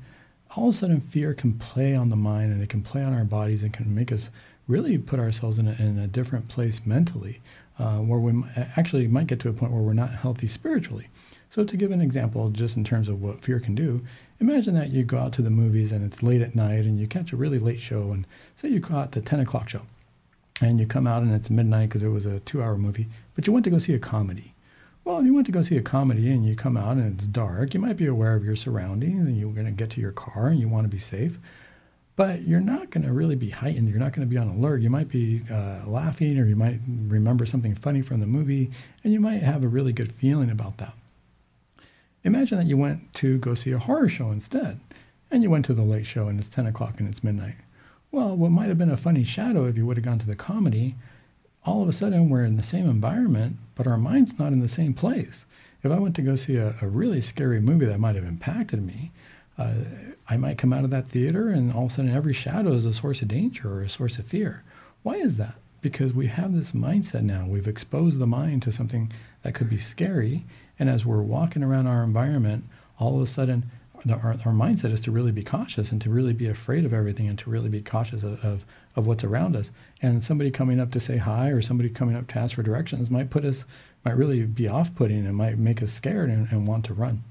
all 0.57 0.69
of 0.69 0.75
a 0.75 0.79
sudden 0.79 1.01
fear 1.01 1.35
can 1.35 1.53
play 1.55 1.95
on 1.95 2.11
the 2.11 2.17
mind 2.17 2.53
and 2.53 2.63
it 2.63 2.69
can 2.69 2.83
play 2.83 3.03
on 3.03 3.13
our 3.13 3.25
bodies 3.25 3.63
and 3.63 3.73
can 3.73 3.93
make 3.93 4.13
us 4.13 4.31
really 4.69 4.97
put 4.97 5.19
ourselves 5.19 5.59
in 5.59 5.67
a, 5.67 5.73
in 5.73 5.99
a 5.99 6.07
different 6.07 6.49
place 6.49 6.83
mentally, 6.87 7.41
uh, 7.79 7.99
where 7.99 8.21
we 8.21 8.43
actually 8.77 9.07
might 9.09 9.27
get 9.27 9.41
to 9.41 9.49
a 9.49 9.53
point 9.53 9.73
where 9.73 9.83
we're 9.83 9.93
not 9.93 10.15
healthy 10.15 10.47
spiritually. 10.47 11.09
So, 11.51 11.65
to 11.65 11.77
give 11.77 11.93
an 11.93 12.01
example, 12.01 12.51
just 12.51 12.77
in 12.77 12.83
terms 12.83 13.09
of 13.09 13.23
what 13.23 13.45
fear 13.45 13.61
can 13.61 13.75
do, 13.75 14.01
imagine 14.41 14.75
that 14.75 14.91
you 14.91 15.05
go 15.05 15.19
out 15.19 15.33
to 15.35 15.43
the 15.43 15.51
movies 15.51 15.93
and 15.93 16.05
it's 16.05 16.23
late 16.23 16.41
at 16.41 16.57
night 16.57 16.85
and 16.85 16.99
you 16.99 17.07
catch 17.07 17.33
a 17.33 17.37
really 17.37 17.59
late 17.59 17.81
show, 17.81 18.11
and 18.13 18.27
say 18.57 18.69
you 18.69 18.81
caught 18.81 19.13
the 19.13 19.21
10 19.21 19.41
o'clock 19.41 19.69
show, 19.69 19.83
and 20.61 20.79
you 20.79 20.87
come 20.87 21.07
out 21.07 21.23
and 21.23 21.35
it's 21.35 21.51
midnight 21.51 21.89
because 21.89 22.03
it 22.03 22.09
was 22.09 22.27
a 22.27 22.41
two 22.41 22.63
hour 22.63 22.77
movie, 22.77 23.09
but 23.35 23.47
you 23.47 23.53
went 23.53 23.65
to 23.65 23.71
go 23.71 23.79
see 23.79 23.95
a 23.95 23.99
comedy. 23.99 24.55
Well, 25.05 25.19
if 25.19 25.27
you 25.27 25.35
went 25.35 25.47
to 25.47 25.53
go 25.53 25.61
see 25.61 25.77
a 25.77 25.83
comedy 25.83 26.31
and 26.31 26.47
you 26.47 26.57
come 26.57 26.77
out 26.77 26.97
and 26.97 27.15
it's 27.15 27.27
dark, 27.27 27.75
you 27.75 27.81
might 27.81 27.99
be 27.99 28.07
aware 28.07 28.35
of 28.35 28.45
your 28.45 28.57
surroundings 28.57 29.27
and 29.29 29.37
you're 29.37 29.53
going 29.53 29.67
to 29.67 29.73
get 29.73 29.91
to 29.91 30.01
your 30.01 30.13
car 30.13 30.47
and 30.47 30.59
you 30.59 30.69
want 30.69 30.85
to 30.85 30.89
be 30.89 30.99
safe. 30.99 31.39
But 32.17 32.43
you're 32.43 32.61
not 32.61 32.91
going 32.91 33.05
to 33.05 33.13
really 33.13 33.35
be 33.35 33.51
heightened. 33.51 33.89
You're 33.89 33.99
not 33.99 34.13
going 34.13 34.27
to 34.27 34.31
be 34.31 34.39
on 34.39 34.49
alert. 34.49 34.81
You 34.81 34.89
might 34.89 35.09
be 35.09 35.43
uh, 35.51 35.81
laughing 35.87 36.39
or 36.39 36.47
you 36.47 36.57
might 36.57 36.79
remember 37.09 37.45
something 37.45 37.75
funny 37.75 38.01
from 38.01 38.21
the 38.21 38.27
movie 38.27 38.71
and 39.03 39.13
you 39.13 39.21
might 39.21 39.43
have 39.43 39.65
a 39.65 39.69
really 39.69 39.93
good 39.93 40.13
feeling 40.13 40.51
about 40.51 40.79
that. 40.79 40.95
Imagine 42.23 42.57
that 42.59 42.67
you 42.67 42.79
went 42.79 43.13
to 43.15 43.37
go 43.39 43.55
see 43.55 43.73
a 43.73 43.79
horror 43.79 44.09
show 44.09 44.31
instead 44.31 44.81
and 45.31 45.43
you 45.43 45.51
went 45.51 45.67
to 45.67 45.75
the 45.75 45.83
late 45.83 46.07
show 46.07 46.29
and 46.29 46.41
it's 46.41 46.49
10 46.49 46.67
o'clock 46.67 46.99
and 46.99 47.09
it's 47.09 47.23
midnight. 47.23 47.57
Well, 48.15 48.37
what 48.37 48.53
might 48.53 48.69
have 48.69 48.79
been 48.79 48.93
a 48.93 48.97
funny 48.97 49.25
shadow 49.25 49.65
if 49.65 49.77
you 49.77 49.85
would 49.87 49.97
have 49.97 50.05
gone 50.05 50.21
to 50.21 50.27
the 50.27 50.37
comedy 50.37 50.95
all 51.67 51.83
of 51.83 51.89
a 51.89 51.93
sudden 51.93 52.29
we're 52.29 52.45
in 52.45 52.57
the 52.57 52.63
same 52.63 52.89
environment, 52.89 53.57
but 53.75 53.89
our 53.89 53.97
mind's 53.97 54.39
not 54.39 54.53
in 54.53 54.61
the 54.61 54.69
same 54.69 54.95
place. 54.95 55.45
If 55.83 55.91
I 55.91 55.99
went 55.99 56.15
to 56.17 56.23
go 56.23 56.37
see 56.37 56.57
a, 56.57 56.77
a 56.81 56.87
really 56.87 57.21
scary 57.21 57.61
movie 57.61 57.87
that 57.87 57.99
might 57.99 58.15
have 58.15 58.25
impacted 58.25 58.87
me, 58.87 59.11
uh, 59.59 59.75
I 60.29 60.37
might 60.37 60.59
come 60.59 60.73
out 60.73 60.85
of 60.85 60.91
that 60.91 61.09
theater 61.09 61.49
and 61.49 61.73
all 61.73 61.87
of 61.87 61.91
a 61.91 61.95
sudden 61.95 62.15
every 62.15 62.35
shadow 62.35 62.73
is 62.73 62.85
a 62.85 62.93
source 62.93 63.21
of 63.21 63.29
danger 63.29 63.69
or 63.69 63.83
a 63.83 63.89
source 63.89 64.19
of 64.19 64.27
fear. 64.27 64.63
Why 65.03 65.15
is 65.15 65.37
that? 65.39 65.55
Because 65.81 66.13
we 66.13 66.27
have 66.29 66.55
this 66.55 66.73
mindset 66.73 67.23
now. 67.23 67.47
We've 67.49 67.67
exposed 67.67 68.19
the 68.21 68.27
mind 68.29 68.63
to 68.63 68.73
something 68.73 69.13
that 69.43 69.55
could 69.55 69.69
be 69.69 69.79
scary. 69.79 70.45
And 70.79 70.89
as 70.89 71.05
we're 71.05 71.21
walking 71.21 71.63
around 71.63 71.89
our 71.89 72.05
environment, 72.05 72.65
all 72.99 73.17
of 73.17 73.23
a 73.23 73.27
sudden 73.27 73.71
our, 74.11 74.37
our 74.45 74.53
mindset 74.53 74.93
is 74.93 75.01
to 75.03 75.11
really 75.11 75.33
be 75.33 75.43
cautious 75.43 75.91
and 75.91 76.01
to 76.03 76.11
really 76.11 76.33
be 76.33 76.47
afraid 76.47 76.85
of 76.85 76.93
everything 76.93 77.29
and 77.29 77.39
to 77.39 77.51
really 77.51 77.69
be 77.69 77.81
cautious 77.81 78.23
of, 78.23 78.45
of, 78.45 78.65
of 78.97 79.07
what's 79.07 79.25
around 79.25 79.57
us. 79.57 79.71
And 80.03 80.23
somebody 80.23 80.51
coming 80.51 80.81
up 80.81 80.91
to 80.93 81.01
say 81.01 81.17
hi 81.17 81.49
or 81.49 81.63
somebody 81.63 81.89
coming 81.89 82.17
up 82.17 82.29
to 82.29 82.39
ask 82.39 82.55
for 82.55 82.63
directions 82.63 83.11
might 83.11 83.31
put 83.31 83.45
us, 83.45 83.65
might 84.05 84.17
really 84.17 84.43
be 84.43 84.69
off 84.69 84.95
putting 84.95 85.27
and 85.27 85.37
might 85.37 85.59
make 85.59 85.83
us 85.83 85.93
scared 85.93 86.31
and, 86.31 86.49
and 86.51 86.67
want 86.67 86.85
to 86.87 86.95
run. 86.95 87.25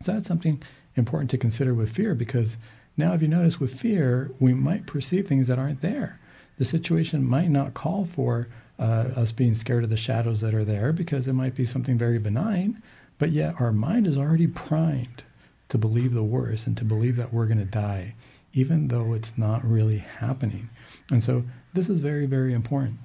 So 0.00 0.12
that's 0.12 0.28
something 0.28 0.62
important 0.94 1.30
to 1.30 1.38
consider 1.38 1.74
with 1.74 1.90
fear 1.90 2.14
because 2.14 2.56
now, 2.96 3.12
if 3.12 3.20
you 3.20 3.28
notice 3.28 3.60
with 3.60 3.78
fear, 3.78 4.30
we 4.40 4.54
might 4.54 4.86
perceive 4.86 5.26
things 5.26 5.48
that 5.48 5.58
aren't 5.58 5.82
there. 5.82 6.18
The 6.56 6.64
situation 6.64 7.26
might 7.26 7.50
not 7.50 7.74
call 7.74 8.06
for 8.06 8.48
uh, 8.78 9.10
us 9.14 9.32
being 9.32 9.54
scared 9.54 9.84
of 9.84 9.90
the 9.90 9.98
shadows 9.98 10.40
that 10.40 10.54
are 10.54 10.64
there 10.64 10.92
because 10.92 11.28
it 11.28 11.34
might 11.34 11.54
be 11.54 11.66
something 11.66 11.98
very 11.98 12.18
benign, 12.18 12.82
but 13.18 13.32
yet 13.32 13.60
our 13.60 13.72
mind 13.72 14.06
is 14.06 14.16
already 14.16 14.46
primed 14.46 15.24
to 15.68 15.78
believe 15.78 16.12
the 16.12 16.22
worst 16.22 16.66
and 16.66 16.76
to 16.76 16.84
believe 16.84 17.16
that 17.16 17.32
we're 17.32 17.46
going 17.46 17.58
to 17.58 17.64
die, 17.64 18.14
even 18.52 18.88
though 18.88 19.14
it's 19.14 19.36
not 19.36 19.64
really 19.64 19.98
happening. 19.98 20.68
And 21.10 21.22
so 21.22 21.44
this 21.74 21.88
is 21.88 22.00
very, 22.00 22.26
very 22.26 22.54
important. 22.54 22.98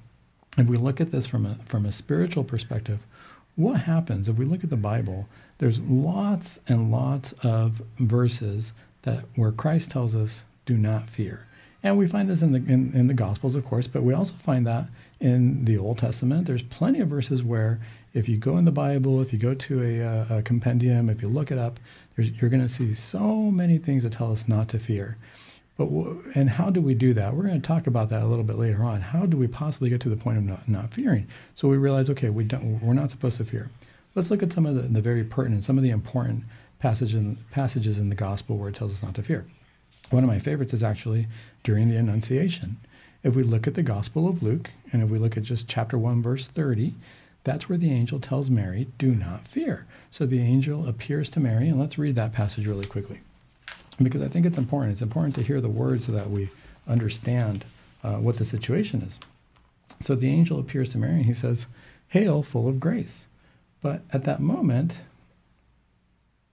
If 0.57 0.67
we 0.67 0.77
look 0.77 1.01
at 1.01 1.11
this 1.11 1.27
from 1.27 1.45
a, 1.45 1.55
from 1.65 1.85
a 1.85 1.91
spiritual 1.91 2.43
perspective, 2.43 2.99
what 3.55 3.81
happens 3.81 4.29
if 4.29 4.37
we 4.37 4.45
look 4.45 4.63
at 4.63 4.69
the 4.69 4.77
Bible? 4.77 5.27
There's 5.57 5.81
lots 5.81 6.59
and 6.67 6.91
lots 6.91 7.33
of 7.43 7.81
verses 7.99 8.73
that 9.03 9.25
where 9.35 9.51
Christ 9.51 9.91
tells 9.91 10.15
us, 10.15 10.43
"Do 10.65 10.77
not 10.77 11.09
fear," 11.09 11.45
and 11.83 11.97
we 11.97 12.07
find 12.07 12.29
this 12.29 12.41
in 12.41 12.53
the 12.53 12.59
in, 12.59 12.93
in 12.95 13.07
the 13.07 13.13
Gospels, 13.13 13.55
of 13.55 13.65
course, 13.65 13.87
but 13.87 14.03
we 14.03 14.13
also 14.13 14.33
find 14.35 14.65
that 14.67 14.87
in 15.19 15.65
the 15.65 15.77
Old 15.77 15.97
Testament. 15.97 16.47
There's 16.47 16.63
plenty 16.63 16.99
of 17.01 17.09
verses 17.09 17.43
where, 17.43 17.79
if 18.13 18.27
you 18.27 18.37
go 18.37 18.57
in 18.57 18.65
the 18.65 18.71
Bible, 18.71 19.21
if 19.21 19.31
you 19.31 19.39
go 19.39 19.53
to 19.53 19.81
a, 19.81 20.01
uh, 20.01 20.37
a 20.37 20.41
compendium, 20.41 21.09
if 21.09 21.21
you 21.21 21.27
look 21.27 21.51
it 21.51 21.57
up, 21.57 21.79
you're 22.17 22.49
going 22.49 22.61
to 22.61 22.69
see 22.69 22.93
so 22.93 23.49
many 23.51 23.77
things 23.77 24.03
that 24.03 24.11
tell 24.11 24.31
us 24.31 24.47
not 24.47 24.67
to 24.69 24.79
fear. 24.79 25.17
But 25.77 25.89
and 26.35 26.49
how 26.49 26.69
do 26.69 26.81
we 26.81 26.93
do 26.93 27.13
that? 27.13 27.33
We're 27.33 27.43
going 27.43 27.61
to 27.61 27.67
talk 27.67 27.87
about 27.87 28.09
that 28.09 28.21
a 28.21 28.27
little 28.27 28.43
bit 28.43 28.57
later 28.57 28.83
on. 28.83 29.01
How 29.01 29.25
do 29.25 29.37
we 29.37 29.47
possibly 29.47 29.89
get 29.89 30.01
to 30.01 30.09
the 30.09 30.17
point 30.17 30.37
of 30.37 30.43
not, 30.43 30.67
not 30.67 30.93
fearing? 30.93 31.27
So 31.55 31.67
we 31.67 31.77
realize, 31.77 32.09
okay, 32.09 32.29
we 32.29 32.43
don't, 32.43 32.81
we're 32.81 32.93
not 32.93 33.09
supposed 33.09 33.37
to 33.37 33.45
fear. 33.45 33.71
Let's 34.13 34.29
look 34.29 34.43
at 34.43 34.51
some 34.51 34.65
of 34.65 34.75
the, 34.75 34.81
the 34.83 35.01
very 35.01 35.23
pertinent, 35.23 35.63
some 35.63 35.77
of 35.77 35.83
the 35.83 35.89
important 35.89 36.43
passage 36.79 37.15
in, 37.15 37.37
passages 37.51 37.97
in 37.97 38.09
the 38.09 38.15
gospel 38.15 38.57
where 38.57 38.69
it 38.69 38.75
tells 38.75 38.93
us 38.93 39.01
not 39.01 39.15
to 39.15 39.23
fear. 39.23 39.45
One 40.09 40.23
of 40.23 40.29
my 40.29 40.39
favorites 40.39 40.73
is 40.73 40.83
actually 40.83 41.27
during 41.63 41.89
the 41.89 41.95
Annunciation. 41.95 42.77
If 43.23 43.35
we 43.35 43.43
look 43.43 43.65
at 43.65 43.75
the 43.75 43.83
Gospel 43.83 44.27
of 44.27 44.43
Luke, 44.43 44.71
and 44.91 45.01
if 45.01 45.09
we 45.09 45.19
look 45.19 45.37
at 45.37 45.43
just 45.43 45.69
chapter 45.69 45.97
1, 45.97 46.21
verse 46.21 46.47
30, 46.47 46.93
that's 47.43 47.67
where 47.67 47.77
the 47.77 47.91
angel 47.91 48.19
tells 48.19 48.49
Mary, 48.49 48.87
Do 48.97 49.15
not 49.15 49.47
fear. 49.47 49.85
So 50.11 50.25
the 50.25 50.41
angel 50.41 50.87
appears 50.87 51.29
to 51.31 51.39
Mary, 51.39 51.67
and 51.69 51.79
let's 51.79 51.97
read 51.97 52.15
that 52.15 52.33
passage 52.33 52.67
really 52.67 52.85
quickly 52.85 53.21
because 54.03 54.21
I 54.21 54.27
think 54.27 54.45
it's 54.45 54.57
important. 54.57 54.93
It's 54.93 55.01
important 55.01 55.35
to 55.35 55.43
hear 55.43 55.61
the 55.61 55.69
words 55.69 56.05
so 56.05 56.11
that 56.11 56.29
we 56.29 56.49
understand 56.87 57.65
uh, 58.03 58.15
what 58.15 58.37
the 58.37 58.45
situation 58.45 59.01
is. 59.01 59.19
So 60.01 60.15
the 60.15 60.29
angel 60.29 60.59
appears 60.59 60.89
to 60.89 60.97
Mary 60.97 61.17
and 61.17 61.25
he 61.25 61.33
says, 61.33 61.67
Hail, 62.07 62.43
full 62.43 62.67
of 62.67 62.79
grace. 62.79 63.27
But 63.81 64.01
at 64.11 64.23
that 64.25 64.39
moment, 64.39 64.93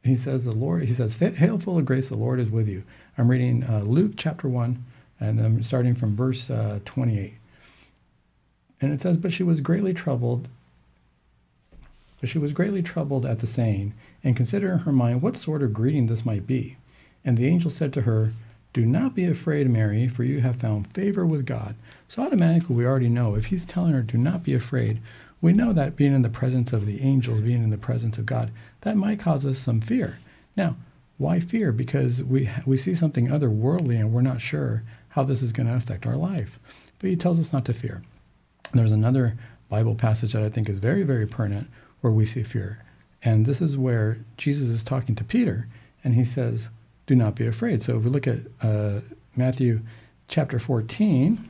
he 0.02 0.16
says, 0.16 0.44
The 0.44 0.52
Lord, 0.52 0.84
he 0.84 0.94
says, 0.94 1.14
Hail, 1.16 1.58
full 1.58 1.78
of 1.78 1.84
grace, 1.84 2.08
the 2.08 2.16
Lord 2.16 2.40
is 2.40 2.50
with 2.50 2.68
you. 2.68 2.82
I'm 3.16 3.28
reading 3.28 3.64
uh, 3.64 3.80
Luke 3.80 4.12
chapter 4.16 4.48
1, 4.48 4.84
and 5.20 5.40
I'm 5.40 5.62
starting 5.62 5.94
from 5.94 6.16
verse 6.16 6.48
uh, 6.50 6.80
28. 6.84 7.34
And 8.80 8.92
it 8.92 9.00
says, 9.00 9.16
But 9.16 9.32
she 9.32 9.42
was 9.42 9.60
greatly 9.60 9.92
troubled. 9.92 10.48
But 12.20 12.28
she 12.28 12.38
was 12.38 12.52
greatly 12.52 12.82
troubled 12.82 13.24
at 13.24 13.38
the 13.38 13.46
saying, 13.46 13.94
and 14.24 14.36
considered 14.36 14.72
in 14.72 14.78
her 14.80 14.92
mind 14.92 15.22
what 15.22 15.36
sort 15.36 15.62
of 15.62 15.72
greeting 15.72 16.06
this 16.06 16.24
might 16.24 16.46
be. 16.46 16.76
And 17.24 17.36
the 17.36 17.46
angel 17.46 17.70
said 17.70 17.92
to 17.92 18.02
her, 18.02 18.32
Do 18.72 18.84
not 18.84 19.14
be 19.14 19.24
afraid, 19.24 19.70
Mary, 19.70 20.08
for 20.08 20.24
you 20.24 20.40
have 20.40 20.56
found 20.56 20.92
favor 20.92 21.24
with 21.24 21.46
God. 21.46 21.76
So 22.08 22.22
automatically 22.22 22.74
we 22.74 22.86
already 22.86 23.08
know 23.08 23.34
if 23.34 23.46
he's 23.46 23.64
telling 23.64 23.92
her, 23.92 24.02
Do 24.02 24.18
not 24.18 24.42
be 24.42 24.54
afraid, 24.54 25.00
we 25.40 25.52
know 25.52 25.72
that 25.72 25.94
being 25.94 26.14
in 26.14 26.22
the 26.22 26.28
presence 26.28 26.72
of 26.72 26.86
the 26.86 27.00
angels, 27.00 27.40
being 27.40 27.62
in 27.62 27.70
the 27.70 27.78
presence 27.78 28.18
of 28.18 28.26
God, 28.26 28.50
that 28.80 28.96
might 28.96 29.20
cause 29.20 29.46
us 29.46 29.58
some 29.58 29.80
fear. 29.80 30.18
Now, 30.56 30.76
why 31.16 31.40
fear? 31.40 31.70
Because 31.70 32.22
we 32.22 32.48
we 32.66 32.76
see 32.76 32.94
something 32.94 33.28
otherworldly 33.28 33.98
and 33.98 34.12
we're 34.12 34.22
not 34.22 34.40
sure 34.40 34.82
how 35.10 35.22
this 35.22 35.42
is 35.42 35.52
going 35.52 35.68
to 35.68 35.74
affect 35.74 36.06
our 36.06 36.16
life. 36.16 36.58
But 36.98 37.10
he 37.10 37.16
tells 37.16 37.38
us 37.38 37.52
not 37.52 37.64
to 37.66 37.72
fear. 37.72 38.02
There's 38.72 38.92
another 38.92 39.36
Bible 39.68 39.94
passage 39.94 40.32
that 40.32 40.42
I 40.42 40.48
think 40.48 40.68
is 40.68 40.78
very, 40.78 41.02
very 41.02 41.26
pertinent 41.26 41.68
where 42.00 42.12
we 42.12 42.24
see 42.24 42.42
fear. 42.42 42.82
And 43.22 43.46
this 43.46 43.60
is 43.60 43.76
where 43.76 44.18
Jesus 44.36 44.68
is 44.68 44.82
talking 44.82 45.14
to 45.16 45.24
Peter 45.24 45.66
and 46.04 46.14
he 46.14 46.24
says, 46.24 46.68
do 47.06 47.16
not 47.16 47.34
be 47.34 47.46
afraid. 47.46 47.82
So 47.82 47.96
if 47.96 48.04
we 48.04 48.10
look 48.10 48.26
at 48.26 48.38
uh, 48.62 49.00
Matthew 49.34 49.80
chapter 50.28 50.58
14, 50.58 51.42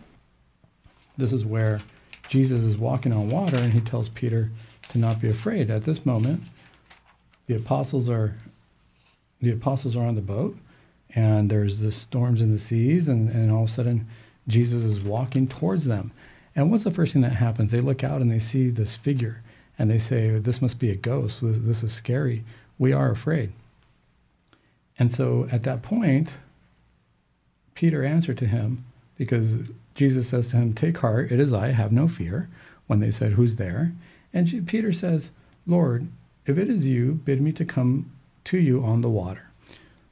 this 1.19 1.33
is 1.33 1.45
where 1.45 1.81
Jesus 2.29 2.63
is 2.63 2.77
walking 2.77 3.13
on 3.13 3.31
water 3.31 3.57
and 3.59 3.73
he 3.73 3.81
tells 3.81 4.09
Peter 4.09 4.51
to 4.91 4.99
not 4.99 5.21
be 5.21 5.29
afraid. 5.29 5.71
At 5.71 5.85
this 5.85 6.07
moment, 6.07 6.43
the 7.47 7.57
apostles 7.57 8.09
are 8.09 8.35
the 9.41 9.51
apostles 9.51 9.97
are 9.97 10.05
on 10.05 10.17
the 10.17 10.21
boat, 10.21 10.57
and 11.15 11.49
there's 11.49 11.79
the 11.79 11.93
storms 11.93 12.41
in 12.41 12.51
the 12.51 12.59
seas, 12.59 13.07
and, 13.07 13.29
and 13.31 13.53
all 13.53 13.65
of 13.65 13.69
a 13.69 13.73
sudden 13.73 14.07
Jesus 14.49 14.83
is 14.83 15.01
walking 15.01 15.47
towards 15.47 15.85
them. 15.85 16.11
And 16.57 16.71
what's 16.71 16.85
the 16.85 16.91
first 16.91 17.13
thing 17.13 17.23
that 17.23 17.33
happens? 17.35 17.71
They 17.71 17.81
look 17.81 18.03
out 18.03 18.21
and 18.21 18.31
they 18.31 18.41
see 18.41 18.71
this 18.71 18.97
figure, 18.97 19.43
and 19.79 19.89
they 19.89 19.99
say, 19.99 20.39
This 20.39 20.61
must 20.61 20.79
be 20.79 20.91
a 20.91 20.97
ghost. 20.97 21.41
This, 21.43 21.83
is 21.83 21.93
scary. 21.93 22.45
We 22.79 22.93
are 22.93 23.11
afraid. 23.11 23.53
And 24.99 25.13
so 25.13 25.49
at 25.53 25.63
that 25.63 25.83
point, 25.83 26.39
Peter 27.75 28.03
answered 28.05 28.39
to 28.39 28.47
him, 28.47 28.85
because 29.17 29.55
Jesus 29.95 30.29
says 30.29 30.49
to 30.49 30.57
him, 30.57 30.75
Take 30.75 30.99
heart, 30.99 31.31
it 31.31 31.41
is 31.41 31.53
I, 31.53 31.69
have 31.69 31.93
no 31.93 32.09
fear, 32.09 32.49
when 32.87 33.01
they 33.01 33.11
said, 33.11 33.33
Who's 33.33 33.57
there? 33.57 33.93
And 34.33 34.67
Peter 34.67 34.93
says, 34.93 35.31
Lord, 35.67 36.09
if 36.47 36.59
it 36.59 36.69
is 36.69 36.87
you, 36.87 37.21
bid 37.25 37.41
me 37.41 37.53
to 37.53 37.65
come 37.65 38.11
to 38.45 38.59
you 38.59 38.83
on 38.83 39.01
the 39.01 39.11
water. 39.11 39.51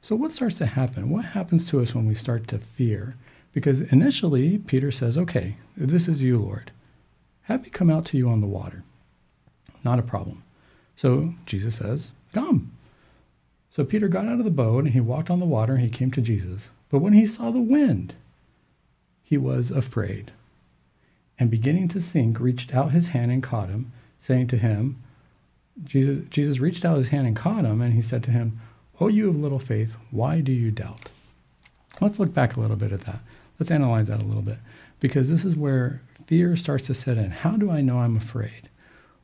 So, 0.01 0.15
what 0.15 0.31
starts 0.31 0.55
to 0.55 0.65
happen? 0.65 1.09
What 1.09 1.25
happens 1.25 1.65
to 1.65 1.81
us 1.81 1.93
when 1.93 2.05
we 2.05 2.13
start 2.13 2.47
to 2.49 2.59
fear? 2.59 3.15
Because 3.53 3.81
initially, 3.81 4.59
Peter 4.59 4.91
says, 4.91 5.17
Okay, 5.17 5.57
if 5.75 5.89
this 5.89 6.07
is 6.07 6.21
you, 6.21 6.37
Lord, 6.37 6.71
have 7.43 7.63
me 7.63 7.69
come 7.69 7.89
out 7.89 8.05
to 8.05 8.17
you 8.17 8.29
on 8.29 8.41
the 8.41 8.47
water. 8.47 8.83
Not 9.87 9.99
a 9.99 10.01
problem. 10.01 10.43
So, 10.97 11.33
Jesus 11.45 11.77
says, 11.77 12.11
Come. 12.33 12.73
So, 13.71 13.85
Peter 13.85 14.09
got 14.09 14.25
out 14.27 14.39
of 14.39 14.43
the 14.43 14.51
boat 14.51 14.83
and 14.83 14.93
he 14.93 14.99
walked 14.99 15.29
on 15.29 15.39
the 15.39 15.45
water 15.45 15.75
and 15.75 15.81
he 15.81 15.89
came 15.89 16.11
to 16.11 16.19
Jesus. 16.19 16.71
But 16.89 16.99
when 16.99 17.13
he 17.13 17.25
saw 17.25 17.51
the 17.51 17.61
wind, 17.61 18.13
he 19.23 19.37
was 19.37 19.71
afraid. 19.71 20.33
And 21.39 21.49
beginning 21.49 21.87
to 21.89 22.01
sink, 22.01 22.37
reached 22.37 22.75
out 22.75 22.91
his 22.91 23.07
hand 23.07 23.31
and 23.31 23.41
caught 23.41 23.69
him, 23.69 23.93
saying 24.19 24.47
to 24.47 24.57
him, 24.57 25.01
Jesus, 25.85 26.27
Jesus 26.27 26.59
reached 26.59 26.83
out 26.83 26.97
his 26.97 27.07
hand 27.07 27.25
and 27.25 27.33
caught 27.33 27.63
him, 27.63 27.79
and 27.79 27.93
he 27.93 28.01
said 28.01 28.23
to 28.23 28.31
him, 28.31 28.59
O 28.99 29.07
you 29.07 29.29
of 29.29 29.37
little 29.37 29.57
faith, 29.57 29.95
why 30.11 30.41
do 30.41 30.51
you 30.51 30.69
doubt? 30.69 31.11
Let's 32.01 32.19
look 32.19 32.33
back 32.33 32.57
a 32.57 32.59
little 32.59 32.75
bit 32.75 32.91
at 32.91 33.05
that. 33.05 33.21
Let's 33.57 33.71
analyze 33.71 34.07
that 34.07 34.21
a 34.21 34.25
little 34.25 34.41
bit, 34.41 34.57
because 34.99 35.29
this 35.29 35.45
is 35.45 35.55
where 35.55 36.01
fear 36.25 36.57
starts 36.57 36.87
to 36.87 36.93
set 36.93 37.17
in. 37.17 37.31
How 37.31 37.51
do 37.51 37.71
I 37.71 37.79
know 37.79 37.99
I'm 37.99 38.17
afraid? 38.17 38.67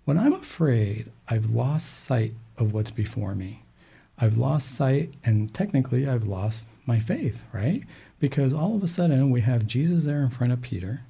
When 0.05 0.17
I'm 0.17 0.33
afraid, 0.33 1.09
I've 1.29 1.51
lost 1.51 2.03
sight 2.03 2.33
of 2.57 2.73
what's 2.73 2.91
before 2.91 3.35
me. 3.35 3.63
I've 4.17 4.37
lost 4.37 4.75
sight, 4.75 5.13
and 5.23 5.53
technically, 5.53 6.05
I've 6.05 6.27
lost 6.27 6.65
my 6.85 6.99
faith, 6.99 7.41
right? 7.53 7.83
Because 8.19 8.53
all 8.53 8.75
of 8.75 8.83
a 8.83 8.87
sudden, 8.89 9.31
we 9.31 9.39
have 9.41 9.65
Jesus 9.65 10.03
there 10.03 10.21
in 10.21 10.29
front 10.29 10.51
of 10.51 10.61
Peter. 10.61 11.03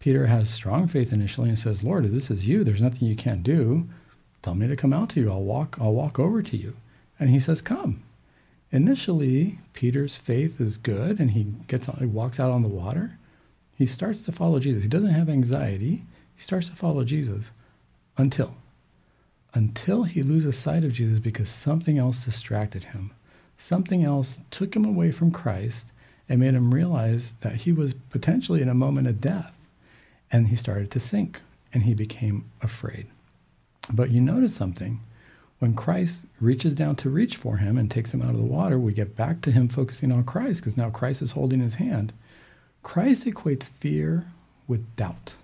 Peter 0.00 0.26
has 0.26 0.50
strong 0.50 0.88
faith 0.88 1.12
initially 1.12 1.48
and 1.48 1.56
says, 1.56 1.84
Lord, 1.84 2.04
if 2.04 2.10
this 2.10 2.28
is 2.28 2.48
you, 2.48 2.64
there's 2.64 2.82
nothing 2.82 3.06
you 3.06 3.14
can't 3.14 3.44
do. 3.44 3.88
Tell 4.42 4.56
me 4.56 4.66
to 4.66 4.74
come 4.74 4.92
out 4.92 5.10
to 5.10 5.20
you. 5.20 5.30
I'll 5.30 5.44
walk, 5.44 5.78
I'll 5.80 5.94
walk 5.94 6.18
over 6.18 6.42
to 6.42 6.56
you. 6.56 6.74
And 7.20 7.30
he 7.30 7.38
says, 7.38 7.62
Come. 7.62 8.02
Initially, 8.72 9.60
Peter's 9.74 10.16
faith 10.16 10.60
is 10.60 10.76
good 10.76 11.20
and 11.20 11.30
he 11.30 11.44
gets 11.68 11.86
he 11.86 12.06
walks 12.06 12.40
out 12.40 12.50
on 12.50 12.62
the 12.62 12.68
water. 12.68 13.16
He 13.78 13.86
starts 13.86 14.24
to 14.24 14.32
follow 14.32 14.58
Jesus. 14.58 14.82
He 14.82 14.88
doesn't 14.88 15.10
have 15.10 15.28
anxiety. 15.28 16.02
He 16.34 16.42
starts 16.42 16.68
to 16.68 16.74
follow 16.74 17.04
Jesus 17.04 17.52
until 18.16 18.56
until 19.54 20.02
he 20.02 20.22
loses 20.22 20.58
sight 20.58 20.82
of 20.84 20.92
Jesus 20.92 21.20
because 21.20 21.48
something 21.48 21.96
else 21.96 22.24
distracted 22.24 22.84
him. 22.84 23.12
Something 23.56 24.02
else 24.02 24.40
took 24.50 24.74
him 24.74 24.84
away 24.84 25.12
from 25.12 25.30
Christ 25.30 25.86
and 26.28 26.40
made 26.40 26.54
him 26.54 26.74
realize 26.74 27.34
that 27.40 27.54
he 27.56 27.72
was 27.72 27.94
potentially 28.10 28.62
in 28.62 28.68
a 28.68 28.74
moment 28.74 29.06
of 29.06 29.20
death. 29.20 29.52
And 30.32 30.48
he 30.48 30.56
started 30.56 30.90
to 30.90 31.00
sink 31.00 31.40
and 31.72 31.84
he 31.84 31.94
became 31.94 32.50
afraid. 32.62 33.06
But 33.92 34.10
you 34.10 34.20
notice 34.20 34.54
something. 34.54 35.00
When 35.60 35.74
Christ 35.74 36.24
reaches 36.40 36.74
down 36.74 36.96
to 36.96 37.10
reach 37.10 37.36
for 37.36 37.56
him 37.56 37.78
and 37.78 37.90
takes 37.90 38.12
him 38.12 38.22
out 38.22 38.34
of 38.34 38.38
the 38.38 38.44
water, 38.44 38.78
we 38.78 38.92
get 38.92 39.16
back 39.16 39.40
to 39.42 39.52
him 39.52 39.68
focusing 39.68 40.10
on 40.10 40.24
Christ 40.24 40.60
because 40.60 40.76
now 40.76 40.90
Christ 40.90 41.22
is 41.22 41.32
holding 41.32 41.60
his 41.60 41.76
hand. 41.76 42.12
Christ 42.82 43.24
equates 43.24 43.70
fear 43.80 44.26
with 44.66 44.96
doubt. 44.96 45.36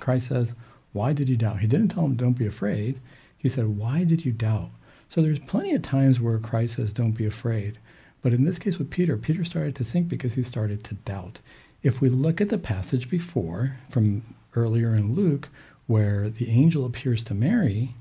Christ 0.00 0.28
says, 0.28 0.54
Why 0.92 1.12
did 1.12 1.28
you 1.28 1.36
doubt? 1.36 1.60
He 1.60 1.68
didn't 1.68 1.90
tell 1.90 2.04
him, 2.04 2.16
Don't 2.16 2.36
be 2.36 2.46
afraid. 2.46 2.98
He 3.38 3.48
said, 3.48 3.78
Why 3.78 4.02
did 4.02 4.24
you 4.24 4.32
doubt? 4.32 4.70
So 5.08 5.22
there's 5.22 5.38
plenty 5.38 5.72
of 5.72 5.82
times 5.82 6.20
where 6.20 6.38
Christ 6.38 6.74
says, 6.74 6.92
Don't 6.92 7.12
be 7.12 7.26
afraid. 7.26 7.78
But 8.22 8.32
in 8.32 8.44
this 8.44 8.58
case 8.58 8.76
with 8.76 8.90
Peter, 8.90 9.16
Peter 9.16 9.44
started 9.44 9.76
to 9.76 9.84
sink 9.84 10.08
because 10.08 10.34
he 10.34 10.42
started 10.42 10.82
to 10.84 10.94
doubt. 10.94 11.38
If 11.84 12.00
we 12.00 12.08
look 12.08 12.40
at 12.40 12.48
the 12.48 12.58
passage 12.58 13.08
before 13.08 13.76
from 13.88 14.34
earlier 14.56 14.94
in 14.96 15.14
Luke, 15.14 15.48
where 15.86 16.28
the 16.28 16.50
angel 16.50 16.84
appears 16.84 17.22
to 17.24 17.34
Mary, 17.34 17.94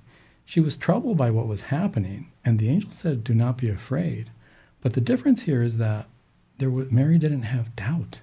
she 0.43 0.59
was 0.59 0.75
troubled 0.75 1.15
by 1.15 1.29
what 1.29 1.47
was 1.47 1.61
happening, 1.61 2.31
and 2.43 2.57
the 2.57 2.69
angel 2.69 2.89
said, 2.89 3.23
"Do 3.23 3.35
not 3.35 3.59
be 3.59 3.69
afraid." 3.69 4.31
But 4.81 4.93
the 4.93 5.01
difference 5.01 5.43
here 5.43 5.61
is 5.61 5.77
that 5.77 6.07
there 6.57 6.71
was, 6.71 6.91
Mary 6.91 7.19
didn't 7.19 7.43
have 7.43 7.75
doubt. 7.75 8.21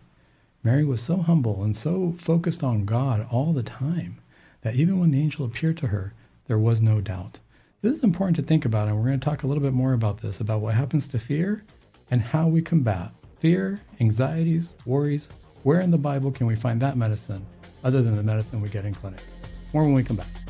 Mary 0.64 0.84
was 0.84 1.00
so 1.00 1.18
humble 1.18 1.62
and 1.62 1.76
so 1.76 2.14
focused 2.18 2.64
on 2.64 2.84
God 2.84 3.26
all 3.30 3.52
the 3.52 3.62
time 3.62 4.18
that 4.66 4.74
even 4.74 4.98
when 4.98 5.12
the 5.12 5.20
angel 5.20 5.44
appeared 5.44 5.76
to 5.76 5.86
her, 5.86 6.12
there 6.48 6.58
was 6.58 6.82
no 6.82 7.00
doubt. 7.00 7.38
This 7.82 7.96
is 7.96 8.02
important 8.02 8.34
to 8.34 8.42
think 8.42 8.64
about, 8.64 8.88
and 8.88 8.96
we're 8.96 9.06
going 9.06 9.20
to 9.20 9.24
talk 9.24 9.44
a 9.44 9.46
little 9.46 9.62
bit 9.62 9.72
more 9.72 9.92
about 9.92 10.20
this 10.20 10.40
about 10.40 10.60
what 10.60 10.74
happens 10.74 11.06
to 11.06 11.20
fear 11.20 11.62
and 12.10 12.20
how 12.20 12.48
we 12.48 12.60
combat 12.62 13.12
fear, 13.38 13.80
anxieties, 14.00 14.70
worries. 14.84 15.28
Where 15.62 15.82
in 15.82 15.92
the 15.92 15.98
Bible 15.98 16.32
can 16.32 16.48
we 16.48 16.56
find 16.56 16.82
that 16.82 16.96
medicine 16.96 17.46
other 17.84 18.02
than 18.02 18.16
the 18.16 18.24
medicine 18.24 18.60
we 18.60 18.68
get 18.68 18.84
in 18.84 18.92
clinic? 18.92 19.20
More 19.72 19.84
when 19.84 19.94
we 19.94 20.02
come 20.02 20.16
back. 20.16 20.45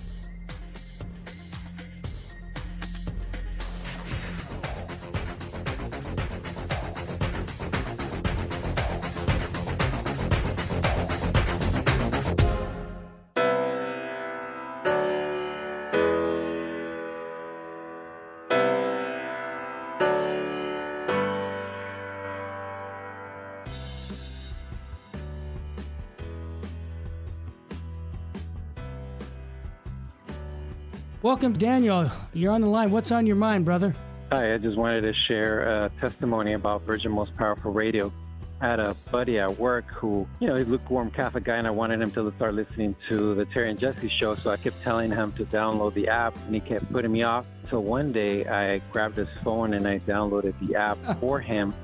Welcome, 31.27 31.55
Daniel. 31.55 32.09
You're 32.35 32.53
on 32.53 32.61
the 32.61 32.69
line. 32.69 32.93
What's 32.93 33.11
on 33.11 33.27
your 33.27 33.35
mind, 33.35 33.65
brother? 33.65 33.97
Hi, 34.31 34.55
I 34.55 34.59
just 34.59 34.79
wanted 34.79 35.01
to 35.01 35.13
share 35.27 35.87
a 35.87 35.91
testimony 36.01 36.53
about 36.53 36.83
Virgin 36.83 37.11
Most 37.11 37.37
Powerful 37.37 37.73
Radio. 37.73 38.13
I 38.61 38.69
had 38.69 38.79
a 38.79 38.95
buddy 39.11 39.41
at 39.41 39.59
work 39.59 39.87
who, 39.87 40.29
you 40.39 40.47
know, 40.47 40.55
he's 40.55 40.69
a 40.69 40.71
lukewarm 40.71 41.11
Catholic 41.11 41.43
guy, 41.43 41.57
and 41.57 41.67
I 41.67 41.73
wanted 41.73 42.01
him 42.01 42.13
to 42.13 42.33
start 42.37 42.55
listening 42.55 42.95
to 43.09 43.35
the 43.35 43.45
Terry 43.47 43.71
and 43.71 43.81
Jesse 43.81 44.09
show. 44.09 44.37
So 44.37 44.51
I 44.51 44.57
kept 44.57 44.81
telling 44.85 45.11
him 45.11 45.33
to 45.33 45.45
download 45.47 45.95
the 45.95 46.07
app, 46.07 46.37
and 46.47 46.55
he 46.55 46.61
kept 46.61 46.93
putting 46.93 47.11
me 47.11 47.25
off. 47.25 47.45
So 47.73 47.81
one 47.81 48.13
day 48.13 48.47
I 48.47 48.79
grabbed 48.93 49.17
his 49.17 49.27
phone 49.43 49.75
and 49.75 49.89
I 49.89 49.99
downloaded 49.99 50.55
the 50.65 50.77
app 50.77 51.19
for 51.21 51.41
him. 51.41 51.75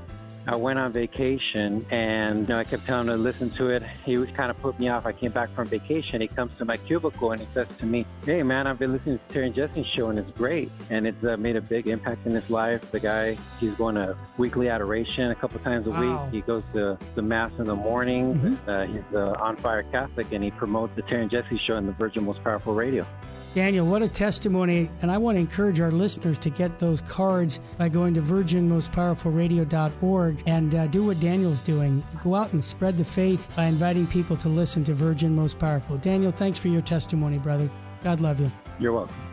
I 0.47 0.57
went 0.57 0.79
on 0.79 0.93
vacation 0.93 1.87
and 1.91 2.41
you 2.41 2.47
know, 2.55 2.59
I 2.59 2.65
kept 2.65 2.85
telling 2.85 3.09
him 3.09 3.15
to 3.17 3.23
listen 3.23 3.51
to 3.51 3.69
it. 3.71 3.83
He 4.05 4.19
was 4.19 4.29
kind 4.31 4.51
of 4.51 4.61
put 4.61 4.79
me 4.81 4.89
off. 4.89 5.07
I 5.07 5.13
came 5.13 5.31
back 5.31 5.55
from 5.55 5.69
vacation. 5.69 6.21
He 6.21 6.27
comes 6.27 6.51
to 6.59 6.65
my 6.65 6.77
cubicle 6.79 7.31
and 7.31 7.41
he 7.41 7.47
says 7.55 7.69
to 7.79 7.87
me, 7.87 8.05
Hey, 8.25 8.43
man, 8.43 8.67
I've 8.67 8.79
been 8.79 8.93
listening 8.93 9.19
to 9.21 9.33
Terry 9.33 9.47
and 9.47 9.55
Jesse's 9.55 9.87
show 9.87 10.09
and 10.11 10.19
it's 10.19 10.31
great. 10.37 10.71
And 10.91 11.07
it's 11.07 11.23
uh, 11.25 11.37
made 11.37 11.55
a 11.55 11.61
big 11.61 11.87
impact 11.87 12.27
in 12.27 12.33
his 12.35 12.49
life. 12.51 12.91
The 12.91 12.99
guy, 12.99 13.39
he's 13.61 13.75
going 13.75 13.95
to 13.95 14.17
weekly 14.37 14.69
adoration 14.69 15.31
a 15.31 15.35
couple 15.37 15.61
times 15.61 15.87
a 15.87 15.91
Wow. 15.91 16.25
week. 16.27 16.35
He 16.35 16.41
goes 16.41 16.65
to 16.73 16.99
the 17.15 17.23
Mass 17.23 17.53
in 17.59 17.67
the 17.67 17.77
morning. 17.77 18.35
Mhm. 18.35 18.59
Uh, 18.69 18.87
he's 18.87 19.03
an 19.15 19.37
on 19.37 19.57
fire 19.57 19.85
Catholic 19.85 20.33
and 20.33 20.43
he 20.43 20.51
promotes 20.51 20.95
the 20.97 21.03
Terry 21.03 21.23
and 21.23 21.31
Jesse 21.31 21.59
show 21.67 21.77
in 21.77 21.87
the 21.87 21.93
Virgin 21.93 22.25
Most 22.25 22.43
Powerful 22.43 22.75
Radio. 22.75 23.07
Daniel, 23.55 23.87
what 23.87 24.03
a 24.03 24.09
testimony. 24.09 24.91
And 25.03 25.11
I 25.11 25.19
want 25.19 25.37
to 25.37 25.41
encourage 25.41 25.79
our 25.81 25.93
listeners 25.93 26.39
to 26.39 26.49
get 26.51 26.79
those 26.79 27.01
cards 27.03 27.61
by 27.79 27.89
going 27.89 28.15
to 28.15 28.23
virginmostpowerfulradio.org 28.23 30.43
and 30.47 30.75
uh, 30.75 30.87
do 30.87 31.05
what 31.05 31.21
Daniel's 31.21 31.61
doing. 31.61 32.03
Go 32.25 32.35
out 32.35 32.53
and 32.53 32.65
spread 32.65 32.97
the 32.97 33.05
faith 33.05 33.47
by 33.55 33.67
inviting 33.67 34.07
people 34.07 34.39
to 34.39 34.49
listen 34.49 34.85
to 34.85 34.95
Virgin 34.95 35.37
Most 35.37 35.59
Powerful. 35.59 35.99
Daniel, 35.99 36.33
thanks 36.33 36.59
for 36.59 36.69
your 36.69 36.83
testimony, 36.83 37.39
brother. 37.39 37.71
God 38.03 38.21
love 38.21 38.41
you. 38.41 38.51
You're 38.79 38.93
welcome. 38.93 39.32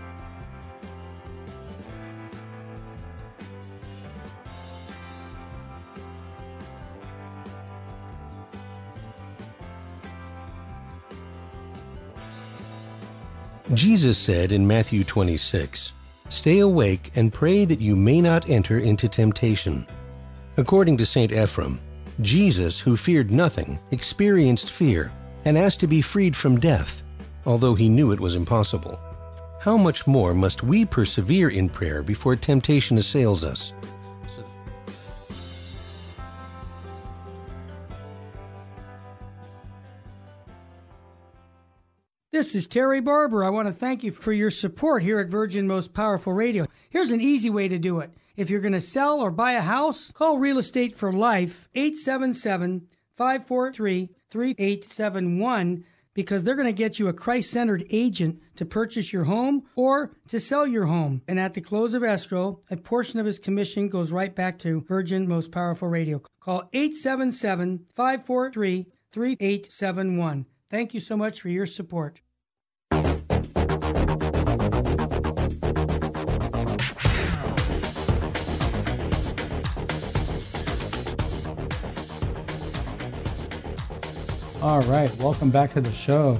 Jesus 13.75 14.17
said 14.17 14.51
in 14.51 14.65
Matthew 14.65 15.03
26, 15.03 15.93
Stay 16.29 16.59
awake 16.59 17.11
and 17.15 17.31
pray 17.31 17.65
that 17.65 17.79
you 17.79 17.95
may 17.95 18.19
not 18.19 18.49
enter 18.49 18.79
into 18.79 19.07
temptation. 19.07 19.85
According 20.57 20.97
to 20.97 21.05
St. 21.05 21.31
Ephraim, 21.31 21.79
Jesus, 22.21 22.79
who 22.79 22.97
feared 22.97 23.29
nothing, 23.29 23.77
experienced 23.91 24.71
fear 24.71 25.11
and 25.45 25.55
asked 25.55 25.79
to 25.81 25.87
be 25.87 26.01
freed 26.01 26.35
from 26.35 26.59
death, 26.59 27.03
although 27.45 27.75
he 27.75 27.89
knew 27.89 28.11
it 28.11 28.19
was 28.19 28.35
impossible. 28.35 28.99
How 29.59 29.77
much 29.77 30.07
more 30.07 30.33
must 30.33 30.63
we 30.63 30.83
persevere 30.83 31.49
in 31.49 31.69
prayer 31.69 32.01
before 32.01 32.35
temptation 32.35 32.97
assails 32.97 33.43
us? 33.43 33.73
This 42.31 42.53
is 42.53 42.67
Terry 42.67 43.01
Barber. 43.01 43.43
I 43.43 43.49
want 43.49 43.69
to 43.69 43.73
thank 43.73 44.03
you 44.03 44.11
for 44.11 44.31
your 44.31 44.51
support 44.51 45.01
here 45.01 45.19
at 45.19 45.29
Virgin 45.29 45.65
Most 45.65 45.95
Powerful 45.95 46.31
Radio. 46.31 46.67
Here's 46.91 47.09
an 47.09 47.21
easy 47.21 47.49
way 47.49 47.67
to 47.67 47.79
do 47.79 48.01
it. 48.01 48.11
If 48.35 48.51
you're 48.51 48.59
going 48.59 48.73
to 48.73 48.81
sell 48.81 49.19
or 49.19 49.31
buy 49.31 49.53
a 49.53 49.61
house, 49.61 50.11
call 50.11 50.37
Real 50.37 50.59
Estate 50.59 50.93
for 50.95 51.11
Life 51.11 51.67
877 51.73 52.87
543 53.17 54.11
3871 54.29 55.83
because 56.13 56.43
they're 56.43 56.53
going 56.53 56.67
to 56.67 56.71
get 56.71 56.99
you 56.99 57.07
a 57.07 57.13
Christ 57.13 57.49
centered 57.49 57.83
agent 57.89 58.39
to 58.57 58.63
purchase 58.63 59.11
your 59.11 59.23
home 59.23 59.63
or 59.75 60.11
to 60.27 60.39
sell 60.39 60.67
your 60.67 60.85
home. 60.85 61.23
And 61.27 61.39
at 61.39 61.55
the 61.55 61.61
close 61.61 61.95
of 61.95 62.03
escrow, 62.03 62.59
a 62.69 62.77
portion 62.77 63.19
of 63.19 63.25
his 63.25 63.39
commission 63.39 63.89
goes 63.89 64.11
right 64.11 64.35
back 64.35 64.59
to 64.59 64.81
Virgin 64.81 65.27
Most 65.27 65.51
Powerful 65.51 65.87
Radio. 65.87 66.21
Call 66.41 66.69
877 66.73 67.87
543 67.95 68.85
3871. 69.11 70.45
Thank 70.69 70.93
you 70.93 70.99
so 70.99 71.17
much 71.17 71.41
for 71.41 71.49
your 71.49 71.65
support. 71.65 72.21
All 84.61 84.81
right, 84.81 85.11
welcome 85.17 85.49
back 85.49 85.73
to 85.73 85.81
the 85.81 85.91
show. 85.91 86.37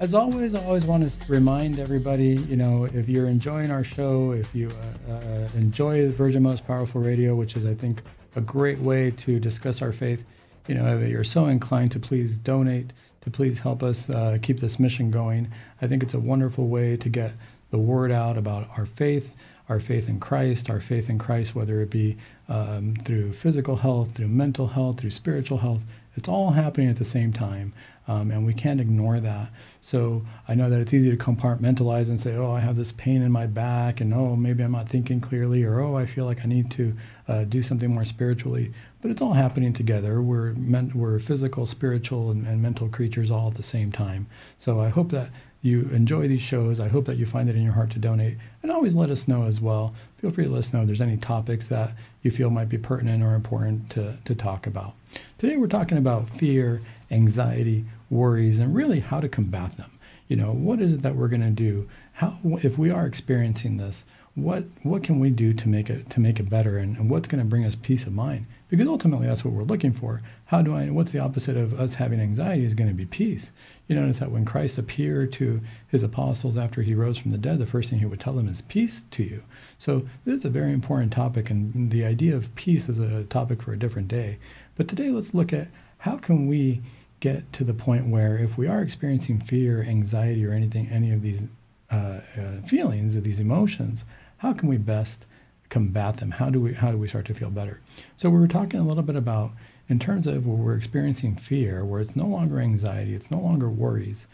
As 0.00 0.14
always, 0.14 0.54
I 0.54 0.62
always 0.64 0.84
want 0.84 1.08
to 1.08 1.32
remind 1.32 1.78
everybody, 1.78 2.36
you 2.36 2.56
know, 2.56 2.84
if 2.84 3.08
you're 3.08 3.28
enjoying 3.28 3.70
our 3.70 3.84
show, 3.84 4.32
if 4.32 4.54
you 4.54 4.70
uh, 5.08 5.12
uh, 5.12 5.48
enjoy 5.56 6.02
the 6.08 6.12
Virgin 6.12 6.42
Most 6.42 6.66
Powerful 6.66 7.00
Radio, 7.00 7.34
which 7.34 7.56
is, 7.56 7.64
I 7.64 7.74
think, 7.74 8.02
a 8.36 8.40
great 8.42 8.78
way 8.80 9.12
to 9.12 9.40
discuss 9.40 9.80
our 9.80 9.92
faith, 9.92 10.24
you 10.68 10.74
know, 10.74 10.98
if 10.98 11.08
you're 11.08 11.24
so 11.24 11.46
inclined 11.46 11.92
to 11.92 11.98
please 11.98 12.38
donate, 12.38 12.92
to 13.22 13.30
please 13.30 13.58
help 13.58 13.82
us 13.82 14.08
uh, 14.10 14.38
keep 14.40 14.60
this 14.60 14.78
mission 14.78 15.10
going. 15.10 15.50
I 15.82 15.86
think 15.86 16.02
it's 16.02 16.14
a 16.14 16.20
wonderful 16.20 16.68
way 16.68 16.96
to 16.96 17.08
get 17.08 17.32
the 17.70 17.78
word 17.78 18.12
out 18.12 18.36
about 18.36 18.68
our 18.76 18.86
faith, 18.86 19.34
our 19.68 19.80
faith 19.80 20.08
in 20.08 20.20
Christ, 20.20 20.70
our 20.70 20.80
faith 20.80 21.10
in 21.10 21.18
Christ, 21.18 21.54
whether 21.54 21.80
it 21.80 21.90
be 21.90 22.16
um, 22.48 22.94
through 23.04 23.32
physical 23.32 23.76
health, 23.76 24.14
through 24.14 24.28
mental 24.28 24.66
health, 24.68 25.00
through 25.00 25.10
spiritual 25.10 25.58
health. 25.58 25.82
It's 26.16 26.28
all 26.28 26.50
happening 26.50 26.88
at 26.88 26.96
the 26.96 27.04
same 27.04 27.32
time, 27.32 27.72
um, 28.08 28.30
and 28.30 28.44
we 28.44 28.54
can't 28.54 28.80
ignore 28.80 29.20
that. 29.20 29.50
So 29.82 30.24
I 30.48 30.54
know 30.54 30.68
that 30.68 30.80
it's 30.80 30.92
easy 30.92 31.10
to 31.10 31.16
compartmentalize 31.16 32.08
and 32.08 32.18
say, 32.18 32.34
oh, 32.34 32.50
I 32.50 32.60
have 32.60 32.76
this 32.76 32.92
pain 32.92 33.22
in 33.22 33.30
my 33.30 33.46
back, 33.46 34.00
and 34.00 34.12
oh, 34.12 34.34
maybe 34.34 34.64
I'm 34.64 34.72
not 34.72 34.88
thinking 34.88 35.20
clearly, 35.20 35.62
or 35.62 35.80
oh, 35.80 35.96
I 35.96 36.06
feel 36.06 36.24
like 36.24 36.40
I 36.42 36.46
need 36.46 36.70
to 36.72 36.96
uh, 37.28 37.44
do 37.44 37.62
something 37.62 37.92
more 37.92 38.04
spiritually. 38.06 38.72
But 39.00 39.10
it's 39.10 39.22
all 39.22 39.34
happening 39.34 39.72
together. 39.72 40.20
We're 40.20 40.54
men- 40.54 40.92
we're 40.94 41.18
physical, 41.20 41.66
spiritual, 41.66 42.30
and, 42.32 42.46
and 42.46 42.60
mental 42.60 42.88
creatures 42.88 43.30
all 43.30 43.48
at 43.48 43.54
the 43.54 43.62
same 43.62 43.92
time. 43.92 44.26
So 44.56 44.80
I 44.80 44.88
hope 44.88 45.10
that 45.10 45.28
you 45.60 45.88
enjoy 45.92 46.28
these 46.28 46.40
shows. 46.40 46.78
I 46.80 46.88
hope 46.88 47.04
that 47.06 47.16
you 47.16 47.26
find 47.26 47.48
it 47.48 47.56
in 47.56 47.62
your 47.62 47.72
heart 47.72 47.90
to 47.90 47.98
donate. 47.98 48.38
And 48.62 48.70
always 48.70 48.94
let 48.94 49.10
us 49.10 49.26
know 49.26 49.42
as 49.42 49.60
well. 49.60 49.94
Feel 50.18 50.30
free 50.30 50.44
to 50.44 50.50
let 50.50 50.60
us 50.60 50.72
know 50.72 50.80
if 50.80 50.86
there's 50.86 51.00
any 51.00 51.16
topics 51.16 51.68
that 51.68 51.92
you 52.22 52.30
feel 52.30 52.50
might 52.50 52.68
be 52.68 52.78
pertinent 52.78 53.22
or 53.22 53.34
important 53.34 53.90
to, 53.90 54.16
to 54.24 54.34
talk 54.34 54.66
about. 54.66 54.94
Today 55.36 55.56
we're 55.56 55.66
talking 55.66 55.98
about 55.98 56.30
fear, 56.30 56.80
anxiety, 57.10 57.84
worries, 58.10 58.58
and 58.58 58.74
really 58.74 59.00
how 59.00 59.20
to 59.20 59.28
combat 59.28 59.76
them. 59.76 59.90
You 60.28 60.36
know, 60.36 60.52
what 60.52 60.80
is 60.80 60.92
it 60.92 61.02
that 61.02 61.16
we're 61.16 61.28
going 61.28 61.40
to 61.42 61.50
do? 61.50 61.88
How, 62.12 62.38
if 62.62 62.76
we 62.76 62.90
are 62.90 63.06
experiencing 63.06 63.76
this, 63.76 64.04
what 64.34 64.64
what 64.82 65.02
can 65.02 65.18
we 65.18 65.30
do 65.30 65.52
to 65.52 65.68
make 65.68 65.90
it 65.90 66.10
to 66.10 66.20
make 66.20 66.38
it 66.38 66.48
better, 66.48 66.78
and, 66.78 66.96
and 66.96 67.10
what's 67.10 67.26
going 67.26 67.42
to 67.42 67.48
bring 67.48 67.64
us 67.64 67.74
peace 67.74 68.06
of 68.06 68.12
mind? 68.12 68.46
Because 68.68 68.86
ultimately, 68.86 69.26
that's 69.26 69.44
what 69.44 69.54
we're 69.54 69.64
looking 69.64 69.92
for. 69.92 70.22
How 70.44 70.62
do 70.62 70.76
I? 70.76 70.90
What's 70.90 71.10
the 71.12 71.18
opposite 71.18 71.56
of 71.56 71.78
us 71.80 71.94
having 71.94 72.20
anxiety? 72.20 72.64
Is 72.64 72.74
going 72.74 72.88
to 72.88 72.94
be 72.94 73.06
peace. 73.06 73.50
You 73.88 73.96
notice 73.96 74.18
that 74.18 74.30
when 74.30 74.44
Christ 74.44 74.78
appeared 74.78 75.32
to 75.34 75.60
his 75.88 76.02
apostles 76.02 76.56
after 76.56 76.82
he 76.82 76.94
rose 76.94 77.18
from 77.18 77.32
the 77.32 77.38
dead, 77.38 77.58
the 77.58 77.66
first 77.66 77.90
thing 77.90 77.98
he 77.98 78.06
would 78.06 78.20
tell 78.20 78.34
them 78.34 78.48
is 78.48 78.60
peace 78.62 79.02
to 79.10 79.24
you. 79.24 79.42
So 79.78 80.06
this 80.24 80.38
is 80.38 80.44
a 80.44 80.50
very 80.50 80.72
important 80.72 81.12
topic, 81.12 81.50
and 81.50 81.90
the 81.90 82.04
idea 82.04 82.36
of 82.36 82.54
peace 82.54 82.88
is 82.88 82.98
a 82.98 83.24
topic 83.24 83.62
for 83.62 83.72
a 83.72 83.78
different 83.78 84.08
day. 84.08 84.38
But 84.76 84.86
today, 84.86 85.10
let's 85.10 85.34
look 85.34 85.52
at 85.52 85.68
how 85.98 86.16
can 86.16 86.46
we 86.46 86.80
get 87.20 87.52
to 87.54 87.64
the 87.64 87.74
point 87.74 88.06
where 88.06 88.38
if 88.38 88.56
we 88.56 88.66
are 88.66 88.80
experiencing 88.80 89.40
fear, 89.40 89.82
anxiety, 89.82 90.46
or 90.46 90.52
anything, 90.52 90.88
any 90.90 91.12
of 91.12 91.22
these 91.22 91.42
uh, 91.90 92.20
uh, 92.36 92.60
feelings 92.66 93.16
or 93.16 93.20
these 93.20 93.40
emotions, 93.40 94.04
how 94.38 94.52
can 94.52 94.68
we 94.68 94.76
best 94.76 95.26
combat 95.68 96.18
them? 96.18 96.32
How 96.32 96.50
do 96.50 96.60
we 96.60 96.74
how 96.74 96.90
do 96.90 96.98
we 96.98 97.08
start 97.08 97.26
to 97.26 97.34
feel 97.34 97.50
better? 97.50 97.80
So 98.16 98.30
we 98.30 98.38
were 98.38 98.48
talking 98.48 98.80
a 98.80 98.86
little 98.86 99.02
bit 99.02 99.16
about 99.16 99.52
in 99.88 99.98
terms 99.98 100.26
of 100.26 100.46
where 100.46 100.56
we're 100.56 100.76
experiencing 100.76 101.36
fear, 101.36 101.84
where 101.84 102.00
it's 102.00 102.14
no 102.14 102.26
longer 102.26 102.60
anxiety, 102.60 103.14
it's 103.14 103.30
no 103.30 103.38
longer 103.38 103.68
worries. 103.68 104.26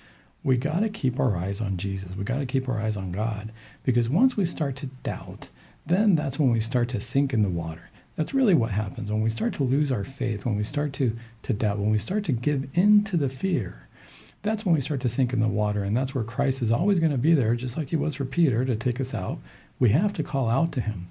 We 0.42 0.56
got 0.58 0.80
to 0.80 0.88
keep 0.88 1.18
our 1.18 1.36
eyes 1.36 1.60
on 1.60 1.78
Jesus. 1.78 2.14
We 2.14 2.24
got 2.24 2.38
to 2.38 2.46
keep 2.46 2.68
our 2.68 2.78
eyes 2.78 2.96
on 2.96 3.12
God 3.12 3.50
because 3.82 4.08
once 4.10 4.36
we 4.36 4.44
start 4.44 4.76
to 4.76 4.86
doubt, 5.02 5.48
then 5.86 6.16
that's 6.16 6.38
when 6.38 6.50
we 6.50 6.60
start 6.60 6.88
to 6.90 7.00
sink 7.00 7.32
in 7.32 7.42
the 7.42 7.48
water. 7.48 7.90
That's 8.16 8.34
really 8.34 8.54
what 8.54 8.70
happens 8.70 9.10
when 9.10 9.22
we 9.22 9.30
start 9.30 9.54
to 9.54 9.64
lose 9.64 9.90
our 9.90 10.04
faith, 10.04 10.44
when 10.44 10.56
we 10.56 10.64
start 10.64 10.92
to, 10.94 11.16
to 11.42 11.52
doubt, 11.52 11.78
when 11.78 11.90
we 11.90 11.98
start 11.98 12.24
to 12.24 12.32
give 12.32 12.68
in 12.74 13.02
to 13.04 13.16
the 13.16 13.28
fear. 13.28 13.88
That's 14.42 14.64
when 14.64 14.74
we 14.74 14.80
start 14.80 15.00
to 15.00 15.08
sink 15.08 15.32
in 15.32 15.40
the 15.40 15.48
water, 15.48 15.82
and 15.82 15.96
that's 15.96 16.14
where 16.14 16.22
Christ 16.22 16.62
is 16.62 16.70
always 16.70 17.00
going 17.00 17.12
to 17.12 17.18
be 17.18 17.34
there, 17.34 17.54
just 17.54 17.76
like 17.76 17.90
he 17.90 17.96
was 17.96 18.14
for 18.14 18.24
Peter 18.24 18.64
to 18.64 18.76
take 18.76 19.00
us 19.00 19.14
out. 19.14 19.38
We 19.80 19.88
have 19.90 20.12
to 20.14 20.22
call 20.22 20.48
out 20.48 20.70
to 20.72 20.80
him. 20.80 21.08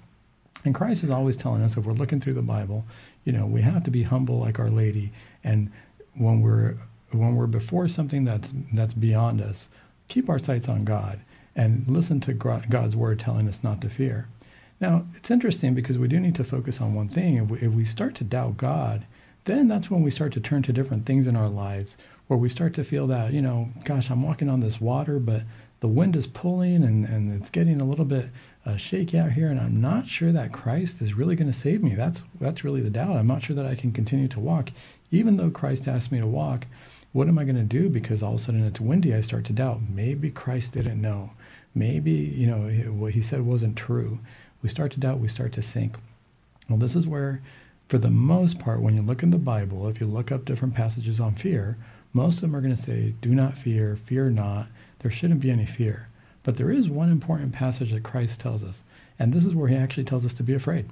And 0.64 0.74
Christ 0.74 1.04
is 1.04 1.10
always 1.10 1.36
telling 1.36 1.60
us 1.60 1.76
if 1.76 1.84
we're 1.84 1.92
looking 1.92 2.20
through 2.20 2.34
the 2.34 2.42
Bible, 2.42 2.86
you 3.24 3.32
know, 3.32 3.44
we 3.44 3.60
have 3.60 3.84
to 3.84 3.90
be 3.90 4.02
humble 4.02 4.38
like 4.38 4.58
Our 4.58 4.70
Lady. 4.70 5.12
And 5.42 5.70
when 6.14 6.40
we're 6.40 6.76
when 7.10 7.34
we're 7.36 7.46
before 7.46 7.86
something 7.86 8.24
that's 8.24 8.54
that's 8.72 8.94
beyond 8.94 9.40
us, 9.40 9.68
keep 10.08 10.28
our 10.28 10.38
sights 10.38 10.68
on 10.68 10.84
God 10.84 11.20
and 11.56 11.84
listen 11.88 12.20
to 12.20 12.32
God's 12.32 12.96
word 12.96 13.20
telling 13.20 13.48
us 13.48 13.60
not 13.62 13.80
to 13.82 13.90
fear. 13.90 14.26
Now, 14.80 15.06
it's 15.14 15.30
interesting 15.30 15.74
because 15.74 15.98
we 15.98 16.08
do 16.08 16.20
need 16.20 16.34
to 16.36 16.44
focus 16.44 16.80
on 16.80 16.94
one 16.94 17.08
thing. 17.08 17.36
If 17.36 17.48
we, 17.48 17.58
if 17.58 17.72
we 17.72 17.84
start 17.84 18.14
to 18.16 18.24
doubt 18.24 18.56
God, 18.56 19.06
then 19.44 19.68
that's 19.68 19.90
when 19.90 20.02
we 20.02 20.10
start 20.10 20.32
to 20.32 20.40
turn 20.40 20.62
to 20.62 20.72
different 20.72 21.06
things 21.06 21.26
in 21.26 21.36
our 21.36 21.48
lives 21.48 21.96
where 22.26 22.38
we 22.38 22.48
start 22.48 22.74
to 22.74 22.84
feel 22.84 23.06
that, 23.06 23.32
you 23.32 23.42
know, 23.42 23.68
gosh, 23.84 24.10
I'm 24.10 24.22
walking 24.22 24.48
on 24.48 24.60
this 24.60 24.80
water, 24.80 25.18
but 25.18 25.42
the 25.80 25.88
wind 25.88 26.16
is 26.16 26.26
pulling 26.26 26.82
and, 26.82 27.04
and 27.04 27.30
it's 27.30 27.50
getting 27.50 27.80
a 27.80 27.84
little 27.84 28.06
bit 28.06 28.30
uh, 28.64 28.76
shaky 28.76 29.18
out 29.18 29.32
here, 29.32 29.50
and 29.50 29.60
I'm 29.60 29.80
not 29.80 30.08
sure 30.08 30.32
that 30.32 30.52
Christ 30.52 31.02
is 31.02 31.12
really 31.12 31.36
going 31.36 31.52
to 31.52 31.58
save 31.58 31.82
me. 31.82 31.94
That's 31.94 32.24
that's 32.40 32.64
really 32.64 32.80
the 32.80 32.88
doubt. 32.88 33.16
I'm 33.16 33.26
not 33.26 33.42
sure 33.42 33.54
that 33.54 33.66
I 33.66 33.74
can 33.74 33.92
continue 33.92 34.28
to 34.28 34.40
walk, 34.40 34.70
even 35.10 35.36
though 35.36 35.50
Christ 35.50 35.86
asked 35.86 36.10
me 36.10 36.20
to 36.20 36.26
walk. 36.26 36.66
What 37.12 37.28
am 37.28 37.38
I 37.38 37.44
going 37.44 37.56
to 37.56 37.62
do? 37.62 37.90
Because 37.90 38.22
all 38.22 38.34
of 38.34 38.40
a 38.40 38.42
sudden 38.42 38.64
it's 38.64 38.80
windy. 38.80 39.14
I 39.14 39.20
start 39.20 39.44
to 39.44 39.52
doubt. 39.52 39.80
Maybe 39.88 40.30
Christ 40.30 40.72
didn't 40.72 41.00
know. 41.00 41.32
Maybe 41.74 42.12
you 42.12 42.46
know 42.46 42.60
what 42.92 43.12
he 43.12 43.20
said 43.20 43.42
wasn't 43.42 43.76
true 43.76 44.20
we 44.64 44.70
start 44.70 44.90
to 44.90 44.98
doubt, 44.98 45.20
we 45.20 45.28
start 45.28 45.52
to 45.52 45.60
sink. 45.60 45.98
Well, 46.70 46.78
this 46.78 46.96
is 46.96 47.06
where, 47.06 47.42
for 47.88 47.98
the 47.98 48.10
most 48.10 48.58
part, 48.58 48.80
when 48.80 48.96
you 48.96 49.02
look 49.02 49.22
in 49.22 49.30
the 49.30 49.36
Bible, 49.36 49.86
if 49.88 50.00
you 50.00 50.06
look 50.06 50.32
up 50.32 50.46
different 50.46 50.74
passages 50.74 51.20
on 51.20 51.34
fear, 51.34 51.76
most 52.14 52.36
of 52.36 52.40
them 52.40 52.56
are 52.56 52.62
going 52.62 52.74
to 52.74 52.82
say, 52.82 53.12
do 53.20 53.34
not 53.34 53.58
fear, 53.58 53.94
fear 53.94 54.30
not. 54.30 54.68
There 55.00 55.10
shouldn't 55.10 55.40
be 55.40 55.50
any 55.50 55.66
fear. 55.66 56.08
But 56.44 56.56
there 56.56 56.70
is 56.70 56.88
one 56.88 57.10
important 57.10 57.52
passage 57.52 57.92
that 57.92 58.04
Christ 58.04 58.40
tells 58.40 58.64
us, 58.64 58.82
and 59.18 59.34
this 59.34 59.44
is 59.44 59.54
where 59.54 59.68
he 59.68 59.76
actually 59.76 60.04
tells 60.04 60.24
us 60.24 60.32
to 60.32 60.42
be 60.42 60.54
afraid. 60.54 60.88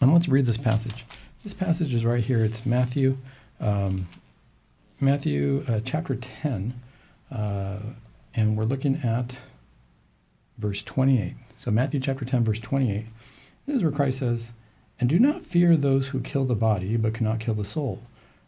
And 0.00 0.12
let's 0.12 0.28
read 0.28 0.46
this 0.46 0.58
passage. 0.58 1.04
This 1.44 1.54
passage 1.54 1.94
is 1.94 2.04
right 2.04 2.24
here. 2.24 2.44
It's 2.44 2.66
Matthew, 2.66 3.18
um, 3.60 4.08
Matthew 4.98 5.64
uh, 5.68 5.78
chapter 5.84 6.16
10, 6.16 6.74
uh, 7.30 7.78
and 8.34 8.56
we're 8.56 8.64
looking 8.64 8.96
at 9.04 9.38
verse 10.58 10.82
28. 10.82 11.34
So, 11.56 11.70
Matthew 11.70 12.00
chapter 12.00 12.24
10, 12.24 12.44
verse 12.44 12.60
28, 12.60 13.06
this 13.66 13.76
is 13.76 13.82
where 13.82 13.90
Christ 13.90 14.18
says, 14.18 14.52
And 15.00 15.08
do 15.08 15.18
not 15.18 15.44
fear 15.44 15.76
those 15.76 16.08
who 16.08 16.20
kill 16.20 16.44
the 16.44 16.54
body, 16.54 16.96
but 16.96 17.14
cannot 17.14 17.40
kill 17.40 17.54
the 17.54 17.64
soul. 17.64 18.02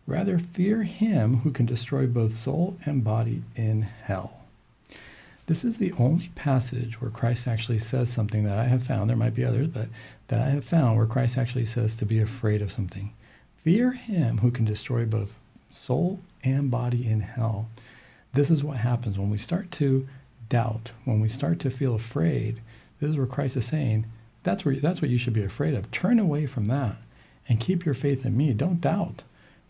Rather, 0.07 0.39
fear 0.39 0.83
him 0.83 1.39
who 1.39 1.51
can 1.51 1.67
destroy 1.67 2.07
both 2.07 2.33
soul 2.33 2.77
and 2.85 3.03
body 3.03 3.43
in 3.57 3.83
hell. 3.83 4.41
This 5.47 5.65
is 5.65 5.79
the 5.79 5.93
only 5.93 6.29
passage 6.35 7.01
where 7.01 7.11
Christ 7.11 7.49
actually 7.49 7.79
says 7.79 8.13
something 8.13 8.45
that 8.45 8.59
I 8.59 8.65
have 8.65 8.83
found, 8.83 9.09
there 9.09 9.17
might 9.17 9.35
be 9.35 9.45
others, 9.45 9.69
but 9.69 9.89
that 10.29 10.41
I 10.41 10.51
have 10.51 10.65
found 10.67 10.99
where 10.99 11.07
Christ 11.07 11.39
actually 11.39 11.65
says 11.65 11.95
to 11.97 12.05
be 12.05 12.21
afraid 12.21 12.61
of 12.61 12.71
something. 12.71 13.15
Fear 13.65 13.93
him 13.93 14.39
who 14.39 14.51
can 14.51 14.67
destroy 14.67 15.07
both 15.07 15.39
soul 15.71 16.21
and 16.45 16.71
body 16.71 17.09
in 17.09 17.21
hell. 17.21 17.71
This 18.35 18.51
is 18.51 18.63
what 18.63 18.77
happens 18.77 19.19
when 19.19 19.31
we 19.31 19.39
start 19.39 19.71
to 19.73 20.07
doubt, 20.51 20.93
when 21.07 21.21
we 21.21 21.29
start 21.29 21.59
to 21.61 21.71
feel 21.71 21.95
afraid, 21.95 22.61
this 23.01 23.11
is 23.11 23.17
where 23.17 23.27
Christ 23.27 23.57
is 23.57 23.67
saying, 23.67 24.07
that's 24.43 24.65
where 24.65 24.77
that's 24.77 25.03
what 25.03 25.11
you 25.11 25.19
should 25.19 25.33
be 25.33 25.43
afraid 25.43 25.75
of. 25.75 25.91
Turn 25.91 26.19
away 26.19 26.47
from 26.47 26.67
that 26.67 26.97
and 27.49 27.61
keep 27.61 27.85
your 27.85 27.95
faith 27.95 28.25
in 28.25 28.37
me. 28.37 28.53
Don't 28.53 28.81
doubt. 28.81 29.23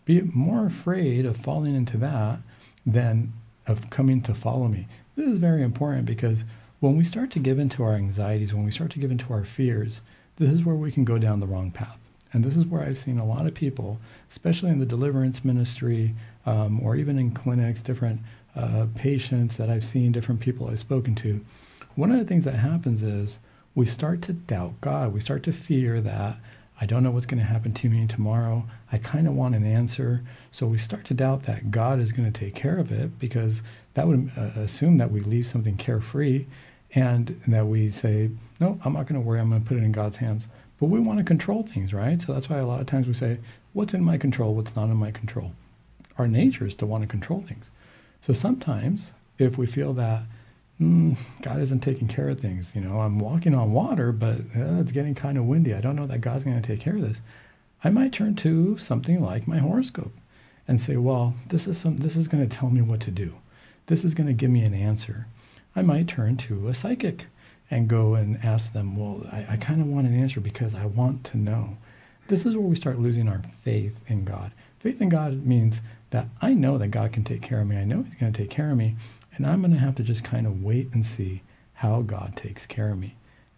Be 0.05 0.21
more 0.21 0.65
afraid 0.65 1.25
of 1.25 1.37
falling 1.37 1.75
into 1.75 1.97
that 1.97 2.39
than 2.85 3.33
of 3.67 3.89
coming 3.89 4.21
to 4.23 4.33
follow 4.33 4.67
me. 4.67 4.87
This 5.15 5.27
is 5.27 5.37
very 5.37 5.63
important 5.63 6.05
because 6.05 6.43
when 6.79 6.95
we 6.95 7.03
start 7.03 7.29
to 7.31 7.39
give 7.39 7.59
into 7.59 7.83
our 7.83 7.95
anxieties, 7.95 8.53
when 8.53 8.63
we 8.63 8.71
start 8.71 8.91
to 8.91 8.99
give 8.99 9.11
into 9.11 9.33
our 9.33 9.43
fears, 9.43 10.01
this 10.37 10.49
is 10.49 10.63
where 10.63 10.75
we 10.75 10.91
can 10.91 11.03
go 11.03 11.17
down 11.17 11.39
the 11.39 11.47
wrong 11.47 11.71
path. 11.71 11.99
And 12.31 12.43
this 12.43 12.55
is 12.55 12.65
where 12.65 12.81
I've 12.81 12.97
seen 12.97 13.19
a 13.19 13.25
lot 13.25 13.45
of 13.45 13.53
people, 13.53 13.99
especially 14.31 14.69
in 14.69 14.79
the 14.79 14.85
deliverance 14.85 15.43
ministry 15.43 16.15
um, 16.45 16.79
or 16.81 16.95
even 16.95 17.17
in 17.17 17.31
clinics, 17.31 17.81
different 17.81 18.21
uh, 18.55 18.87
patients 18.95 19.57
that 19.57 19.69
I've 19.69 19.83
seen, 19.83 20.11
different 20.11 20.39
people 20.39 20.69
I've 20.69 20.79
spoken 20.79 21.15
to, 21.15 21.43
one 21.99 22.11
of 22.11 22.17
the 22.17 22.23
things 22.23 22.45
that 22.45 22.55
happens 22.55 23.03
is 23.03 23.39
we 23.75 23.85
start 23.85 24.21
to 24.21 24.31
doubt 24.31 24.79
God. 24.79 25.13
We 25.13 25.19
start 25.19 25.43
to 25.43 25.51
fear 25.51 25.99
that 25.99 26.37
I 26.79 26.85
don't 26.85 27.03
know 27.03 27.11
what's 27.11 27.25
going 27.25 27.39
to 27.39 27.45
happen 27.45 27.73
to 27.73 27.89
me 27.89 28.07
tomorrow. 28.07 28.63
I 28.89 28.99
kind 28.99 29.27
of 29.27 29.33
want 29.33 29.53
an 29.53 29.65
answer. 29.65 30.21
So 30.53 30.65
we 30.65 30.77
start 30.77 31.03
to 31.05 31.13
doubt 31.13 31.43
that 31.43 31.71
God 31.71 31.99
is 31.99 32.13
going 32.13 32.31
to 32.31 32.39
take 32.39 32.55
care 32.55 32.77
of 32.77 32.89
it 32.89 33.19
because 33.19 33.61
that 33.95 34.07
would 34.07 34.31
uh, 34.37 34.61
assume 34.61 34.97
that 34.99 35.11
we 35.11 35.19
leave 35.19 35.45
something 35.45 35.75
carefree 35.75 36.45
and 36.95 37.41
that 37.47 37.67
we 37.67 37.91
say, 37.91 38.29
no, 38.61 38.79
I'm 38.85 38.93
not 38.93 39.05
going 39.07 39.21
to 39.21 39.27
worry. 39.27 39.41
I'm 39.41 39.49
going 39.49 39.61
to 39.61 39.67
put 39.67 39.77
it 39.77 39.83
in 39.83 39.91
God's 39.91 40.17
hands. 40.17 40.47
But 40.79 40.85
we 40.85 41.01
want 41.01 41.19
to 41.19 41.25
control 41.25 41.63
things, 41.63 41.93
right? 41.93 42.21
So 42.21 42.33
that's 42.33 42.49
why 42.49 42.59
a 42.59 42.65
lot 42.65 42.79
of 42.79 42.87
times 42.87 43.07
we 43.07 43.13
say, 43.13 43.39
what's 43.73 43.93
in 43.93 44.05
my 44.05 44.17
control? 44.17 44.55
What's 44.55 44.73
not 44.73 44.85
in 44.85 44.95
my 44.95 45.11
control? 45.11 45.51
Our 46.17 46.29
nature 46.29 46.65
is 46.65 46.75
to 46.75 46.85
want 46.85 47.03
to 47.03 47.07
control 47.07 47.41
things. 47.41 47.71
So 48.21 48.31
sometimes 48.31 49.11
if 49.37 49.57
we 49.57 49.65
feel 49.65 49.93
that 49.95 50.23
mm, 50.79 51.17
God 51.41 51.59
isn't 51.59 51.81
taking 51.81 52.07
care 52.07 52.29
of 52.29 52.39
things, 52.39 52.75
you 52.75 52.81
know, 52.81 52.99
I'm 52.99 53.19
walking 53.19 53.53
on 53.53 53.73
water, 53.73 54.11
but 54.11 54.37
uh, 54.55 54.79
it's 54.79 54.91
getting 54.91 55.15
kind 55.15 55.37
of 55.37 55.45
windy. 55.45 55.73
I 55.73 55.81
don't 55.81 55.95
know 55.95 56.07
that 56.07 56.21
God's 56.21 56.43
going 56.43 56.61
to 56.61 56.67
take 56.67 56.79
care 56.79 56.95
of 56.95 57.01
this. 57.01 57.21
I 57.83 57.89
might 57.89 58.13
turn 58.13 58.35
to 58.35 58.77
something 58.77 59.21
like 59.21 59.47
my 59.47 59.57
horoscope 59.57 60.13
and 60.67 60.79
say, 60.79 60.97
well, 60.97 61.33
this 61.47 61.67
is 61.67 61.77
some, 61.77 61.97
this 61.97 62.15
is 62.15 62.27
going 62.27 62.47
to 62.47 62.57
tell 62.57 62.69
me 62.69 62.81
what 62.81 62.99
to 63.01 63.11
do. 63.11 63.35
This 63.87 64.03
is 64.03 64.13
going 64.13 64.27
to 64.27 64.33
give 64.33 64.51
me 64.51 64.61
an 64.61 64.73
answer. 64.73 65.27
I 65.75 65.81
might 65.81 66.07
turn 66.07 66.37
to 66.37 66.67
a 66.67 66.73
psychic 66.73 67.27
and 67.71 67.87
go 67.87 68.15
and 68.15 68.43
ask 68.43 68.73
them, 68.73 68.95
well, 68.95 69.27
I, 69.31 69.53
I 69.53 69.57
kind 69.57 69.81
of 69.81 69.87
want 69.87 70.07
an 70.07 70.19
answer 70.19 70.39
because 70.39 70.75
I 70.75 70.85
want 70.85 71.23
to 71.25 71.37
know. 71.37 71.77
This 72.27 72.45
is 72.45 72.55
where 72.55 72.65
we 72.65 72.75
start 72.75 72.99
losing 72.99 73.27
our 73.27 73.41
faith 73.63 73.99
in 74.07 74.25
God. 74.25 74.51
Faith 74.79 75.01
in 75.01 75.09
God 75.09 75.45
means 75.45 75.81
that 76.11 76.27
I 76.41 76.53
know 76.53 76.77
that 76.77 76.89
God 76.89 77.13
can 77.13 77.23
take 77.23 77.41
care 77.41 77.61
of 77.61 77.67
me. 77.67 77.77
I 77.77 77.85
know 77.85 78.03
He's 78.03 78.15
going 78.15 78.33
to 78.33 78.41
take 78.41 78.49
care 78.49 78.71
of 78.71 78.77
me. 78.77 78.95
And 79.35 79.45
I'm 79.45 79.61
going 79.61 79.73
to 79.73 79.79
have 79.79 79.95
to 79.95 80.03
just 80.03 80.23
kind 80.23 80.45
of 80.45 80.63
wait 80.63 80.89
and 80.93 81.05
see 81.05 81.43
how 81.73 82.01
God 82.01 82.35
takes 82.35 82.65
care 82.65 82.91
of 82.91 82.97
me. 82.97 83.15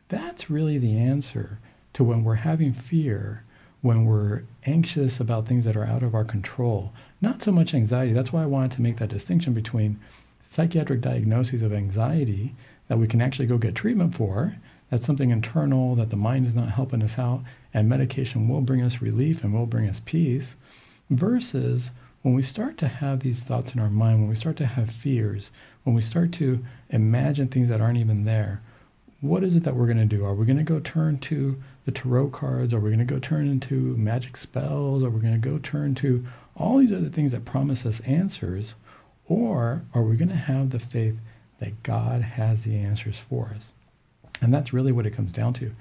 That's 0.10 0.50
really 0.50 0.78
the 0.78 0.98
answer 0.98 1.60
to 1.94 2.04
when 2.04 2.24
we're 2.24 2.36
having 2.36 2.74
fear, 2.74 3.44
when 3.82 4.06
we're 4.06 4.44
anxious 4.66 5.20
about 5.20 5.48
things 5.48 5.66
that 5.66 5.76
are 5.76 5.86
out 5.86 6.04
of 6.04 6.14
our 6.14 6.26
control. 6.26 6.94
Not 7.20 7.42
so 7.42 7.52
much 7.52 7.74
anxiety. 7.74 8.14
That's 8.14 8.32
why 8.32 8.44
I 8.44 8.48
wanted 8.48 8.72
to 8.74 8.82
make 8.82 8.98
that 8.98 9.10
distinction 9.10 9.54
between 9.54 10.00
psychiatric 10.48 11.02
diagnoses 11.02 11.62
of 11.64 11.74
anxiety 11.74 12.54
that 12.88 12.98
we 13.00 13.08
can 13.08 13.22
actually 13.22 13.48
go 13.48 13.58
get 13.58 13.74
treatment 13.74 14.14
for. 14.14 14.58
That's 14.90 15.06
something 15.06 15.32
internal 15.32 15.96
that 15.96 16.10
the 16.10 16.18
mind 16.18 16.46
is 16.46 16.54
not 16.54 16.70
helping 16.70 17.02
us 17.02 17.18
out, 17.18 17.42
and 17.74 17.88
medication 17.88 18.50
will 18.50 18.62
bring 18.62 18.82
us 18.82 19.02
relief 19.02 19.44
and 19.44 19.54
will 19.54 19.66
bring 19.66 19.88
us 19.88 20.02
peace, 20.04 20.56
versus 21.10 21.92
when 22.22 22.34
we 22.36 22.44
start 22.44 22.78
to 22.78 22.88
have 22.88 23.20
these 23.20 23.44
thoughts 23.44 23.74
in 23.74 23.80
our 23.80 23.90
mind, 23.90 24.20
when 24.20 24.30
we 24.30 24.36
start 24.36 24.56
to 24.58 24.66
have 24.66 24.92
fears, 24.92 25.52
when 25.84 25.96
we 25.96 26.02
start 26.02 26.32
to 26.34 26.64
imagine 26.90 27.48
things 27.48 27.70
that 27.70 27.82
aren't 27.82 27.98
even 27.98 28.26
there, 28.26 28.62
what 29.22 29.44
is 29.44 29.56
it 29.56 29.64
that 29.64 29.76
we're 29.76 29.86
going 29.86 29.98
to 29.98 30.06
do? 30.06 30.26
Are 30.26 30.34
we 30.34 30.46
going 30.46 30.58
to 30.58 30.64
go 30.64 30.80
turn 30.80 31.20
to 31.20 31.62
the 31.86 31.92
tarot 31.92 32.30
cards? 32.30 32.74
Are 32.74 32.80
we 32.80 32.90
going 32.90 33.06
to 33.06 33.14
go 33.14 33.20
turn 33.20 33.48
into 33.48 33.96
magic 33.98 34.36
spells? 34.38 35.04
Are 35.04 35.10
we 35.10 35.22
going 35.22 35.40
to 35.40 35.50
go 35.50 35.60
turn 35.60 35.96
to 35.96 36.26
all 36.56 36.78
these 36.78 36.92
other 36.92 37.10
things 37.10 37.32
that 37.32 37.46
promise 37.46 37.86
us 37.86 38.00
answers? 38.02 38.76
Or 39.28 39.84
are 39.94 40.02
we 40.02 40.18
going 40.18 40.30
to 40.30 40.36
have 40.36 40.72
the 40.72 40.80
faith 40.80 41.18
that 41.60 41.84
God 41.84 42.22
has 42.22 42.64
the 42.64 42.78
answers 42.78 43.20
for 43.20 43.54
us? 43.56 43.74
And 44.42 44.54
that's 44.54 44.74
really 44.74 44.92
what 44.92 45.06
it 45.06 45.16
comes 45.16 45.32
down 45.32 45.54
to. 45.54 45.72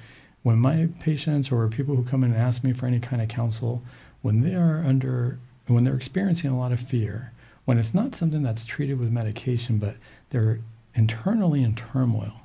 When 0.43 0.59
my 0.59 0.89
patients 1.01 1.51
or 1.51 1.67
people 1.69 1.97
who 1.97 2.05
come 2.05 2.25
in 2.25 2.33
and 2.33 2.41
ask 2.41 2.63
me 2.63 2.73
for 2.73 2.87
any 2.87 3.01
kind 3.01 3.21
of 3.21 3.29
counsel, 3.29 3.83
when 4.23 4.43
they 4.43 4.55
are 4.55 4.85
under 4.87 5.39
and 5.71 5.77
when 5.77 5.85
they're 5.85 5.95
experiencing 5.95 6.51
a 6.51 6.59
lot 6.59 6.73
of 6.73 6.81
fear, 6.81 7.31
when 7.65 7.79
it's 7.79 7.95
not 7.95 8.17
something 8.17 8.43
that's 8.43 8.65
treated 8.65 8.99
with 8.99 9.13
medication, 9.13 9.79
but 9.79 9.95
they're 10.31 10.59
internally 10.97 11.63
in 11.63 11.77
turmoil, 11.77 12.41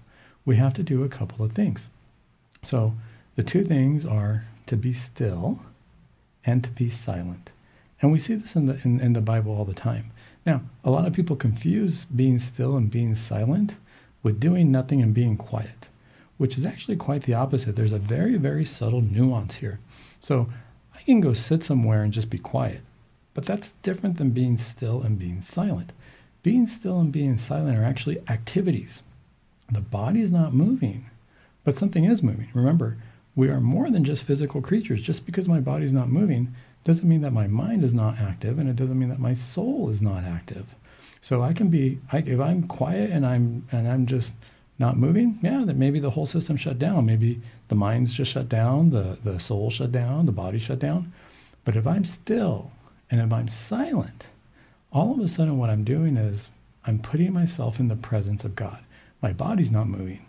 we 0.45 0.57
have 0.57 0.75
to 0.75 0.83
do 0.83 1.03
a 1.03 1.09
couple 1.09 1.43
of 1.43 1.53
things. 1.53 1.89
So 2.61 2.93
the 3.33 3.41
two 3.41 3.63
things 3.63 4.05
are 4.05 4.43
to 4.67 4.77
be 4.77 4.93
still 4.93 5.59
and 6.45 6.63
to 6.65 6.69
be 6.69 6.91
silent. 6.91 7.49
And 7.99 8.11
we 8.11 8.19
see 8.19 8.35
this 8.35 8.55
in 8.55 8.67
the, 8.67 8.79
in, 8.83 8.99
in 8.99 9.13
the 9.13 9.21
Bible 9.21 9.57
all 9.57 9.65
the 9.65 9.73
time. 9.73 10.11
Now, 10.45 10.61
a 10.83 10.91
lot 10.91 11.07
of 11.07 11.13
people 11.13 11.35
confuse 11.35 12.05
being 12.05 12.37
still 12.37 12.77
and 12.77 12.91
being 12.91 13.15
silent 13.15 13.77
with 14.21 14.39
doing 14.39 14.71
nothing 14.71 15.01
and 15.01 15.15
being 15.15 15.35
quiet, 15.35 15.89
which 16.37 16.59
is 16.59 16.65
actually 16.67 16.97
quite 16.97 17.23
the 17.23 17.33
opposite. 17.33 17.75
There's 17.75 17.91
a 17.91 17.97
very, 17.97 18.37
very 18.37 18.65
subtle 18.65 19.01
nuance 19.01 19.55
here. 19.55 19.79
So 20.19 20.47
I 20.93 21.01
can 21.01 21.21
go 21.21 21.33
sit 21.33 21.63
somewhere 21.63 22.03
and 22.03 22.13
just 22.13 22.29
be 22.29 22.37
quiet. 22.37 22.81
But 23.35 23.45
that's 23.45 23.73
different 23.83 24.17
than 24.17 24.31
being 24.31 24.57
still 24.57 25.03
and 25.03 25.19
being 25.19 25.41
silent. 25.41 25.91
Being 26.41 26.67
still 26.67 26.99
and 26.99 27.11
being 27.11 27.37
silent 27.37 27.77
are 27.77 27.83
actually 27.83 28.21
activities. 28.29 29.03
The 29.71 29.81
body 29.81 30.21
is 30.21 30.31
not 30.31 30.53
moving, 30.53 31.09
but 31.63 31.75
something 31.75 32.05
is 32.05 32.23
moving. 32.23 32.47
Remember, 32.53 32.97
we 33.35 33.49
are 33.49 33.59
more 33.59 33.89
than 33.89 34.05
just 34.05 34.23
physical 34.23 34.61
creatures. 34.61 35.01
Just 35.01 35.25
because 35.25 35.47
my 35.49 35.59
body 35.59 35.83
is 35.85 35.91
not 35.91 36.07
moving 36.07 36.55
doesn't 36.85 37.07
mean 37.07 37.21
that 37.21 37.33
my 37.33 37.47
mind 37.47 37.83
is 37.83 37.93
not 37.93 38.19
active, 38.19 38.57
and 38.57 38.69
it 38.69 38.77
doesn't 38.77 38.97
mean 38.97 39.09
that 39.09 39.19
my 39.19 39.33
soul 39.33 39.89
is 39.89 40.01
not 40.01 40.23
active. 40.23 40.73
So 41.19 41.41
I 41.41 41.51
can 41.51 41.67
be, 41.69 41.99
I, 42.11 42.19
if 42.19 42.39
I'm 42.39 42.67
quiet 42.67 43.09
and 43.09 43.25
I'm 43.25 43.67
and 43.71 43.87
I'm 43.87 44.05
just 44.05 44.33
not 44.79 44.97
moving, 44.97 45.39
yeah, 45.41 45.63
then 45.65 45.77
maybe 45.79 45.99
the 45.99 46.11
whole 46.11 46.27
system 46.27 46.55
shut 46.55 46.79
down. 46.79 47.05
Maybe 47.05 47.41
the 47.67 47.75
mind's 47.75 48.13
just 48.13 48.31
shut 48.31 48.47
down, 48.47 48.91
the 48.91 49.17
the 49.23 49.39
soul 49.39 49.69
shut 49.69 49.91
down, 49.91 50.25
the 50.25 50.31
body 50.31 50.59
shut 50.59 50.79
down. 50.79 51.11
But 51.65 51.75
if 51.75 51.85
I'm 51.85 52.05
still 52.05 52.71
and 53.11 53.21
if 53.21 53.31
I'm 53.31 53.47
silent, 53.47 54.27
all 54.91 55.13
of 55.13 55.19
a 55.19 55.27
sudden 55.27 55.57
what 55.57 55.69
I'm 55.69 55.83
doing 55.83 56.17
is 56.17 56.49
I'm 56.85 56.99
putting 56.99 57.33
myself 57.33 57.79
in 57.79 57.87
the 57.87 57.95
presence 57.95 58.43
of 58.43 58.55
God. 58.55 58.79
My 59.21 59.33
body's 59.33 59.71
not 59.71 59.87
moving, 59.87 60.25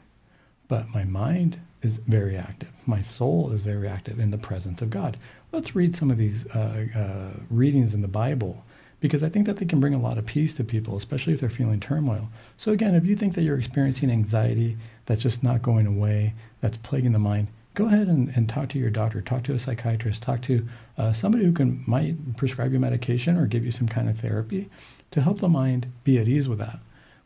but 0.68 0.88
my 0.88 1.04
mind 1.04 1.60
is 1.82 1.98
very 1.98 2.36
active. 2.36 2.72
My 2.86 3.00
soul 3.00 3.52
is 3.52 3.62
very 3.62 3.88
active 3.88 4.18
in 4.18 4.30
the 4.30 4.38
presence 4.38 4.82
of 4.82 4.90
God. 4.90 5.16
Let's 5.52 5.76
read 5.76 5.96
some 5.96 6.10
of 6.10 6.18
these 6.18 6.46
uh, 6.46 6.86
uh, 6.94 7.40
readings 7.50 7.94
in 7.94 8.02
the 8.02 8.08
Bible 8.08 8.64
because 9.00 9.22
I 9.22 9.28
think 9.28 9.46
that 9.46 9.58
they 9.58 9.66
can 9.66 9.80
bring 9.80 9.94
a 9.94 10.00
lot 10.00 10.18
of 10.18 10.26
peace 10.26 10.54
to 10.54 10.64
people, 10.64 10.96
especially 10.96 11.34
if 11.34 11.40
they're 11.40 11.50
feeling 11.50 11.80
turmoil. 11.80 12.28
So, 12.56 12.72
again, 12.72 12.94
if 12.94 13.04
you 13.04 13.14
think 13.14 13.34
that 13.34 13.42
you're 13.42 13.58
experiencing 13.58 14.10
anxiety 14.10 14.76
that's 15.04 15.20
just 15.20 15.42
not 15.42 15.62
going 15.62 15.86
away, 15.86 16.34
that's 16.60 16.78
plaguing 16.78 17.12
the 17.12 17.18
mind, 17.18 17.48
go 17.76 17.86
ahead 17.86 18.08
and, 18.08 18.32
and 18.34 18.48
talk 18.48 18.70
to 18.70 18.78
your 18.78 18.88
doctor, 18.90 19.20
talk 19.20 19.42
to 19.44 19.52
a 19.52 19.58
psychiatrist, 19.58 20.22
talk 20.22 20.40
to 20.40 20.66
uh, 20.96 21.12
somebody 21.12 21.44
who 21.44 21.52
can 21.52 21.84
might 21.86 22.36
prescribe 22.36 22.72
you 22.72 22.80
medication 22.80 23.36
or 23.36 23.46
give 23.46 23.66
you 23.66 23.70
some 23.70 23.86
kind 23.86 24.08
of 24.08 24.18
therapy 24.18 24.68
to 25.10 25.20
help 25.20 25.40
the 25.40 25.48
mind 25.48 25.86
be 26.02 26.18
at 26.18 26.26
ease 26.26 26.48
with 26.48 26.58
that. 26.58 26.78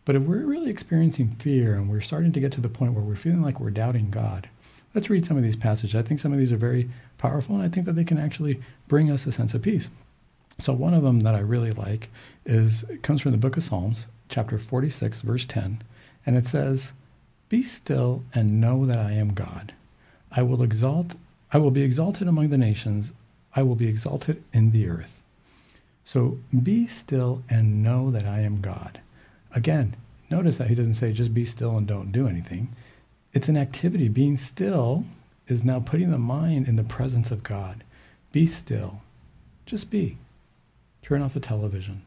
But 0.05 0.17
if 0.17 0.23
we're 0.23 0.45
really 0.45 0.69
experiencing 0.69 1.37
fear 1.39 1.75
and 1.75 1.89
we're 1.89 2.01
starting 2.01 2.33
to 2.33 2.41
get 2.41 2.51
to 2.53 2.61
the 2.61 2.69
point 2.69 2.95
where 2.95 3.05
we're 3.05 3.15
feeling 3.15 3.43
like 3.43 3.61
we're 3.61 3.71
doubting 3.71 4.11
God, 4.11 4.49
let's 4.93 5.09
read 5.09 5.25
some 5.25 5.37
of 5.37 5.45
these 5.45 5.55
passages. 5.55 5.95
I 5.95 6.03
think 6.03 6.19
some 6.19 6.33
of 6.33 6.39
these 6.41 6.51
are 6.51 6.57
very 6.57 6.91
powerful, 7.17 7.55
and 7.55 7.63
I 7.63 7.69
think 7.69 7.87
that 7.87 7.93
they 7.93 8.05
can 8.05 8.19
actually 8.19 8.61
bring 8.89 9.09
us 9.09 9.27
a 9.27 9.33
sense 9.33 9.55
of 9.55 9.63
peace. 9.63 9.89
So 10.59 10.73
one 10.73 10.95
of 10.95 11.05
them 11.05 11.21
that 11.21 11.37
I 11.37 11.41
really 11.41 11.71
like 11.71 12.11
is 12.45 12.85
comes 13.03 13.23
from 13.23 13.31
the 13.31 13.39
book 13.39 13.57
of 13.57 13.63
Psalms, 13.63 14.09
chapter 14.29 14.59
46, 14.59 15.23
verse 15.23 15.45
10, 15.45 15.81
and 16.27 16.37
it 16.37 16.49
says, 16.49 16.91
"Be 17.49 17.63
still 17.63 18.25
and 18.35 18.61
know 18.61 18.85
that 18.85 18.99
I 18.99 19.13
am 19.13 19.33
God." 19.33 19.75
I 20.33 20.43
will 20.43 20.63
exalt 20.63 21.17
I 21.53 21.59
will 21.59 21.71
be 21.71 21.83
exalted 21.83 22.29
among 22.29 22.51
the 22.51 22.59
nations. 22.59 23.13
I 23.55 23.63
will 23.63 23.75
be 23.75 23.89
exalted 23.89 24.43
in 24.53 24.71
the 24.71 24.89
earth. 24.89 25.21
So 26.05 26.39
be 26.63 26.87
still 26.87 27.43
and 27.49 27.83
know 27.83 28.11
that 28.11 28.25
I 28.25 28.41
am 28.41 28.61
God. 28.61 29.01
Again, 29.53 29.97
notice 30.31 30.59
that 30.59 30.69
he 30.69 30.75
doesn't 30.75 30.95
say 30.95 31.13
just 31.13 31.35
be 31.35 31.45
still 31.45 31.77
and 31.77 31.87
don't 31.87 32.13
do 32.13 32.29
anything. 32.29 32.75
It's 33.33 33.49
an 33.49 33.57
activity. 33.57 34.09
Being 34.09 34.37
still 34.37 35.05
is 35.49 35.65
now 35.65 35.81
putting 35.81 36.11
the 36.11 36.19
mind 36.19 36.69
in 36.69 36.77
the 36.77 36.85
presence 36.85 37.31
of 37.31 37.43
God. 37.43 37.83
Be 38.33 38.47
still. 38.47 39.03
Just 39.67 39.91
be. 39.91 40.19
Turn 41.03 41.23
off 41.23 41.35
the 41.35 41.41
television. 41.41 42.03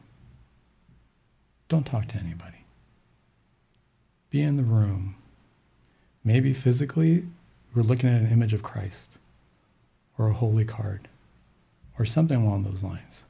Don't 1.68 1.86
talk 1.86 2.08
to 2.08 2.16
anybody. 2.16 2.64
Be 4.30 4.40
in 4.40 4.56
the 4.56 4.62
room. 4.62 5.16
Maybe 6.24 6.54
physically 6.54 7.26
we're 7.74 7.82
looking 7.82 8.10
at 8.10 8.20
an 8.20 8.30
image 8.30 8.52
of 8.52 8.62
Christ 8.62 9.18
or 10.18 10.28
a 10.28 10.32
holy 10.32 10.64
card 10.64 11.08
or 11.98 12.04
something 12.04 12.36
along 12.36 12.64
those 12.64 12.82
lines. 12.82 13.24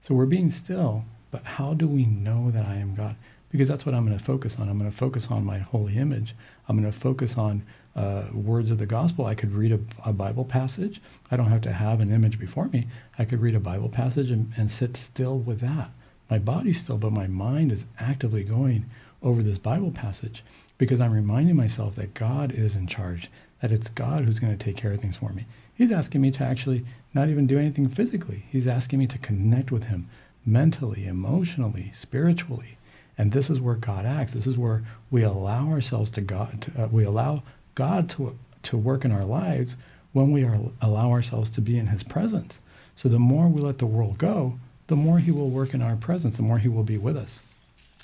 So 0.00 0.14
we're 0.14 0.26
being 0.26 0.50
still, 0.50 1.04
but 1.30 1.44
how 1.44 1.74
do 1.74 1.86
we 1.86 2.04
know 2.04 2.50
that 2.50 2.66
I 2.66 2.76
am 2.76 2.94
God? 2.94 3.16
Because 3.50 3.68
that's 3.68 3.86
what 3.86 3.94
I'm 3.94 4.04
going 4.04 4.18
to 4.18 4.24
focus 4.24 4.58
on. 4.58 4.68
I'm 4.68 4.78
going 4.78 4.90
to 4.90 4.96
focus 4.96 5.28
on 5.30 5.44
my 5.44 5.58
holy 5.58 5.96
image. 5.96 6.34
I'm 6.68 6.78
going 6.78 6.90
to 6.90 6.98
focus 6.98 7.38
on 7.38 7.64
uh, 7.94 8.24
words 8.32 8.70
of 8.70 8.78
the 8.78 8.86
gospel. 8.86 9.26
I 9.26 9.36
could 9.36 9.52
read 9.52 9.72
a, 9.72 9.78
a, 10.04 10.12
Bible 10.12 10.44
passage. 10.44 11.00
I 11.30 11.36
don't 11.36 11.50
have 11.50 11.60
to 11.62 11.72
have 11.72 12.00
an 12.00 12.12
image 12.12 12.40
before 12.40 12.66
me. 12.66 12.88
I 13.18 13.24
could 13.24 13.40
read 13.40 13.54
a 13.54 13.60
Bible 13.60 13.88
passage 13.88 14.32
and, 14.32 14.52
and 14.56 14.68
sit 14.68 14.96
still 14.96 15.38
with 15.38 15.60
that. 15.60 15.90
My 16.28 16.38
body's 16.38 16.80
still, 16.80 16.98
but 16.98 17.12
my 17.12 17.28
mind 17.28 17.70
is 17.70 17.84
actively 18.00 18.42
going 18.42 18.86
over 19.24 19.42
this 19.42 19.58
Bible 19.58 19.90
passage 19.90 20.44
because 20.78 21.00
I'm 21.00 21.12
reminding 21.12 21.56
myself 21.56 21.96
that 21.96 22.14
God 22.14 22.52
is 22.52 22.76
in 22.76 22.86
charge, 22.86 23.30
that 23.60 23.72
it's 23.72 23.88
God 23.88 24.24
who's 24.24 24.38
going 24.38 24.56
to 24.56 24.64
take 24.64 24.76
care 24.76 24.92
of 24.92 25.00
things 25.00 25.16
for 25.16 25.30
me. 25.30 25.46
He's 25.74 25.90
asking 25.90 26.20
me 26.20 26.30
to 26.32 26.44
actually 26.44 26.84
not 27.14 27.28
even 27.28 27.46
do 27.46 27.58
anything 27.58 27.88
physically. 27.88 28.44
He's 28.50 28.68
asking 28.68 29.00
me 29.00 29.06
to 29.08 29.18
connect 29.18 29.72
with 29.72 29.84
Him, 29.84 30.08
mentally, 30.46 31.06
emotionally, 31.06 31.90
spiritually. 31.94 32.76
And 33.18 33.32
this 33.32 33.50
is 33.50 33.60
where 33.60 33.76
God 33.76 34.06
acts. 34.06 34.34
This 34.34 34.46
is 34.46 34.58
where 34.58 34.84
we 35.10 35.22
allow 35.22 35.68
ourselves 35.68 36.10
to 36.12 36.20
God. 36.20 36.62
To, 36.62 36.84
uh, 36.84 36.88
we 36.88 37.04
allow 37.04 37.42
God 37.74 38.10
to 38.10 38.36
to 38.64 38.76
work 38.78 39.04
in 39.04 39.12
our 39.12 39.24
lives 39.24 39.76
when 40.12 40.32
we 40.32 40.42
are, 40.42 40.58
allow 40.80 41.10
ourselves 41.10 41.50
to 41.50 41.60
be 41.60 41.78
in 41.78 41.86
His 41.86 42.02
presence. 42.02 42.58
So 42.96 43.08
the 43.08 43.18
more 43.18 43.48
we 43.48 43.60
let 43.60 43.78
the 43.78 43.86
world 43.86 44.18
go, 44.18 44.58
the 44.86 44.96
more 44.96 45.18
He 45.18 45.30
will 45.30 45.50
work 45.50 45.74
in 45.74 45.82
our 45.82 45.96
presence. 45.96 46.36
The 46.36 46.42
more 46.42 46.58
He 46.58 46.68
will 46.68 46.82
be 46.82 46.98
with 46.98 47.16
us. 47.16 47.40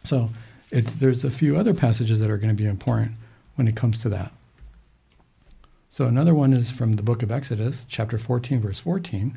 So 0.05 0.31
it's 0.71 0.95
there's 0.95 1.25
a 1.25 1.31
few 1.31 1.57
other 1.57 1.75
passages 1.75 2.21
that 2.21 2.31
are 2.31 2.39
going 2.39 2.55
to 2.55 2.62
be 2.62 2.68
important 2.68 3.12
when 3.57 3.66
it 3.66 3.77
comes 3.77 4.01
to 4.01 4.09
that. 4.11 4.33
So 5.91 6.05
another 6.05 6.35
one 6.35 6.53
is 6.53 6.71
from 6.71 6.93
the 6.93 7.03
book 7.03 7.23
of 7.23 7.33
Exodus, 7.33 7.85
chapter 7.89 8.16
14, 8.16 8.61
verse 8.61 8.79
14. 8.79 9.37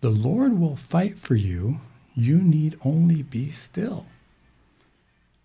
The 0.00 0.10
Lord 0.10 0.58
will 0.58 0.76
fight 0.76 1.18
for 1.18 1.36
you. 1.36 1.80
You 2.14 2.38
need 2.38 2.78
only 2.84 3.22
be 3.22 3.50
still. 3.50 4.06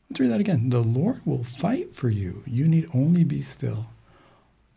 Let's 0.10 0.20
read 0.20 0.32
that 0.32 0.39
again. 0.39 0.70
The 0.70 0.82
Lord 0.82 1.22
will 1.26 1.43
fight 1.43 1.95
for 1.95 2.10
you. 2.10 2.43
You 2.47 2.68
need 2.68 2.89
only 2.93 3.24
be 3.24 3.41
still. 3.41 3.88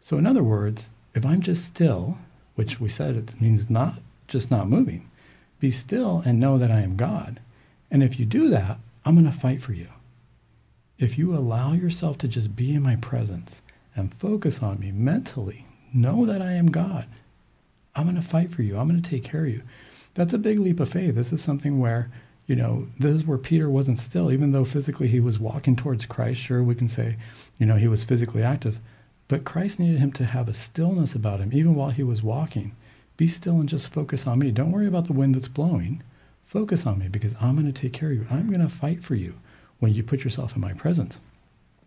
So, 0.01 0.18
in 0.18 0.26
other 0.26 0.43
words, 0.43 0.91
if 1.14 1.24
I'm 1.24 1.41
just 1.41 1.64
still, 1.64 2.18
which 2.55 2.81
we 2.81 2.89
said 2.89 3.16
it 3.16 3.41
means 3.41 3.70
not 3.70 4.01
just 4.26 4.51
not 4.51 4.68
moving, 4.68 5.11
be 5.61 5.70
still 5.70 6.22
and 6.24 6.39
know 6.39 6.59
that 6.59 6.70
I 6.70 6.81
am 6.81 6.97
God. 6.97 7.41
And 7.91 8.03
if 8.03 8.18
you 8.18 8.26
do 8.26 8.49
that, 8.51 8.79
I'm 9.05 9.14
going 9.14 9.24
to 9.24 9.39
fight 9.39 9.62
for 9.62 9.72
you. 9.72 9.89
If 10.99 11.16
you 11.16 11.32
allow 11.32 11.74
yourself 11.74 12.18
to 12.18 12.28
just 12.28 12.57
be 12.57 12.74
in 12.74 12.82
my 12.82 12.96
presence 12.96 13.62
and 13.94 14.12
focus 14.14 14.62
on 14.62 14.80
me 14.80 14.90
mentally, 14.90 15.64
know 15.92 16.26
that 16.26 16.42
I 16.42 16.53
am 16.53 16.66
God. 16.66 17.07
I'm 17.94 18.05
going 18.05 18.16
to 18.16 18.22
fight 18.22 18.51
for 18.51 18.62
you. 18.62 18.76
I'm 18.76 18.88
going 18.88 19.01
to 19.01 19.11
take 19.11 19.22
care 19.22 19.44
of 19.44 19.51
you. 19.51 19.62
That's 20.14 20.32
a 20.32 20.38
big 20.38 20.59
leap 20.59 20.80
of 20.80 20.88
faith. 20.88 21.14
This 21.14 21.32
is 21.32 21.40
something 21.40 21.78
where 21.78 22.11
you 22.49 22.57
know, 22.57 22.88
this 22.99 23.14
is 23.14 23.26
where 23.26 23.38
Peter 23.38 23.68
wasn't 23.68 23.99
still, 23.99 24.32
even 24.32 24.53
though 24.53 24.64
physically 24.64 25.07
he 25.07 25.20
was 25.20 25.38
walking 25.38 25.76
towards 25.76 26.07
Christ. 26.07 26.40
Sure, 26.40 26.62
we 26.62 26.74
can 26.74 26.88
say, 26.88 27.16
you 27.59 27.66
know, 27.66 27.76
he 27.76 27.88
was 27.88 28.05
physically 28.05 28.42
active, 28.42 28.80
but 29.28 29.44
Christ 29.44 29.78
needed 29.78 30.01
him 30.01 30.12
to 30.12 30.24
have 30.24 30.49
a 30.49 30.55
stillness 30.55 31.14
about 31.14 31.40
him, 31.40 31.51
even 31.53 31.74
while 31.74 31.90
he 31.90 32.03
was 32.03 32.22
walking. 32.22 32.74
Be 33.18 33.28
still 33.28 33.61
and 33.61 33.68
just 33.68 33.92
focus 33.92 34.26
on 34.26 34.38
me. 34.38 34.51
Don't 34.51 34.72
worry 34.72 34.86
about 34.86 35.07
the 35.07 35.12
wind 35.12 35.34
that's 35.34 35.46
blowing. 35.46 36.03
Focus 36.46 36.86
on 36.86 36.99
me 36.99 37.09
because 37.09 37.34
I'm 37.38 37.55
going 37.55 37.70
to 37.70 37.80
take 37.80 37.92
care 37.92 38.11
of 38.11 38.16
you. 38.16 38.26
I'm 38.30 38.49
going 38.49 38.62
to 38.62 38.68
fight 38.68 39.05
for 39.05 39.14
you 39.14 39.34
when 39.79 39.95
you 39.95 40.03
put 40.03 40.24
yourself 40.24 40.55
in 40.55 40.61
my 40.61 40.72
presence. 40.72 41.18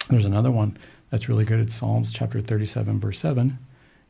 There's 0.10 0.26
another 0.26 0.52
one 0.52 0.78
that's 1.10 1.30
really 1.30 1.46
good. 1.46 1.60
It's 1.60 1.76
Psalms 1.76 2.12
chapter 2.12 2.42
37, 2.42 3.00
verse 3.00 3.20
7. 3.20 3.58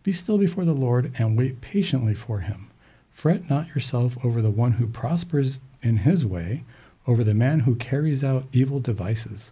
Be 0.04 0.14
still 0.14 0.38
before 0.38 0.66
the 0.66 0.74
Lord 0.74 1.12
and 1.18 1.38
wait 1.38 1.62
patiently 1.62 2.14
for 2.14 2.40
him. 2.40 2.70
Fret 3.12 3.50
not 3.50 3.68
yourself 3.70 4.18
over 4.24 4.42
the 4.42 4.50
one 4.50 4.74
who 4.74 4.88
prospers 4.88 5.60
in 5.82 5.98
his 5.98 6.26
way 6.26 6.64
over 7.08 7.24
the 7.24 7.34
man 7.34 7.62
who 7.62 7.76
carries 7.76 8.24
out 8.24 8.46
evil 8.54 8.80
devices. 8.80 9.52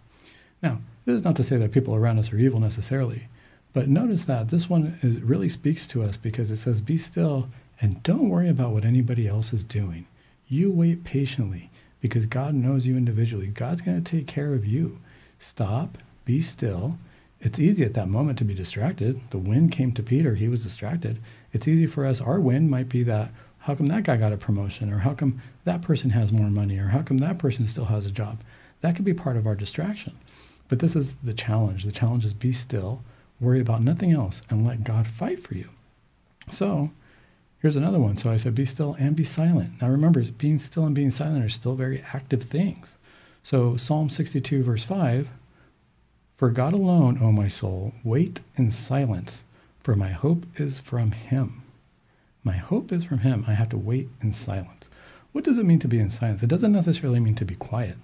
Now, 0.62 0.80
this 1.04 1.16
is 1.16 1.24
not 1.24 1.36
to 1.36 1.44
say 1.44 1.56
that 1.56 1.72
people 1.72 1.94
around 1.94 2.18
us 2.18 2.32
are 2.32 2.38
evil 2.38 2.60
necessarily, 2.60 3.24
but 3.72 3.88
notice 3.88 4.24
that 4.24 4.48
this 4.48 4.68
one 4.68 4.98
is, 5.02 5.20
really 5.20 5.48
speaks 5.48 5.86
to 5.88 6.02
us 6.02 6.16
because 6.16 6.50
it 6.50 6.56
says, 6.56 6.80
Be 6.80 6.96
still 6.98 7.48
and 7.80 8.02
don't 8.02 8.28
worry 8.28 8.48
about 8.48 8.72
what 8.72 8.84
anybody 8.84 9.26
else 9.26 9.52
is 9.52 9.64
doing. 9.64 10.06
You 10.48 10.70
wait 10.70 11.04
patiently 11.04 11.70
because 12.00 12.26
God 12.26 12.54
knows 12.54 12.86
you 12.86 12.96
individually. 12.96 13.46
God's 13.48 13.82
going 13.82 14.02
to 14.02 14.10
take 14.10 14.26
care 14.26 14.54
of 14.54 14.66
you. 14.66 14.98
Stop, 15.38 15.98
be 16.24 16.40
still. 16.42 16.98
It's 17.40 17.58
easy 17.58 17.84
at 17.84 17.94
that 17.94 18.08
moment 18.08 18.38
to 18.38 18.44
be 18.44 18.54
distracted. 18.54 19.20
The 19.30 19.38
wind 19.38 19.72
came 19.72 19.92
to 19.92 20.02
Peter, 20.02 20.34
he 20.34 20.48
was 20.48 20.62
distracted. 20.62 21.18
It's 21.52 21.68
easy 21.68 21.86
for 21.86 22.04
us. 22.04 22.20
Our 22.20 22.40
wind 22.40 22.70
might 22.70 22.88
be 22.88 23.02
that 23.04 23.30
how 23.60 23.74
come 23.74 23.86
that 23.86 24.04
guy 24.04 24.16
got 24.16 24.32
a 24.32 24.38
promotion? 24.38 24.92
Or 24.92 24.98
how 24.98 25.14
come 25.14 25.40
that 25.64 25.82
person 25.82 26.10
has 26.10 26.32
more 26.32 26.48
money? 26.48 26.78
Or 26.78 26.88
how 26.88 27.02
come 27.02 27.18
that 27.18 27.38
person 27.38 27.66
still 27.66 27.84
has 27.84 28.06
a 28.06 28.10
job? 28.10 28.40
That 28.80 28.96
could 28.96 29.04
be 29.04 29.14
part 29.14 29.36
of 29.36 29.46
our 29.46 29.54
distraction. 29.54 30.16
But 30.68 30.78
this 30.78 30.96
is 30.96 31.14
the 31.16 31.34
challenge. 31.34 31.84
The 31.84 31.92
challenge 31.92 32.24
is 32.24 32.32
be 32.32 32.52
still, 32.52 33.02
worry 33.38 33.60
about 33.60 33.82
nothing 33.82 34.12
else, 34.12 34.40
and 34.48 34.66
let 34.66 34.84
God 34.84 35.06
fight 35.06 35.46
for 35.46 35.54
you. 35.54 35.68
So 36.50 36.90
here's 37.60 37.76
another 37.76 38.00
one. 38.00 38.16
So 38.16 38.30
I 38.30 38.36
said, 38.36 38.54
be 38.54 38.64
still 38.64 38.96
and 38.98 39.14
be 39.14 39.24
silent. 39.24 39.80
Now 39.80 39.88
remember, 39.88 40.22
being 40.22 40.58
still 40.58 40.84
and 40.84 40.94
being 40.94 41.10
silent 41.10 41.44
are 41.44 41.48
still 41.48 41.74
very 41.74 42.02
active 42.12 42.42
things. 42.42 42.96
So 43.42 43.76
Psalm 43.76 44.10
62, 44.10 44.62
verse 44.62 44.84
5 44.84 45.28
For 46.36 46.50
God 46.50 46.72
alone, 46.72 47.18
O 47.22 47.32
my 47.32 47.48
soul, 47.48 47.92
wait 48.04 48.40
in 48.56 48.70
silence, 48.70 49.44
for 49.80 49.96
my 49.96 50.10
hope 50.10 50.46
is 50.56 50.80
from 50.80 51.12
him. 51.12 51.60
My 52.42 52.56
hope 52.56 52.90
is 52.90 53.04
from 53.04 53.18
Him. 53.18 53.44
I 53.46 53.52
have 53.52 53.68
to 53.68 53.76
wait 53.76 54.08
in 54.22 54.32
silence. 54.32 54.88
What 55.32 55.44
does 55.44 55.58
it 55.58 55.66
mean 55.66 55.78
to 55.80 55.88
be 55.88 55.98
in 55.98 56.08
silence? 56.08 56.42
It 56.42 56.48
doesn't 56.48 56.72
necessarily 56.72 57.20
mean 57.20 57.34
to 57.34 57.44
be 57.44 57.54
quiet. 57.54 57.96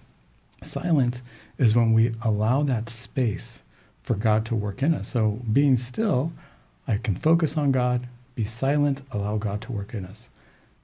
Silence 0.63 1.23
is 1.59 1.75
when 1.75 1.95
we 1.95 2.15
allow 2.23 2.63
that 2.63 2.91
space 2.91 3.63
for 4.03 4.15
God 4.15 4.45
to 4.47 4.55
work 4.55 4.83
in 4.83 4.95
us. 4.95 5.09
So 5.09 5.41
being 5.53 5.79
still, 5.79 6.33
I 6.87 6.99
can 6.99 7.17
focus 7.17 7.57
on 7.57 7.73
God, 7.73 8.07
be 8.37 8.45
silent, 8.45 9.03
allow 9.11 9.39
God 9.39 9.61
to 9.63 9.73
work 9.73 9.95
in 9.95 10.05
us. 10.05 10.29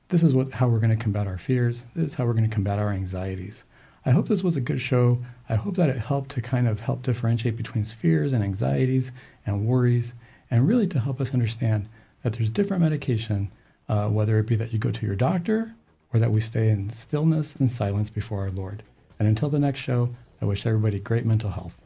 This 0.08 0.24
is 0.24 0.34
what 0.34 0.52
how 0.52 0.68
we're 0.68 0.80
going 0.80 0.96
to 0.96 1.02
combat 1.02 1.28
our 1.28 1.38
fears. 1.38 1.84
This 1.94 2.06
is 2.06 2.14
how 2.14 2.24
we're 2.24 2.32
going 2.32 2.48
to 2.48 2.54
combat 2.54 2.80
our 2.80 2.90
anxieties. 2.90 3.62
I 4.04 4.10
hope 4.10 4.26
this 4.26 4.42
was 4.42 4.56
a 4.56 4.60
good 4.60 4.80
show. 4.80 5.18
I 5.48 5.54
hope 5.54 5.76
that 5.76 5.90
it 5.90 5.98
helped 5.98 6.30
to 6.32 6.40
kind 6.40 6.66
of 6.66 6.80
help 6.80 7.02
differentiate 7.02 7.56
between 7.56 7.84
fears 7.84 8.32
and 8.32 8.42
anxieties 8.42 9.12
and 9.46 9.66
worries, 9.66 10.14
and 10.50 10.66
really 10.66 10.88
to 10.88 10.98
help 10.98 11.20
us 11.20 11.34
understand 11.34 11.88
that 12.22 12.32
there's 12.32 12.50
different 12.50 12.82
medication, 12.82 13.52
uh, 13.88 14.08
whether 14.08 14.38
it 14.38 14.46
be 14.46 14.56
that 14.56 14.72
you 14.72 14.78
go 14.78 14.90
to 14.90 15.06
your 15.06 15.16
doctor 15.16 15.74
or 16.12 16.20
that 16.20 16.32
we 16.32 16.40
stay 16.40 16.70
in 16.70 16.90
stillness 16.90 17.56
and 17.56 17.70
silence 17.70 18.10
before 18.10 18.40
our 18.40 18.50
Lord. 18.50 18.82
And 19.18 19.28
until 19.28 19.50
the 19.50 19.58
next 19.58 19.80
show, 19.80 20.08
I 20.40 20.46
wish 20.46 20.66
everybody 20.66 20.98
great 20.98 21.26
mental 21.26 21.50
health. 21.50 21.76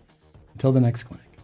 Until 0.55 0.73
the 0.73 0.81
next 0.81 1.03
clinic. 1.05 1.36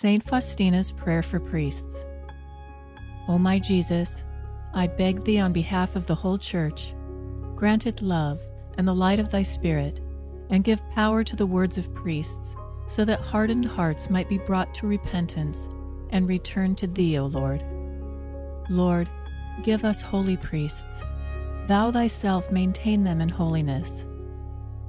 St. 0.00 0.24
Faustina's 0.24 0.92
Prayer 0.92 1.22
for 1.22 1.38
Priests. 1.38 2.06
O 3.28 3.36
my 3.36 3.58
Jesus, 3.58 4.24
I 4.72 4.86
beg 4.86 5.24
thee 5.24 5.38
on 5.38 5.52
behalf 5.52 5.94
of 5.94 6.06
the 6.06 6.14
whole 6.14 6.38
Church, 6.38 6.94
grant 7.54 7.86
it 7.86 8.00
love 8.00 8.40
and 8.78 8.88
the 8.88 8.94
light 8.94 9.20
of 9.20 9.28
thy 9.28 9.42
Spirit, 9.42 10.00
and 10.48 10.64
give 10.64 10.80
power 10.92 11.22
to 11.22 11.36
the 11.36 11.44
words 11.44 11.76
of 11.76 11.92
priests, 11.92 12.56
so 12.86 13.04
that 13.04 13.20
hardened 13.20 13.66
hearts 13.66 14.08
might 14.08 14.26
be 14.26 14.38
brought 14.38 14.74
to 14.76 14.86
repentance 14.86 15.68
and 16.08 16.26
return 16.26 16.74
to 16.76 16.86
thee, 16.86 17.18
O 17.18 17.26
Lord. 17.26 17.62
Lord, 18.70 19.06
give 19.62 19.84
us 19.84 20.00
holy 20.00 20.38
priests. 20.38 21.02
Thou 21.66 21.90
thyself 21.90 22.50
maintain 22.50 23.04
them 23.04 23.20
in 23.20 23.28
holiness. 23.28 24.06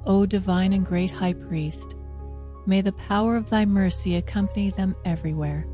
O 0.06 0.24
divine 0.24 0.72
and 0.72 0.86
great 0.86 1.10
High 1.10 1.34
Priest, 1.34 1.96
May 2.64 2.80
the 2.80 2.92
power 2.92 3.36
of 3.36 3.50
thy 3.50 3.64
mercy 3.64 4.16
accompany 4.16 4.70
them 4.70 4.94
everywhere, 5.04 5.66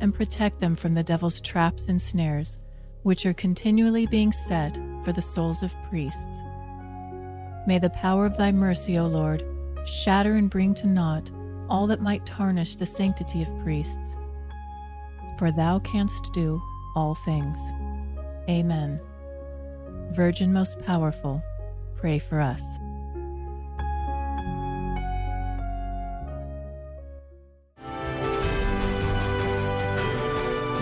and 0.00 0.14
protect 0.14 0.60
them 0.60 0.76
from 0.76 0.94
the 0.94 1.02
devil's 1.02 1.40
traps 1.40 1.88
and 1.88 2.00
snares, 2.00 2.58
which 3.02 3.24
are 3.24 3.34
continually 3.34 4.06
being 4.06 4.32
set 4.32 4.78
for 5.04 5.12
the 5.12 5.22
souls 5.22 5.62
of 5.62 5.74
priests. 5.88 6.36
May 7.66 7.78
the 7.78 7.90
power 7.94 8.26
of 8.26 8.36
thy 8.36 8.52
mercy, 8.52 8.98
O 8.98 9.06
Lord, 9.06 9.42
shatter 9.86 10.34
and 10.34 10.50
bring 10.50 10.74
to 10.74 10.86
naught 10.86 11.30
all 11.70 11.86
that 11.86 12.02
might 12.02 12.26
tarnish 12.26 12.76
the 12.76 12.86
sanctity 12.86 13.42
of 13.42 13.62
priests. 13.62 14.16
For 15.38 15.50
thou 15.50 15.78
canst 15.78 16.30
do 16.34 16.62
all 16.94 17.14
things. 17.14 17.58
Amen. 18.48 19.00
Virgin 20.12 20.52
most 20.52 20.80
powerful, 20.82 21.42
pray 21.96 22.18
for 22.18 22.40
us. 22.40 22.62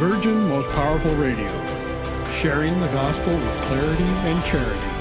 Virgin 0.02 0.48
Most 0.48 0.68
Powerful 0.70 1.14
Radio, 1.14 1.46
sharing 2.34 2.80
the 2.80 2.88
gospel 2.88 3.34
with 3.34 3.56
clarity 3.60 4.02
and 4.02 4.42
charity. 4.42 4.91